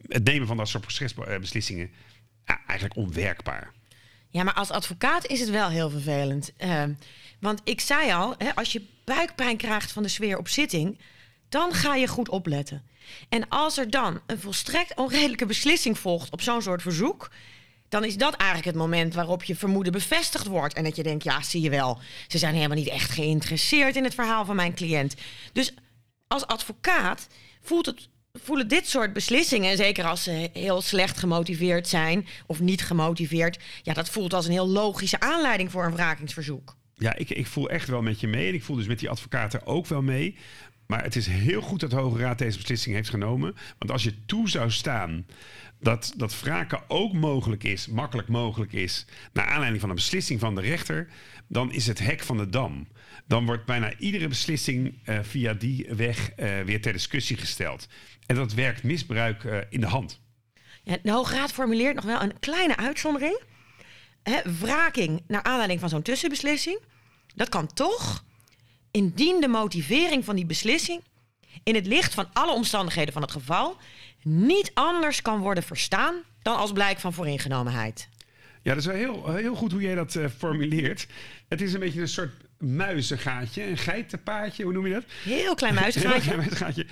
het, 0.07 0.23
nemen 0.23 0.47
van 0.47 0.57
dat 0.57 0.67
soort 0.67 0.83
procesbeslissingen, 0.83 1.91
eigenlijk 2.45 2.95
onwerkbaar. 2.95 3.71
Ja, 4.29 4.43
maar 4.43 4.53
als 4.53 4.71
advocaat 4.71 5.25
is 5.25 5.39
het 5.39 5.49
wel 5.49 5.69
heel 5.69 5.89
vervelend. 5.89 6.53
Eh, 6.57 6.83
want 7.39 7.61
ik 7.63 7.81
zei 7.81 8.11
al, 8.11 8.35
hè, 8.37 8.55
als 8.55 8.71
je 8.71 8.85
buikpijn 9.05 9.57
krijgt 9.57 9.91
van 9.91 10.03
de 10.03 10.09
sfeer 10.09 10.37
op 10.37 10.47
zitting, 10.47 10.99
dan 11.49 11.73
ga 11.73 11.95
je 11.95 12.07
goed 12.07 12.29
opletten. 12.29 12.83
En 13.29 13.49
als 13.49 13.77
er 13.77 13.89
dan 13.89 14.21
een 14.25 14.39
volstrekt 14.39 14.97
onredelijke 14.97 15.45
beslissing 15.45 15.99
volgt 15.99 16.31
op 16.31 16.41
zo'n 16.41 16.61
soort 16.61 16.81
verzoek, 16.81 17.31
dan 17.89 18.03
is 18.03 18.17
dat 18.17 18.33
eigenlijk 18.33 18.69
het 18.69 18.85
moment 18.85 19.13
waarop 19.13 19.43
je 19.43 19.55
vermoeden 19.55 19.91
bevestigd 19.91 20.47
wordt. 20.47 20.73
En 20.73 20.83
dat 20.83 20.95
je 20.95 21.03
denkt, 21.03 21.23
ja, 21.23 21.41
zie 21.41 21.61
je 21.61 21.69
wel, 21.69 21.99
ze 22.27 22.37
zijn 22.37 22.55
helemaal 22.55 22.77
niet 22.77 22.87
echt 22.87 23.11
geïnteresseerd 23.11 23.95
in 23.95 24.03
het 24.03 24.13
verhaal 24.13 24.45
van 24.45 24.55
mijn 24.55 24.73
cliënt. 24.73 25.15
Dus 25.53 25.73
als 26.27 26.47
advocaat 26.47 27.27
voelt 27.61 27.85
het, 27.85 28.09
voelen 28.33 28.67
dit 28.67 28.87
soort 28.87 29.13
beslissingen, 29.13 29.77
zeker 29.77 30.05
als 30.05 30.23
ze 30.23 30.49
heel 30.53 30.81
slecht 30.81 31.17
gemotiveerd 31.17 31.87
zijn 31.87 32.27
of 32.45 32.59
niet 32.59 32.81
gemotiveerd, 32.81 33.59
ja, 33.83 33.93
dat 33.93 34.09
voelt 34.09 34.33
als 34.33 34.45
een 34.45 34.51
heel 34.51 34.67
logische 34.67 35.19
aanleiding 35.19 35.71
voor 35.71 35.85
een 35.85 35.95
wrakingsverzoek. 35.95 36.77
Ja, 36.95 37.15
ik, 37.15 37.29
ik 37.29 37.47
voel 37.47 37.69
echt 37.69 37.87
wel 37.87 38.01
met 38.01 38.19
je 38.19 38.27
mee. 38.27 38.47
En 38.47 38.53
ik 38.53 38.63
voel 38.63 38.75
dus 38.75 38.87
met 38.87 38.99
die 38.99 39.09
advocaten 39.09 39.65
ook 39.65 39.87
wel 39.87 40.01
mee. 40.01 40.35
Maar 40.85 41.03
het 41.03 41.15
is 41.15 41.27
heel 41.27 41.61
goed 41.61 41.79
dat 41.79 41.89
de 41.89 41.95
Hoge 41.95 42.19
Raad 42.19 42.37
deze 42.37 42.57
beslissing 42.57 42.95
heeft 42.95 43.09
genomen. 43.09 43.55
Want 43.77 43.91
als 43.91 44.03
je 44.03 44.25
toe 44.25 44.49
zou 44.49 44.71
staan 44.71 45.25
dat, 45.79 46.13
dat 46.17 46.39
wraken 46.39 46.81
ook 46.87 47.13
mogelijk 47.13 47.63
is, 47.63 47.87
makkelijk 47.87 48.27
mogelijk 48.27 48.73
is, 48.73 49.05
naar 49.33 49.45
aanleiding 49.45 49.81
van 49.81 49.89
een 49.89 49.95
beslissing 49.95 50.39
van 50.39 50.55
de 50.55 50.61
rechter, 50.61 51.07
dan 51.47 51.71
is 51.71 51.87
het 51.87 51.99
hek 51.99 52.21
van 52.21 52.37
de 52.37 52.49
dam. 52.49 52.87
Dan 53.27 53.45
wordt 53.45 53.65
bijna 53.65 53.93
iedere 53.97 54.27
beslissing 54.27 54.99
eh, 55.03 55.19
via 55.21 55.53
die 55.53 55.87
weg 55.89 56.31
eh, 56.31 56.61
weer 56.61 56.81
ter 56.81 56.93
discussie 56.93 57.37
gesteld. 57.37 57.87
En 58.25 58.35
dat 58.35 58.53
werkt 58.53 58.83
misbruik 58.83 59.43
eh, 59.43 59.57
in 59.69 59.79
de 59.79 59.87
hand. 59.87 60.19
Ja, 60.83 60.97
de 61.03 61.11
Hoge 61.11 61.35
Raad 61.35 61.51
formuleert 61.51 61.95
nog 61.95 62.05
wel 62.05 62.21
een 62.21 62.39
kleine 62.39 62.77
uitzondering. 62.77 63.41
Hè, 64.23 64.39
wraking 64.59 65.23
naar 65.27 65.43
aanleiding 65.43 65.79
van 65.79 65.89
zo'n 65.89 66.01
tussenbeslissing. 66.01 66.79
Dat 67.35 67.49
kan 67.49 67.73
toch 67.73 68.23
indien 68.91 69.41
de 69.41 69.47
motivering 69.47 70.25
van 70.25 70.35
die 70.35 70.45
beslissing 70.45 71.03
in 71.63 71.75
het 71.75 71.85
licht 71.85 72.13
van 72.13 72.29
alle 72.33 72.53
omstandigheden 72.53 73.13
van 73.13 73.21
het 73.21 73.31
geval 73.31 73.77
niet 74.23 74.71
anders 74.73 75.21
kan 75.21 75.39
worden 75.39 75.63
verstaan 75.63 76.15
dan 76.41 76.55
als 76.55 76.71
blijk 76.71 76.99
van 76.99 77.13
vooringenomenheid. 77.13 78.09
Ja, 78.61 78.73
dat 78.73 78.77
is 78.77 78.85
wel 78.85 78.95
heel, 78.95 79.35
heel 79.35 79.55
goed 79.55 79.71
hoe 79.71 79.81
jij 79.81 79.95
dat 79.95 80.15
eh, 80.15 80.25
formuleert. 80.37 81.07
Het 81.47 81.61
is 81.61 81.73
een 81.73 81.79
beetje 81.79 82.01
een 82.01 82.07
soort 82.07 82.33
muizengaatje, 82.57 83.63
een 83.63 83.77
geitenpaadje, 83.77 84.63
hoe 84.63 84.73
noem 84.73 84.87
je 84.87 84.93
dat? 84.93 85.03
Heel 85.23 85.55
klein 85.55 85.73
Heel 85.73 85.81
muizengaatje. 85.81 86.21
klein 86.21 86.37
muizengaatje. 86.37 86.85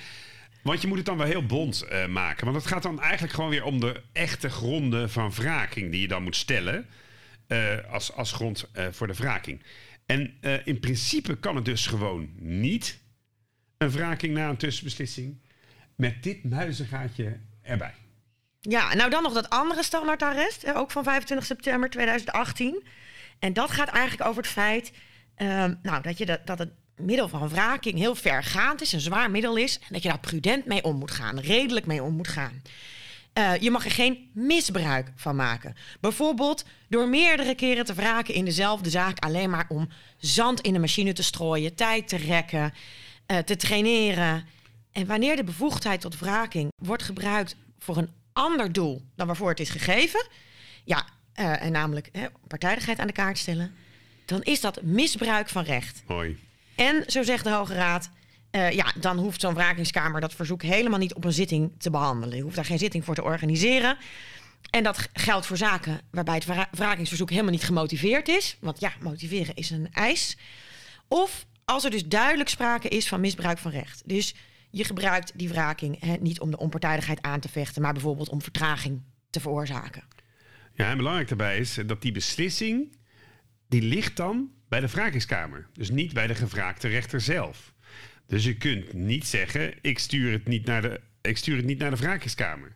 Want 0.62 0.82
je 0.82 0.88
moet 0.88 0.98
het 0.98 1.06
dan 1.06 1.18
wel 1.18 1.28
heel 1.28 1.46
bond 1.46 1.82
eh, 1.82 2.08
maken. 2.08 2.46
Want 2.46 2.58
het 2.58 2.68
gaat 2.68 2.84
dan 2.84 3.02
eigenlijk 3.02 3.34
gewoon 3.34 3.50
weer 3.50 3.63
om 3.63 3.80
de 3.80 4.02
echte 4.12 4.50
gronden 4.50 5.10
van 5.10 5.32
wraking 5.32 5.92
die 5.92 6.02
je 6.02 6.08
dan 6.08 6.24
moet 6.24 6.36
stellen 6.36 6.88
eh, 7.48 7.78
als, 7.92 8.13
als 8.13 8.32
grond 8.32 8.70
voor 8.92 9.08
de 9.08 9.13
wraking. 9.13 9.63
En 10.06 10.38
in 10.66 10.80
principe 10.80 11.38
kan 11.38 11.56
het 11.56 11.66
dus 11.66 11.88
gewoon 11.88 12.30
niet 12.40 13.00
een 13.78 13.92
wraking 13.92 14.34
na 14.34 14.50
een 14.50 14.58
tussenbeslissing 14.58 15.40
met 15.98 16.24
dit 16.24 16.44
muizengaatje 16.44 17.40
erbij. 17.62 17.94
Ja, 18.60 18.94
nou 18.94 19.10
dan 19.10 19.24
nog 19.24 19.34
dat 19.34 19.50
andere 19.50 19.84
standaardarrest, 19.84 20.74
ook 20.74 20.92
van 20.92 21.04
25 21.04 21.48
september 21.48 21.90
2018. 21.90 22.84
En 23.40 23.54
dat 23.54 23.72
gaat 23.72 23.90
eigenlijk 23.90 24.30
over 24.30 24.42
het 24.42 24.52
feit 24.52 24.92
ehm, 25.36 25.74
nou, 25.82 26.02
dat, 26.02 26.18
je 26.18 26.26
dat, 26.26 26.48
dat 26.48 26.60
het 26.60 26.72
middel 26.96 27.28
van 27.28 27.50
wraking 27.50 27.98
heel 27.98 28.16
vergaand 28.16 28.82
is, 28.82 28.92
een 28.92 29.00
zwaar 29.00 29.32
middel 29.32 29.56
is. 29.56 29.80
En 29.80 29.88
dat 29.90 30.04
je 30.04 30.10
daar 30.10 30.20
prudent 30.20 30.66
mee 30.66 30.84
om 30.84 30.96
moet 30.96 31.12
gaan, 31.12 31.40
redelijk 31.40 31.86
mee 31.86 32.04
om 32.04 32.16
moet 32.16 32.28
gaan. 32.28 32.62
Eh, 33.34 33.56
je 33.60 33.72
mag 33.72 33.86
er 33.86 33.92
geen 33.92 34.30
misbruik 34.34 35.12
van 35.16 35.36
maken. 35.36 35.76
Bijvoorbeeld 36.00 36.66
door 36.90 37.10
meerdere 37.10 37.56
keren 37.56 37.86
te 37.86 37.94
wraken 37.94 38.34
in 38.34 38.46
dezelfde 38.46 38.90
zaak, 38.90 39.20
alleen 39.20 39.50
maar 39.50 39.66
om 39.68 39.90
zand 40.18 40.62
in 40.62 40.74
de 40.74 40.80
machine 40.80 41.14
te 41.14 41.24
strooien, 41.24 41.76
tijd 41.76 42.08
te 42.08 42.18
rekken, 42.18 42.74
eh, 43.26 43.38
te 43.38 43.56
traineren. 43.56 44.48
En 44.98 45.06
wanneer 45.06 45.36
de 45.36 45.44
bevoegdheid 45.44 46.02
tot 46.02 46.20
wraking 46.20 46.72
wordt 46.76 47.04
gebruikt 47.04 47.56
voor 47.80 47.98
een 47.98 48.10
ander 48.34 48.72
doel 48.72 49.02
dan 49.16 49.28
waarvoor 49.28 49.50
het 49.50 49.60
is 49.60 49.70
gegeven, 49.70 50.28
ja, 50.84 51.06
eh, 51.34 51.62
en 51.64 51.72
namelijk 51.72 52.10
hè, 52.12 52.28
partijdigheid 52.48 53.00
aan 53.00 53.08
de 53.08 53.14
kaart 53.14 53.38
stellen, 53.38 53.76
dan 54.26 54.44
is 54.44 54.62
dat 54.62 54.82
misbruik 54.82 55.50
van 55.50 55.64
recht. 55.64 56.04
Mooi. 56.08 56.40
En 56.76 57.04
zo 57.08 57.24
zegt 57.24 57.44
de 57.44 57.50
Hoge 57.50 57.74
Raad, 57.74 58.10
eh, 58.52 58.72
ja, 58.72 58.94
dan 59.00 59.18
hoeft 59.18 59.42
zo'n 59.42 59.54
wrakingskamer 59.54 60.22
dat 60.22 60.34
verzoek 60.34 60.62
helemaal 60.62 61.00
niet 61.00 61.14
op 61.14 61.24
een 61.24 61.34
zitting 61.34 61.72
te 61.78 61.90
behandelen. 61.90 62.38
Je 62.38 62.44
hoeft 62.44 62.56
daar 62.56 62.66
geen 62.66 62.80
zitting 62.80 63.06
voor 63.06 63.16
te 63.16 63.24
organiseren. 63.24 63.98
En 64.70 64.84
dat 64.84 65.10
geldt 65.14 65.46
voor 65.46 65.58
zaken 65.58 66.02
waarbij 66.12 66.36
het 66.36 66.46
wra- 66.46 66.70
wrakingsverzoek 66.72 67.30
helemaal 67.30 67.52
niet 67.52 67.64
gemotiveerd 67.64 68.28
is. 68.28 68.58
Want 68.60 68.80
ja, 68.80 68.94
motiveren 69.00 69.56
is 69.56 69.70
een 69.70 69.88
eis. 69.92 70.38
Of 71.08 71.46
als 71.66 71.84
er 71.84 71.92
dus 71.92 72.06
duidelijk 72.06 72.50
sprake 72.50 72.88
is 72.88 73.08
van 73.08 73.20
misbruik 73.20 73.58
van 73.58 73.72
recht. 73.72 74.02
Dus 74.06 74.36
je 74.78 74.84
gebruikt 74.84 75.32
die 75.36 75.50
wraking 75.50 76.00
hè, 76.00 76.16
niet 76.20 76.40
om 76.40 76.52
de 76.52 76.58
onpartijdigheid 76.58 77.22
aan 77.22 77.40
te 77.40 77.50
vechten, 77.50 77.82
maar 77.82 77.94
bijvoorbeeld 77.94 78.30
om 78.30 78.42
vertraging 78.42 79.02
te 79.30 79.40
veroorzaken. 79.40 80.04
Ja, 80.74 80.90
en 80.90 80.98
belangrijk 80.98 81.28
daarbij 81.28 81.58
is 81.58 81.80
dat 81.86 82.02
die 82.02 82.12
beslissing, 82.12 82.96
die 83.68 83.82
ligt 83.82 84.16
dan 84.16 84.52
bij 84.70 84.80
de 84.80 84.88
wrakingskamer. 84.88 85.68
Dus 85.74 85.90
niet 85.90 86.13
bij 86.13 86.28
de 86.28 86.36
gevraagde 86.36 86.88
rechter 86.88 87.22
zelf. 87.22 87.74
Dus 88.28 88.44
je 88.44 88.58
kunt 88.58 88.94
niet 88.94 89.28
zeggen, 89.28 89.74
ik 89.82 90.00
stuur 90.00 90.32
het 90.32 90.48
niet 90.48 90.66
naar 90.66 90.82
de, 90.82 91.02
ik 91.22 91.38
stuur 91.38 91.56
het 91.56 91.66
niet 91.66 91.80
naar 91.80 91.92
de 91.92 91.98
wrakingskamer. 91.98 92.76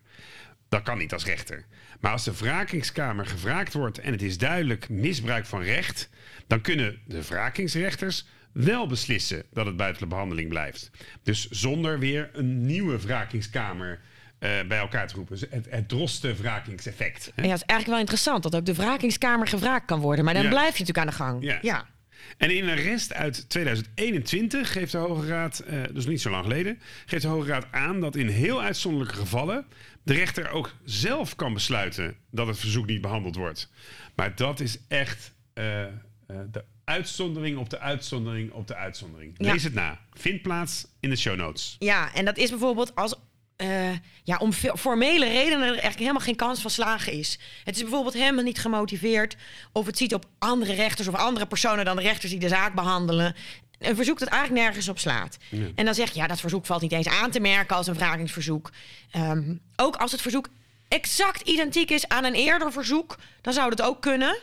Dat 0.68 0.82
kan 0.82 0.98
niet 0.98 1.12
als 1.12 1.24
rechter. 1.24 1.66
Maar 2.00 2.12
als 2.12 2.24
de 2.24 2.36
wrakingskamer 2.36 3.26
gevraagd 3.26 3.72
wordt 3.72 3.98
en 3.98 4.12
het 4.12 4.22
is 4.22 4.38
duidelijk 4.38 4.88
misbruik 4.88 5.46
van 5.46 5.62
recht, 5.62 6.10
dan 6.46 6.60
kunnen 6.60 7.00
de 7.06 7.22
wrakingsrechters 7.22 8.26
wel 8.52 8.86
beslissen 8.86 9.42
dat 9.52 9.66
het 9.66 9.76
buiten 9.76 10.02
de 10.02 10.08
behandeling 10.08 10.48
blijft. 10.48 10.90
Dus 11.22 11.48
zonder 11.48 11.98
weer 11.98 12.30
een 12.32 12.66
nieuwe 12.66 12.98
wrakingskamer 13.00 14.00
eh, 14.38 14.50
bij 14.68 14.78
elkaar 14.78 15.06
te 15.08 15.14
roepen. 15.14 15.38
Het, 15.50 15.66
het 15.70 15.88
droste 15.88 16.34
wrakingseffect. 16.34 17.24
hè? 17.24 17.30
En 17.42 17.44
ja, 17.48 17.52
het 17.52 17.60
is 17.60 17.66
eigenlijk 17.66 17.86
wel 17.88 17.98
interessant 17.98 18.42
dat 18.42 18.54
ook 18.56 18.64
de 18.66 18.74
wrakingskamer 18.74 19.46
gevraagd 19.46 19.84
kan 19.84 20.00
worden. 20.00 20.24
Maar 20.24 20.34
dan 20.34 20.42
Ja. 20.42 20.48
blijf 20.48 20.76
je 20.76 20.84
natuurlijk 20.84 20.98
aan 20.98 21.06
de 21.06 21.12
gang. 21.24 21.44
Ja. 21.44 21.58
ja. 21.62 21.86
En 22.36 22.56
in 22.56 22.62
een 22.68 22.78
arrest 22.78 23.12
uit 23.14 23.48
2021 23.48 24.72
geeft 24.72 24.92
de 24.92 24.98
Hoge 24.98 25.26
Raad, 25.26 25.64
dus 25.92 26.06
niet 26.06 26.20
zo 26.20 26.30
lang 26.30 26.42
geleden, 26.42 26.78
geeft 27.06 27.22
de 27.22 27.28
Hoge 27.28 27.48
Raad 27.48 27.66
aan 27.70 28.00
dat 28.00 28.16
in 28.16 28.28
heel 28.28 28.62
uitzonderlijke 28.62 29.16
gevallen 29.16 29.64
de 30.02 30.12
rechter 30.14 30.50
ook 30.50 30.74
zelf 30.84 31.36
kan 31.36 31.52
besluiten 31.54 32.16
dat 32.30 32.46
het 32.46 32.58
verzoek 32.58 32.86
niet 32.86 33.00
behandeld 33.00 33.36
wordt. 33.36 33.70
Maar 34.14 34.34
dat 34.34 34.60
is 34.60 34.78
echt 34.88 35.32
eh, 35.54 35.84
de 36.26 36.64
uitzondering 36.84 37.58
op 37.58 37.70
de 37.70 37.78
uitzondering 37.78 38.52
op 38.52 38.66
de 38.66 38.74
uitzondering. 38.74 39.34
Ja. 39.36 39.52
Lees 39.52 39.64
het 39.64 39.74
na. 39.74 40.00
Vindt 40.12 40.42
plaats 40.42 40.86
in 41.00 41.10
de 41.10 41.16
show 41.16 41.36
notes. 41.36 41.76
Ja, 41.78 42.14
en 42.14 42.24
dat 42.24 42.36
is 42.36 42.50
bijvoorbeeld 42.50 42.94
als 42.94 43.14
eh, 43.56 43.90
ja, 44.22 44.36
om 44.36 44.52
formele 44.52 45.26
redenen 45.26 45.60
er 45.60 45.68
eigenlijk 45.68 45.98
helemaal 45.98 46.20
geen 46.20 46.36
kans 46.36 46.60
van 46.60 46.70
slagen 46.70 47.12
is. 47.12 47.38
Het 47.64 47.76
is 47.76 47.82
bijvoorbeeld 47.82 48.14
helemaal 48.14 48.44
niet 48.44 48.58
gemotiveerd 48.58 49.36
of 49.72 49.86
het 49.86 49.98
ziet 49.98 50.14
op 50.14 50.24
andere 50.38 50.72
rechters 50.72 51.08
of 51.08 51.14
andere 51.14 51.46
personen 51.46 51.84
dan 51.84 51.96
de 51.96 52.02
rechters 52.02 52.30
die 52.30 52.40
de 52.40 52.48
zaak 52.48 52.74
behandelen. 52.74 53.34
een 53.78 53.96
verzoek 53.96 54.18
dat 54.18 54.28
eigenlijk 54.28 54.62
nergens 54.62 54.88
op 54.88 54.98
slaat. 54.98 55.36
En 55.74 55.84
dan 55.84 55.94
zeg 55.94 56.10
je, 56.10 56.20
ja, 56.20 56.26
dat 56.26 56.40
verzoek 56.40 56.66
valt 56.66 56.82
niet 56.82 56.92
eens 56.92 57.08
aan 57.08 57.30
te 57.30 57.40
merken 57.40 57.76
als 57.76 57.86
een 57.86 57.94
wrakingsverzoek. 57.94 58.70
Ehm, 59.10 59.54
ook 59.76 59.96
als 59.96 60.12
het 60.12 60.20
verzoek 60.20 60.48
exact 60.88 61.48
identiek 61.48 61.90
is 61.90 62.08
aan 62.08 62.24
een 62.24 62.34
eerder 62.34 62.72
verzoek, 62.72 63.18
dan 63.40 63.52
zou 63.52 63.74
dat 63.74 63.86
ook 63.86 64.00
kunnen. 64.02 64.38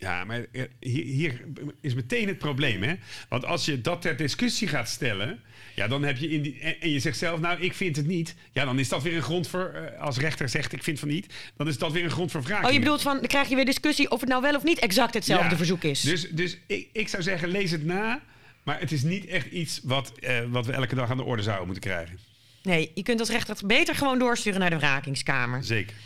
Ja, 0.00 0.24
maar 0.24 0.46
eh, 0.52 0.62
hier, 0.80 1.04
hier 1.04 1.40
is 1.80 1.94
meteen 1.94 2.28
het 2.28 2.38
probleem, 2.38 2.82
hè? 2.82 2.94
Want 3.28 3.44
als 3.44 3.64
je 3.64 3.80
dat 3.80 4.02
ter 4.02 4.16
discussie 4.16 4.68
gaat 4.68 4.88
stellen, 4.88 5.40
ja, 5.74 5.88
dan 5.88 6.02
heb 6.02 6.16
je 6.16 6.28
in 6.28 6.42
die, 6.42 6.60
en 6.80 6.90
je 6.90 6.98
zegt 6.98 7.18
zelf, 7.18 7.40
nou, 7.40 7.60
ik 7.60 7.74
vind 7.74 7.96
het 7.96 8.06
niet. 8.06 8.34
Ja, 8.52 8.64
dan 8.64 8.78
is 8.78 8.88
dat 8.88 9.02
weer 9.02 9.16
een 9.16 9.22
grond 9.22 9.48
voor, 9.48 9.72
eh, 9.74 10.00
als 10.00 10.18
rechter 10.18 10.48
zegt, 10.48 10.72
ik 10.72 10.82
vind 10.82 10.98
van 10.98 11.08
niet, 11.08 11.34
dan 11.56 11.68
is 11.68 11.78
dat 11.78 11.92
weer 11.92 12.04
een 12.04 12.10
grond 12.10 12.30
voor 12.30 12.42
vragen. 12.42 12.66
Oh, 12.66 12.72
je 12.72 12.78
bedoelt 12.78 13.02
van, 13.02 13.16
dan 13.16 13.26
krijg 13.26 13.48
je 13.48 13.54
weer 13.54 13.64
discussie 13.64 14.10
of 14.10 14.20
het 14.20 14.28
nou 14.28 14.42
wel 14.42 14.54
of 14.54 14.62
niet 14.62 14.78
exact 14.78 15.14
hetzelfde 15.14 15.50
Ja, 15.50 15.56
verzoek 15.56 15.82
is. 15.82 16.00
Dus, 16.00 16.30
dus 16.30 16.58
ik, 16.66 16.88
ik 16.92 17.08
zou 17.08 17.22
zeggen, 17.22 17.48
lees 17.48 17.70
het 17.70 17.84
na. 17.84 18.20
Maar 18.62 18.80
het 18.80 18.92
is 18.92 19.02
niet 19.02 19.26
echt 19.26 19.46
iets 19.46 19.80
wat, 19.84 20.12
eh, 20.20 20.38
wat 20.48 20.66
we 20.66 20.72
elke 20.72 20.94
dag 20.94 21.10
aan 21.10 21.16
de 21.16 21.22
orde 21.22 21.42
zouden 21.42 21.66
moeten 21.66 21.90
krijgen. 21.90 22.18
Nee, 22.62 22.90
je 22.94 23.02
kunt 23.02 23.20
als 23.20 23.30
rechter 23.30 23.56
beter 23.66 23.94
gewoon 23.94 24.18
doorsturen 24.18 24.60
naar 24.60 24.70
de 24.70 24.78
wrakingskamer. 24.78 25.64
Zeker. 25.64 25.96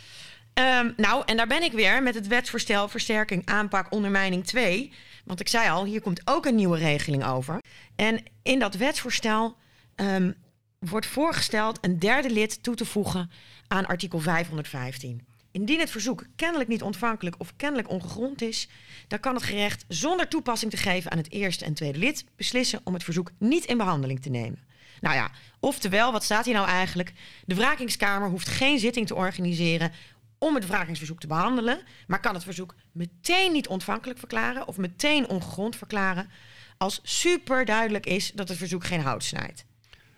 Ehm, 0.55 0.91
nou, 0.97 1.23
en 1.25 1.37
daar 1.37 1.47
ben 1.47 1.63
ik 1.63 1.71
weer 1.71 2.03
met 2.03 2.15
het 2.15 2.27
wetsvoorstel 2.27 2.87
versterking 2.87 3.45
aanpak 3.45 3.91
ondermijning 3.91 4.45
2. 4.45 4.91
Want 5.25 5.39
ik 5.39 5.47
zei 5.47 5.69
al, 5.69 5.85
hier 5.85 6.01
komt 6.01 6.21
ook 6.25 6.45
een 6.45 6.55
nieuwe 6.55 6.77
regeling 6.77 7.25
over. 7.25 7.59
En 7.95 8.23
in 8.43 8.59
dat 8.59 8.75
wetsvoorstel 8.75 9.57
ehm, 9.95 10.31
wordt 10.79 11.05
voorgesteld 11.05 11.77
een 11.81 11.99
derde 11.99 12.29
lid 12.29 12.63
toe 12.63 12.75
te 12.75 12.85
voegen 12.85 13.31
aan 13.67 13.85
artikel 13.85 14.19
515. 14.19 15.27
Indien 15.51 15.79
het 15.79 15.89
verzoek 15.89 16.25
kennelijk 16.35 16.69
niet 16.69 16.83
ontvankelijk 16.83 17.35
of 17.37 17.55
kennelijk 17.55 17.89
ongegrond 17.89 18.41
is, 18.41 18.67
dan 19.07 19.19
kan 19.19 19.35
het 19.35 19.43
gerecht 19.43 19.85
zonder 19.87 20.27
toepassing 20.27 20.71
te 20.71 20.77
geven 20.77 21.11
aan 21.11 21.17
het 21.17 21.31
eerste 21.31 21.65
en 21.65 21.73
tweede 21.73 21.99
lid 21.99 22.25
beslissen 22.35 22.81
om 22.83 22.93
het 22.93 23.03
verzoek 23.03 23.31
niet 23.39 23.65
in 23.65 23.77
behandeling 23.77 24.21
te 24.21 24.29
nemen. 24.29 24.63
Nou 25.01 25.15
ja, 25.15 25.31
oftewel, 25.59 26.11
wat 26.11 26.23
staat 26.23 26.45
hier 26.45 26.53
nou 26.53 26.67
eigenlijk? 26.67 27.13
De 27.45 27.55
wrakingskamer 27.55 28.29
hoeft 28.29 28.47
geen 28.47 28.79
zitting 28.79 29.07
te 29.07 29.15
organiseren 29.15 29.91
om 30.37 30.55
het 30.55 30.67
wrakingsverzoek 30.67 31.19
te 31.19 31.27
behandelen, 31.27 31.79
maar 32.07 32.19
kan 32.19 32.33
het 32.33 32.43
verzoek 32.43 32.75
meteen 32.91 33.51
niet 33.51 33.67
ontvankelijk 33.67 34.19
verklaren 34.19 34.67
of 34.67 34.77
meteen 34.77 35.27
ongegrond 35.27 35.75
verklaren 35.75 36.29
als 36.77 36.99
super 37.03 37.65
duidelijk 37.65 38.05
is 38.05 38.31
dat 38.31 38.49
het 38.49 38.57
verzoek 38.57 38.85
geen 38.85 39.01
hout 39.01 39.23
snijdt. 39.23 39.65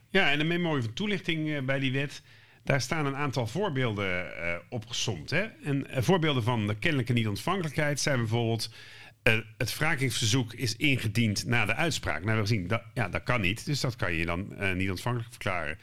Ja, 0.10 0.32
en 0.32 0.38
de 0.38 0.44
memorie 0.44 0.84
van 0.84 0.94
toelichting 0.94 1.50
eh, 1.50 1.62
bij 1.62 1.80
die 1.80 1.92
wet. 1.92 2.22
Daar 2.64 2.82
staan 2.82 3.06
een 3.06 3.16
aantal 3.16 3.48
voorbeelden 3.48 4.38
eh 4.38 4.56
opgesomd. 4.70 5.30
Hè? 5.30 5.42
En 5.64 5.88
eh, 5.90 6.04
voorbeelden 6.04 6.44
van 6.44 6.68
de 6.68 6.76
kennelijke 6.76 7.14
niet-ontvankelijkheid 7.14 8.00
zijn 8.00 8.18
bijvoorbeeld... 8.18 8.70
het 9.58 9.78
wrakingsverzoek 9.78 10.54
is 10.54 10.76
ingediend 10.76 11.46
na 11.46 11.66
de 11.66 11.76
uitspraak. 11.76 12.24
Nou, 12.24 12.42
we 12.42 12.46
zien, 12.46 12.68
dat, 12.68 12.84
ja, 12.94 13.10
dat 13.10 13.24
kan 13.24 13.42
niet. 13.42 13.66
Dus 13.66 13.80
dat 13.80 13.96
kan 13.96 14.14
je 14.14 14.26
dan 14.26 14.56
niet 14.78 14.90
ontvankelijk 14.90 15.32
verklaren. 15.32 15.80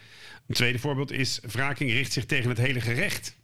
Een 0.47 0.55
tweede 0.55 0.79
voorbeeld 0.79 1.11
is... 1.11 1.41
wraking 1.43 1.91
richt 1.91 2.13
zich 2.13 2.27
tegen 2.27 2.49
het 2.49 2.59
hele 2.59 2.81
gerecht. 2.81 3.37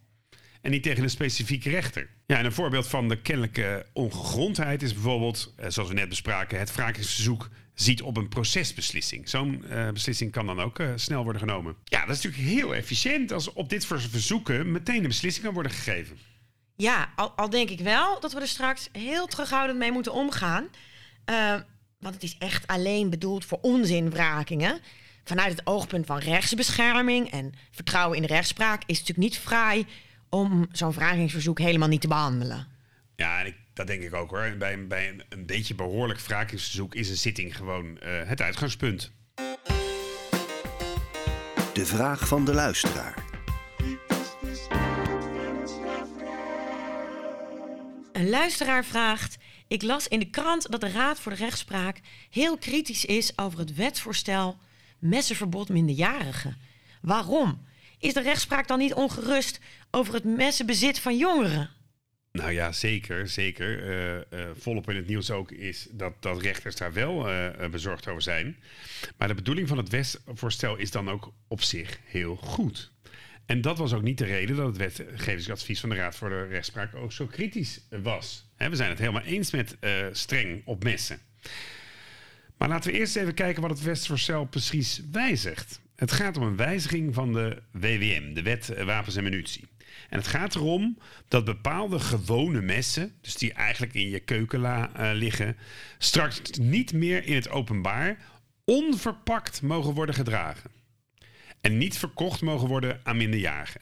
En 0.61 0.71
niet 0.71 0.83
tegen 0.83 1.03
een 1.03 1.11
specifieke 1.11 1.71
rechter. 1.71 2.09
Ja, 2.27 2.39
en 2.39 2.45
een 2.45 2.53
voorbeeld 2.53 2.87
van 2.87 3.09
de 3.09 3.21
kennelijke 3.21 3.87
ongegrondheid 3.93 4.83
is 4.83 4.93
bijvoorbeeld... 4.93 5.55
eh, 5.57 5.71
zoals 5.71 5.89
we 5.89 5.95
net 5.95 6.09
bespraken, 6.09 6.59
het 6.59 6.75
wrakingsverzoek 6.75 7.49
ziet 7.75 8.03
op 8.03 8.17
een 8.17 8.29
procesbeslissing. 8.29 9.29
Zo'n 9.29 9.65
eh, 9.65 9.91
beslissing 9.91 10.33
kan 10.33 10.47
dan 10.47 10.61
ook 10.61 10.79
eh, 10.79 10.89
snel 10.95 11.23
worden 11.23 11.41
genomen. 11.41 11.77
Ja, 11.85 12.07
dat 12.07 12.17
is 12.17 12.23
natuurlijk 12.23 12.53
heel 12.53 12.75
efficiënt 12.75 13.33
als 13.33 13.53
op 13.53 13.69
dit 13.69 13.83
soort 13.83 14.03
verzoeken 14.03 14.73
meteen 14.73 15.03
een 15.03 15.09
beslissing 15.09 15.45
kan 15.45 15.55
worden 15.55 15.73
gegeven. 15.73 16.19
Ja, 16.77 17.13
al, 17.37 17.51
denk 17.51 17.71
ik 17.71 17.81
wel 17.81 18.21
dat 18.21 18.33
we 18.33 18.41
er 18.41 18.49
straks 18.49 18.89
heel 18.93 19.27
terughoudend 19.27 19.79
mee 19.79 19.93
moeten 19.93 20.13
omgaan. 20.13 20.69
Want 21.99 22.15
het 22.15 22.23
is 22.23 22.37
echt 22.39 22.67
alleen 22.67 23.11
bedoeld 23.11 23.45
voor 23.45 23.59
onzinwrakingen. 23.61 24.81
Vanuit 25.25 25.51
het 25.51 25.67
oogpunt 25.67 26.07
van 26.07 26.19
rechtsbescherming 26.19 27.31
en 27.31 27.53
vertrouwen 27.71 28.17
in 28.17 28.23
de 28.23 28.29
rechtspraak 28.29 28.83
is 28.87 28.99
het 28.99 29.09
natuurlijk 29.09 29.19
niet 29.19 29.39
fraai 29.39 29.87
om 30.31 30.69
zo'n 30.73 30.93
wrakingsverzoek 30.93 31.59
helemaal 31.59 31.89
niet 31.89 32.01
te 32.01 32.09
behandelen. 32.09 32.67
Ja, 33.17 33.41
en 33.41 33.47
ik, 33.47 33.57
dat 33.73 33.87
denk 33.87 34.03
ik 34.03 34.15
ook 34.15 34.31
hoor. 34.31 34.55
Bij, 34.59 34.73
een- 34.73 34.89
bij 34.89 35.09
een, 35.09 35.23
een 35.29 35.47
beetje 35.47 35.75
behoorlijk 35.75 36.21
wrakingsverzoek 36.21 36.95
is 36.95 37.09
een 37.09 37.17
zitting 37.17 37.57
gewoon 37.57 37.99
eh, 37.99 38.11
het 38.29 38.41
uitgangspunt. 38.41 39.13
De 41.73 41.87
vraag 41.87 42.29
van 42.29 42.45
de 42.45 42.55
luisteraar. 42.55 43.15
Een 48.13 48.29
luisteraar 48.31 48.85
vraagt: 48.85 49.37
Ik 49.69 49.83
las 49.83 50.09
in 50.09 50.19
de 50.19 50.31
krant 50.31 50.71
dat 50.71 50.81
de 50.81 50.91
Raad 50.91 51.21
voor 51.21 51.33
de 51.33 51.39
Rechtspraak 51.39 52.01
heel 52.31 52.59
kritisch 52.59 53.05
is 53.05 53.39
over 53.39 53.59
het 53.59 53.75
wetsvoorstel 53.75 54.59
messenverbod 54.99 55.69
minderjarigen. 55.69 56.57
Waarom? 57.03 57.67
Is 58.01 58.15
de 58.15 58.23
rechtspraak 58.23 58.69
dan 58.69 58.79
niet 58.79 58.95
ongerust 58.95 59.61
over 59.91 60.15
het 60.15 60.25
messenbezit 60.25 60.99
van 60.99 61.17
jongeren? 61.17 61.71
Nou 62.33 62.53
ja, 62.53 62.73
zeker, 62.73 63.29
zeker. 63.29 63.83
Eh, 63.83 64.17
eh, 64.17 64.51
volop 64.59 64.91
in 64.91 64.97
het 64.97 65.07
nieuws 65.07 65.31
ook 65.31 65.51
is 65.51 65.89
dat, 65.91 66.23
dat 66.23 66.43
rechters 66.43 66.77
daar 66.77 66.93
wel 66.93 67.31
eh, 67.31 67.71
bezorgd 67.71 68.09
over 68.09 68.23
zijn. 68.23 68.57
Maar 69.17 69.29
de 69.29 69.35
bedoeling 69.35 69.69
van 69.69 69.77
het 69.77 69.89
wetsvoorstel 69.89 70.77
is 70.77 70.91
dan 70.91 71.11
ook 71.11 71.33
op 71.49 71.63
zich 71.63 72.01
heel 72.05 72.37
goed. 72.37 72.93
En 73.47 73.61
dat 73.61 73.79
was 73.79 73.93
ook 73.93 74.03
niet 74.03 74.19
de 74.19 74.25
reden 74.25 74.57
dat 74.57 74.67
het 74.67 74.77
wetgevingsadvies 74.77 75.81
van 75.81 75.89
de 75.89 75.95
Raad 75.95 76.17
voor 76.17 76.29
de 76.29 76.47
Rechtspraak 76.47 76.95
ook 76.95 77.13
zo 77.13 77.27
kritisch 77.27 77.81
was. 78.03 78.49
We 78.57 78.77
zijn 78.77 78.91
het 78.91 78.99
helemaal 78.99 79.23
eens 79.23 79.51
met 79.51 79.77
streng 80.13 80.63
op 80.65 80.85
messen. 80.85 81.21
Maar 82.57 82.69
laten 82.69 82.93
we 82.93 82.99
eerst 82.99 83.17
even 83.17 83.35
kijken 83.35 83.63
wat 83.63 83.71
het 83.71 83.83
wetsvoorstel 83.83 84.45
precies 84.45 85.03
wijzigt. 85.11 85.81
Het 86.01 86.13
gaat 86.13 86.37
om 86.37 86.43
een 86.43 86.57
wijziging 86.57 87.15
van 87.15 87.33
de 87.33 87.63
WWM, 87.71 88.33
de 88.33 88.43
Wet 88.43 88.69
eh, 88.69 88.85
Wapens 88.85 89.17
en 89.17 89.23
Munitie. 89.23 89.65
En 90.09 90.19
het 90.19 90.27
gaat 90.27 90.55
erom 90.55 90.99
dat 91.29 91.45
bepaalde 91.45 91.99
gewone 91.99 92.61
messen, 92.61 93.13
dus 93.21 93.35
die 93.35 93.53
eigenlijk 93.53 93.95
in 93.95 94.09
je 94.09 94.21
keukenla 94.21 94.95
eh, 94.95 95.11
liggen, 95.13 95.57
straks 95.99 96.41
niet 96.61 96.93
meer 96.93 97.25
in 97.25 97.35
het 97.35 97.51
openbaar 97.51 98.19
onverpakt 98.65 99.63
mogen 99.63 99.95
worden 99.95 100.15
gedragen. 100.15 100.71
En 101.61 101.79
niet 101.79 101.99
verkocht 101.99 102.41
mogen 102.41 102.69
worden 102.69 103.01
aan 103.03 103.17
minderjarigen. 103.17 103.81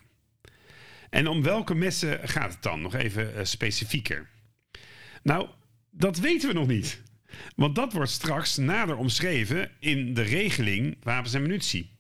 En 1.11 1.27
om 1.27 1.43
welke 1.43 1.75
messen 1.75 2.29
gaat 2.29 2.53
het 2.53 2.63
dan? 2.63 2.81
Nog 2.81 2.95
even 2.95 3.35
eh, 3.35 3.45
specifieker. 3.45 4.29
Nou, 5.23 5.49
dat 5.91 6.19
weten 6.19 6.49
we 6.49 6.55
nog 6.55 6.67
niet. 6.67 7.03
Want 7.57 7.75
dat 7.75 7.93
wordt 7.93 8.11
straks 8.11 8.57
nader 8.57 8.97
omschreven 8.97 9.71
in 9.79 10.15
de 10.15 10.23
regeling 10.23 10.97
wapens 11.03 11.35
en 11.35 11.43
munitie. 11.43 11.97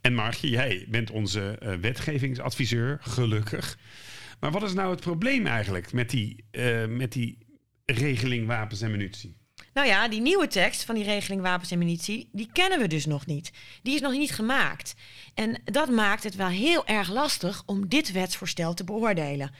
En 0.00 0.14
Margje, 0.14 0.48
jij 0.48 0.86
bent 0.88 1.10
onze 1.10 1.58
eh, 1.58 1.74
wetgevingsadviseur, 1.74 2.98
gelukkig. 3.00 3.78
Maar 4.40 4.50
wat 4.50 4.62
is 4.62 4.72
nou 4.72 4.90
het 4.90 5.00
probleem 5.00 5.46
eigenlijk 5.46 5.92
met 5.92 6.10
die, 6.10 6.44
eh, 6.50 6.86
met 6.86 7.12
die 7.12 7.38
regeling 7.84 8.46
wapens 8.46 8.80
en 8.80 8.90
munitie? 8.90 9.36
Nou 9.74 9.86
ja, 9.86 10.08
die 10.08 10.20
nieuwe 10.20 10.46
tekst 10.46 10.84
van 10.84 10.94
die 10.94 11.04
regeling 11.04 11.42
wapens 11.42 11.70
en 11.70 11.78
munitie, 11.78 12.28
die 12.32 12.48
kennen 12.52 12.78
we 12.78 12.86
dus 12.86 13.06
nog 13.06 13.26
niet. 13.26 13.50
Die 13.82 13.94
is 13.94 14.00
nog 14.00 14.12
niet 14.12 14.30
gemaakt. 14.30 14.94
En 15.34 15.60
dat 15.64 15.90
maakt 15.90 16.24
het 16.24 16.36
wel 16.36 16.48
heel 16.48 16.86
erg 16.86 17.10
lastig 17.10 17.62
om 17.66 17.88
dit 17.88 18.12
wetsvoorstel 18.12 18.74
te 18.74 18.84
beoordelen. 18.84 19.50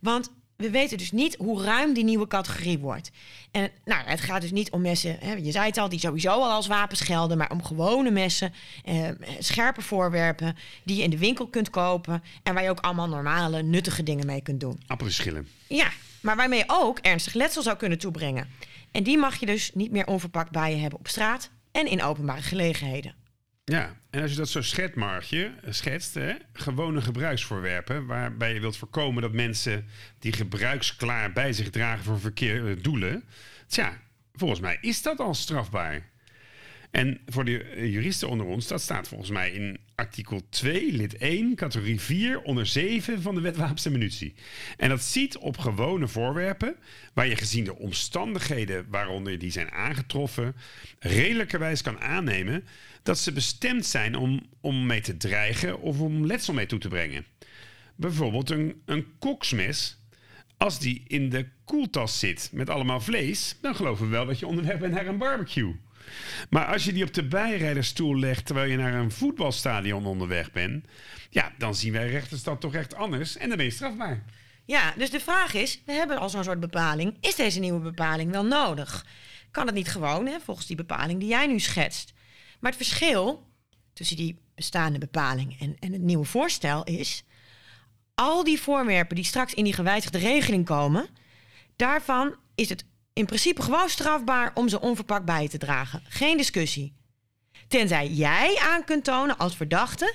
Want 0.00 0.32
we 0.56 0.70
weten 0.70 0.98
dus 0.98 1.12
niet 1.12 1.36
hoe 1.36 1.62
ruim 1.62 1.94
die 1.94 2.04
nieuwe 2.04 2.26
categorie 2.26 2.78
wordt. 2.78 3.10
En 3.50 3.70
nou, 3.84 4.06
het 4.06 4.20
gaat 4.20 4.40
dus 4.40 4.50
niet 4.50 4.70
om 4.70 4.80
messen, 4.80 5.16
hè, 5.20 5.32
je 5.32 5.50
zei 5.50 5.66
het 5.66 5.78
al, 5.78 5.88
die 5.88 5.98
sowieso 5.98 6.30
al 6.30 6.50
als 6.50 6.66
wapens 6.66 7.00
gelden, 7.00 7.38
maar 7.38 7.50
om 7.50 7.64
gewone 7.64 8.10
messen, 8.10 8.52
eh, 8.84 9.08
scherpe 9.38 9.82
voorwerpen 9.82 10.56
die 10.84 10.96
je 10.96 11.02
in 11.02 11.10
de 11.10 11.18
winkel 11.18 11.46
kunt 11.46 11.70
kopen 11.70 12.22
en 12.42 12.54
waar 12.54 12.62
je 12.62 12.70
ook 12.70 12.80
allemaal 12.80 13.08
normale, 13.08 13.62
nuttige 13.62 14.02
dingen 14.02 14.26
mee 14.26 14.42
kunt 14.42 14.60
doen. 14.60 14.80
Appelschillen. 14.86 15.48
Ja, 15.68 15.90
maar 16.20 16.36
waarmee 16.36 16.58
je 16.58 16.64
ook 16.66 16.98
ernstig 16.98 17.34
letsel 17.34 17.62
zou 17.62 17.76
kunnen 17.76 17.98
toebrengen. 17.98 18.48
En 18.90 19.02
die 19.02 19.18
mag 19.18 19.40
je 19.40 19.46
dus 19.46 19.70
niet 19.74 19.90
meer 19.90 20.06
onverpakt 20.06 20.50
bij 20.50 20.70
je 20.70 20.80
hebben 20.80 20.98
op 20.98 21.08
straat 21.08 21.50
en 21.72 21.86
in 21.86 22.02
openbare 22.02 22.42
gelegenheden. 22.42 23.14
Ja, 23.64 23.96
en 24.16 24.22
als 24.22 24.30
je 24.30 24.36
dat 24.36 24.48
zo 24.48 24.62
schetst, 24.62 24.94
Margje, 24.96 25.52
schetst, 25.68 26.14
hè, 26.14 26.32
gewone 26.52 27.00
gebruiksvoorwerpen, 27.00 28.06
waarbij 28.06 28.54
je 28.54 28.60
wilt 28.60 28.76
voorkomen 28.76 29.22
dat 29.22 29.32
mensen 29.32 29.84
die 30.18 30.32
gebruiksklaar 30.32 31.32
bij 31.32 31.52
zich 31.52 31.70
dragen 31.70 32.04
voor 32.04 32.20
verkeerde 32.20 32.80
doelen, 32.80 33.24
tja, 33.66 34.00
volgens 34.32 34.60
mij 34.60 34.78
is 34.80 35.02
dat 35.02 35.18
al 35.18 35.34
strafbaar. 35.34 36.10
En 36.90 37.20
voor 37.26 37.44
de 37.44 37.62
eh, 37.62 37.92
juristen 37.92 38.28
onder 38.28 38.46
ons, 38.46 38.66
dat 38.66 38.80
staat 38.80 39.08
volgens 39.08 39.30
mij 39.30 39.50
in 39.50 39.78
artikel 39.94 40.48
2, 40.48 40.92
lid 40.92 41.16
1, 41.16 41.54
categorie 41.54 42.00
4, 42.00 42.40
onder 42.40 42.66
7 42.66 43.22
van 43.22 43.34
de 43.34 43.40
wet 43.40 43.56
wapens 43.56 43.84
en 43.84 43.92
munitie. 43.92 44.34
En 44.76 44.88
dat 44.88 45.02
ziet 45.02 45.36
op 45.36 45.58
gewone 45.58 46.08
voorwerpen, 46.08 46.76
waar 47.14 47.26
je 47.26 47.36
gezien 47.36 47.64
de 47.64 47.78
omstandigheden 47.78 48.86
waaronder 48.88 49.38
die 49.38 49.50
zijn 49.50 49.70
aangetroffen, 49.70 50.56
redelijkerwijs 50.98 51.82
kan 51.82 52.00
aannemen 52.00 52.64
dat 53.06 53.18
ze 53.18 53.32
bestemd 53.32 53.86
zijn 53.86 54.16
om, 54.16 54.40
om 54.60 54.86
mee 54.86 55.00
te 55.00 55.16
dreigen 55.16 55.80
of 55.80 56.00
om 56.00 56.26
letsel 56.26 56.54
mee 56.54 56.66
toe 56.66 56.78
te 56.78 56.88
brengen. 56.88 57.26
Bijvoorbeeld 57.96 58.50
een, 58.50 58.82
een 58.84 59.06
koksmes. 59.18 59.98
Als 60.56 60.78
die 60.78 61.02
in 61.06 61.30
de 61.30 61.48
koeltas 61.64 62.18
zit 62.18 62.50
met 62.52 62.70
allemaal 62.70 63.00
vlees, 63.00 63.56
dan 63.60 63.74
geloven 63.74 64.04
we 64.04 64.10
wel 64.10 64.26
dat 64.26 64.38
je 64.38 64.46
onderweg 64.46 64.78
bent 64.78 64.94
naar 64.94 65.06
een 65.06 65.18
barbecue. 65.18 65.76
Maar 66.50 66.64
als 66.66 66.84
je 66.84 66.92
die 66.92 67.04
op 67.04 67.14
de 67.14 67.24
bijrijdersstoel 67.24 68.18
legt 68.18 68.46
terwijl 68.46 68.70
je 68.70 68.76
naar 68.76 68.94
een 68.94 69.10
voetbalstadion 69.10 70.06
onderweg 70.06 70.52
bent, 70.52 70.84
ja, 71.30 71.52
dan 71.58 71.74
zien 71.74 71.92
wij 71.92 72.10
rechters 72.10 72.42
dat 72.42 72.60
toch 72.60 72.74
echt 72.74 72.94
anders 72.94 73.36
en 73.36 73.48
dan 73.48 73.56
ben 73.56 73.66
je 73.66 73.72
strafbaar. 73.72 74.24
Ja, 74.64 74.94
dus 74.96 75.10
de 75.10 75.20
vraag 75.20 75.54
is, 75.54 75.82
we 75.84 75.92
hebben 75.92 76.18
al 76.18 76.28
zo'n 76.28 76.44
soort 76.44 76.60
bepaling. 76.60 77.16
Is 77.20 77.34
deze 77.34 77.60
nieuwe 77.60 77.80
bepaling 77.80 78.30
wel 78.30 78.44
nodig? 78.44 79.06
Kan 79.50 79.66
het 79.66 79.74
niet 79.74 79.88
gewoon, 79.88 80.26
hè, 80.26 80.40
volgens 80.40 80.66
die 80.66 80.76
bepaling 80.76 81.20
die 81.20 81.28
jij 81.28 81.46
nu 81.46 81.58
schetst? 81.58 82.14
Maar 82.60 82.72
het 82.72 82.86
verschil 82.86 83.46
tussen 83.92 84.16
die 84.16 84.38
bestaande 84.54 84.98
bepaling 84.98 85.60
en, 85.60 85.76
en 85.80 85.92
het 85.92 86.02
nieuwe 86.02 86.24
voorstel 86.24 86.84
is... 86.84 87.24
al 88.14 88.44
die 88.44 88.60
voorwerpen 88.60 89.16
die 89.16 89.24
straks 89.24 89.54
in 89.54 89.64
die 89.64 89.72
gewijzigde 89.72 90.18
regeling 90.18 90.64
komen... 90.64 91.06
daarvan 91.76 92.34
is 92.54 92.68
het 92.68 92.84
in 93.12 93.26
principe 93.26 93.62
gewoon 93.62 93.88
strafbaar 93.88 94.50
om 94.54 94.68
ze 94.68 94.80
onverpakt 94.80 95.24
bij 95.24 95.48
te 95.48 95.58
dragen. 95.58 96.02
Geen 96.08 96.36
discussie. 96.36 96.94
Tenzij 97.68 98.08
jij 98.08 98.58
aan 98.62 98.84
kunt 98.84 99.04
tonen 99.04 99.38
als 99.38 99.56
verdachte 99.56 100.14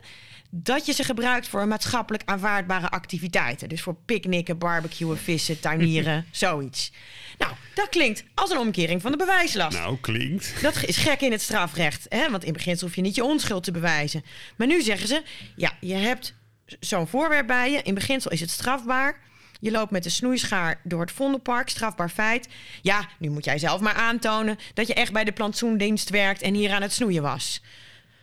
dat 0.54 0.86
je 0.86 0.93
ze 0.93 1.04
gebruikt 1.04 1.47
voor 1.47 1.68
maatschappelijk 1.68 2.24
aanvaardbare 2.26 2.89
activiteiten. 2.89 3.70
Dus 3.70 3.82
voor 3.82 3.95
picknicken, 4.06 4.58
barbecuen, 4.58 5.18
vissen, 5.18 5.60
tuinieren, 5.60 6.26
zoiets. 6.32 6.91
Nou, 7.38 7.54
dat 7.74 7.89
klinkt 7.89 8.24
als 8.36 8.52
een 8.52 8.58
omkering 8.58 9.02
van 9.02 9.12
de 9.12 9.18
bewijslast. 9.18 9.78
Nou, 9.78 9.97
klinkt. 10.02 10.62
Dat 10.62 10.84
is 10.84 10.97
gek 10.97 11.22
in 11.22 11.32
het 11.32 11.41
strafrecht, 11.41 12.06
hè? 12.10 12.30
want 12.30 12.43
in 12.43 12.54
beginsel 12.54 12.88
hoef 12.88 12.95
je 12.95 13.02
niet 13.02 13.16
je 13.16 13.24
onschuld 13.24 13.64
te 13.64 13.72
bewijzen. 13.72 14.24
Maar 14.56 14.68
nu 14.68 14.82
zeggen 14.82 15.08
ze, 15.08 15.24
ja, 15.56 15.72
je 15.80 15.95
hebt 15.95 16.34
zo'n 16.80 17.08
voorwerp 17.08 17.47
bij 17.47 17.72
je. 17.72 17.82
In 17.82 17.93
beginsel 17.93 18.32
is 18.32 18.41
het 18.41 18.49
strafbaar. 18.49 19.20
Je 19.60 19.72
loopt 19.72 19.91
met 19.91 20.04
de 20.04 20.10
snoeischaar 20.10 20.80
door 20.84 21.02
het 21.02 21.12
Vondelpark, 21.12 21.70
strafbaar 21.70 22.10
feit. 22.10 22.47
Ja, 22.82 23.08
nu 23.20 23.30
moet 23.30 23.45
jij 23.45 23.58
zelf 23.58 23.82
maar 23.82 23.93
aantonen 23.93 24.58
dat 24.74 24.88
je 24.88 24.93
echt 24.93 25.12
bij 25.12 25.24
de 25.24 25.32
plantsoendienst 25.32 26.10
werkt 26.10 26.41
en 26.41 26.54
hier 26.54 26.72
aan 26.72 26.82
het 26.82 26.93
snoeien 26.93 27.22
was. 27.22 27.62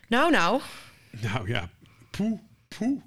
Nou, 0.08 0.30
nou. 0.30 0.60
Nou 1.10 1.48
ja, 1.48 1.70
poe, 2.18 2.40
poe. 2.68 3.00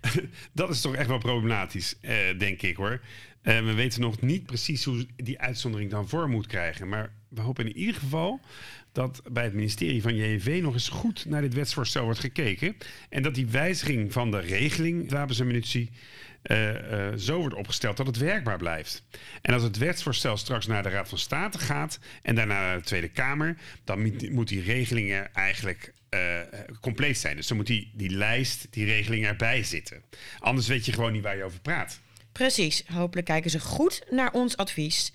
Dat 0.52 0.70
is 0.70 0.80
toch 0.80 0.94
echt 0.94 1.08
wel 1.08 1.18
problematisch, 1.18 1.96
eh, 2.00 2.14
denk 2.38 2.62
ik 2.62 2.76
hoor. 2.76 3.00
Eh, 3.42 3.64
we 3.64 3.72
weten 3.72 4.00
nog 4.00 4.20
niet 4.20 4.46
precies 4.46 4.84
hoe 4.84 5.06
die 5.16 5.40
uitzondering 5.40 5.90
dan 5.90 6.08
vorm 6.08 6.30
moet 6.30 6.46
krijgen. 6.46 6.88
Maar 6.88 7.12
we 7.28 7.40
hopen 7.40 7.66
in 7.66 7.76
ieder 7.76 7.94
geval 7.94 8.40
dat 8.92 9.22
bij 9.32 9.44
het 9.44 9.52
ministerie 9.52 10.02
van 10.02 10.14
JEV 10.14 10.62
nog 10.62 10.72
eens 10.72 10.88
goed 10.88 11.24
naar 11.24 11.40
dit 11.40 11.54
wetsvoorstel 11.54 12.04
wordt 12.04 12.18
gekeken. 12.18 12.76
En 13.08 13.22
dat 13.22 13.34
die 13.34 13.46
wijziging 13.46 14.12
van 14.12 14.30
de 14.30 14.40
regeling 14.40 15.10
wapens 15.10 15.40
en 15.40 15.46
munitie 15.46 15.90
uh, 16.42 16.72
uh, 16.72 17.14
zo 17.16 17.38
wordt 17.38 17.54
opgesteld 17.54 17.96
dat 17.96 18.06
het 18.06 18.16
werkbaar 18.16 18.58
blijft. 18.58 19.04
En 19.42 19.54
als 19.54 19.62
het 19.62 19.78
wetsvoorstel 19.78 20.36
straks 20.36 20.66
naar 20.66 20.82
de 20.82 20.88
Raad 20.88 21.08
van 21.08 21.18
State 21.18 21.58
gaat 21.58 21.98
en 22.22 22.34
daarna 22.34 22.60
naar 22.60 22.78
de 22.78 22.84
Tweede 22.84 23.08
Kamer, 23.08 23.56
dan 23.84 24.12
moet 24.32 24.48
die 24.48 24.62
regelingen 24.62 25.34
eigenlijk 25.34 25.92
uh, 26.14 26.40
compleet 26.80 27.18
zijn. 27.18 27.36
Dus 27.36 27.46
dan 27.46 27.56
moet 27.56 27.66
die, 27.66 27.90
die 27.94 28.10
lijst, 28.10 28.66
die 28.70 28.84
regeling 28.84 29.26
erbij 29.26 29.62
zitten. 29.62 30.02
Anders 30.38 30.66
weet 30.66 30.84
je 30.84 30.92
gewoon 30.92 31.12
niet 31.12 31.22
waar 31.22 31.36
je 31.36 31.44
over 31.44 31.60
praat. 31.60 32.00
Precies. 32.32 32.84
Hopelijk 32.92 33.26
kijken 33.26 33.50
ze 33.50 33.60
goed 33.60 34.02
naar 34.10 34.32
ons 34.32 34.56
advies. 34.56 35.12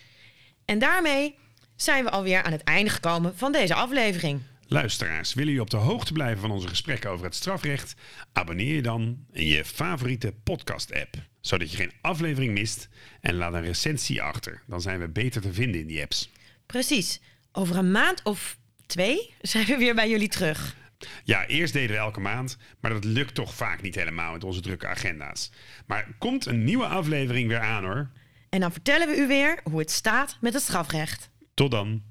En 0.66 0.80
daarmee 0.80 1.36
zijn 1.76 2.04
we 2.04 2.10
alweer 2.10 2.44
aan 2.44 2.52
het 2.52 2.64
einde 2.64 2.90
gekomen 2.90 3.38
van 3.38 3.52
deze 3.52 3.74
aflevering. 3.74 4.42
Luisteraars, 4.68 5.34
willen 5.34 5.54
jullie 5.54 5.66
op 5.66 5.70
de 5.70 5.78
hoogte 5.78 6.14
blijven 6.14 6.42
van 6.42 6.52
onze 6.52 6.68
gesprekken 6.68 7.10
over 7.10 7.26
het 7.26 7.36
strafrecht? 7.36 7.96
Abonneer 8.34 8.76
je 8.76 8.82
dan 8.82 9.26
in 9.32 9.46
je 9.46 9.66
favoriete 9.66 10.34
podcast-app, 10.44 11.16
zodat 11.42 11.72
je 11.72 11.78
geen 11.78 11.92
aflevering 12.02 12.54
mist 12.54 12.90
en 13.22 13.36
laat 13.36 13.54
een 13.54 13.64
recensie 13.64 14.22
achter. 14.22 14.62
Dan 14.68 14.82
zijn 14.82 15.00
we 15.00 15.08
beter 15.08 15.42
te 15.42 15.54
vinden 15.54 15.82
in 15.82 15.88
die 15.88 16.02
apps. 16.02 16.30
Precies. 16.66 17.20
Over 17.52 17.76
een 17.76 17.92
maand 17.92 18.24
of 18.24 18.58
twee 18.86 19.34
zijn 19.42 19.66
we 19.66 19.78
weer 19.78 19.96
bij 19.96 20.10
jullie 20.10 20.28
terug. 20.30 20.76
Ja, 21.24 21.46
eerst 21.46 21.74
deden 21.74 21.96
we 21.96 22.02
elke 22.02 22.20
maand, 22.20 22.58
maar 22.80 22.92
dat 22.92 23.04
lukt 23.04 23.36
toch 23.36 23.54
vaak 23.54 23.82
niet 23.82 23.96
helemaal 23.96 24.32
met 24.32 24.44
onze 24.44 24.62
drukke 24.62 24.88
agenda's. 24.88 25.52
Maar 25.86 26.08
komt 26.18 26.46
een 26.46 26.64
nieuwe 26.64 26.86
aflevering 26.86 27.48
weer 27.48 27.60
aan 27.60 27.84
hoor. 27.84 28.10
En 28.50 28.60
dan 28.60 28.72
vertellen 28.72 29.08
we 29.08 29.18
u 29.18 29.28
weer 29.28 29.60
hoe 29.64 29.80
het 29.80 29.92
staat 29.92 30.38
met 30.42 30.54
het 30.54 30.64
strafrecht. 30.64 31.30
Tot 31.54 31.72
dan. 31.72 32.04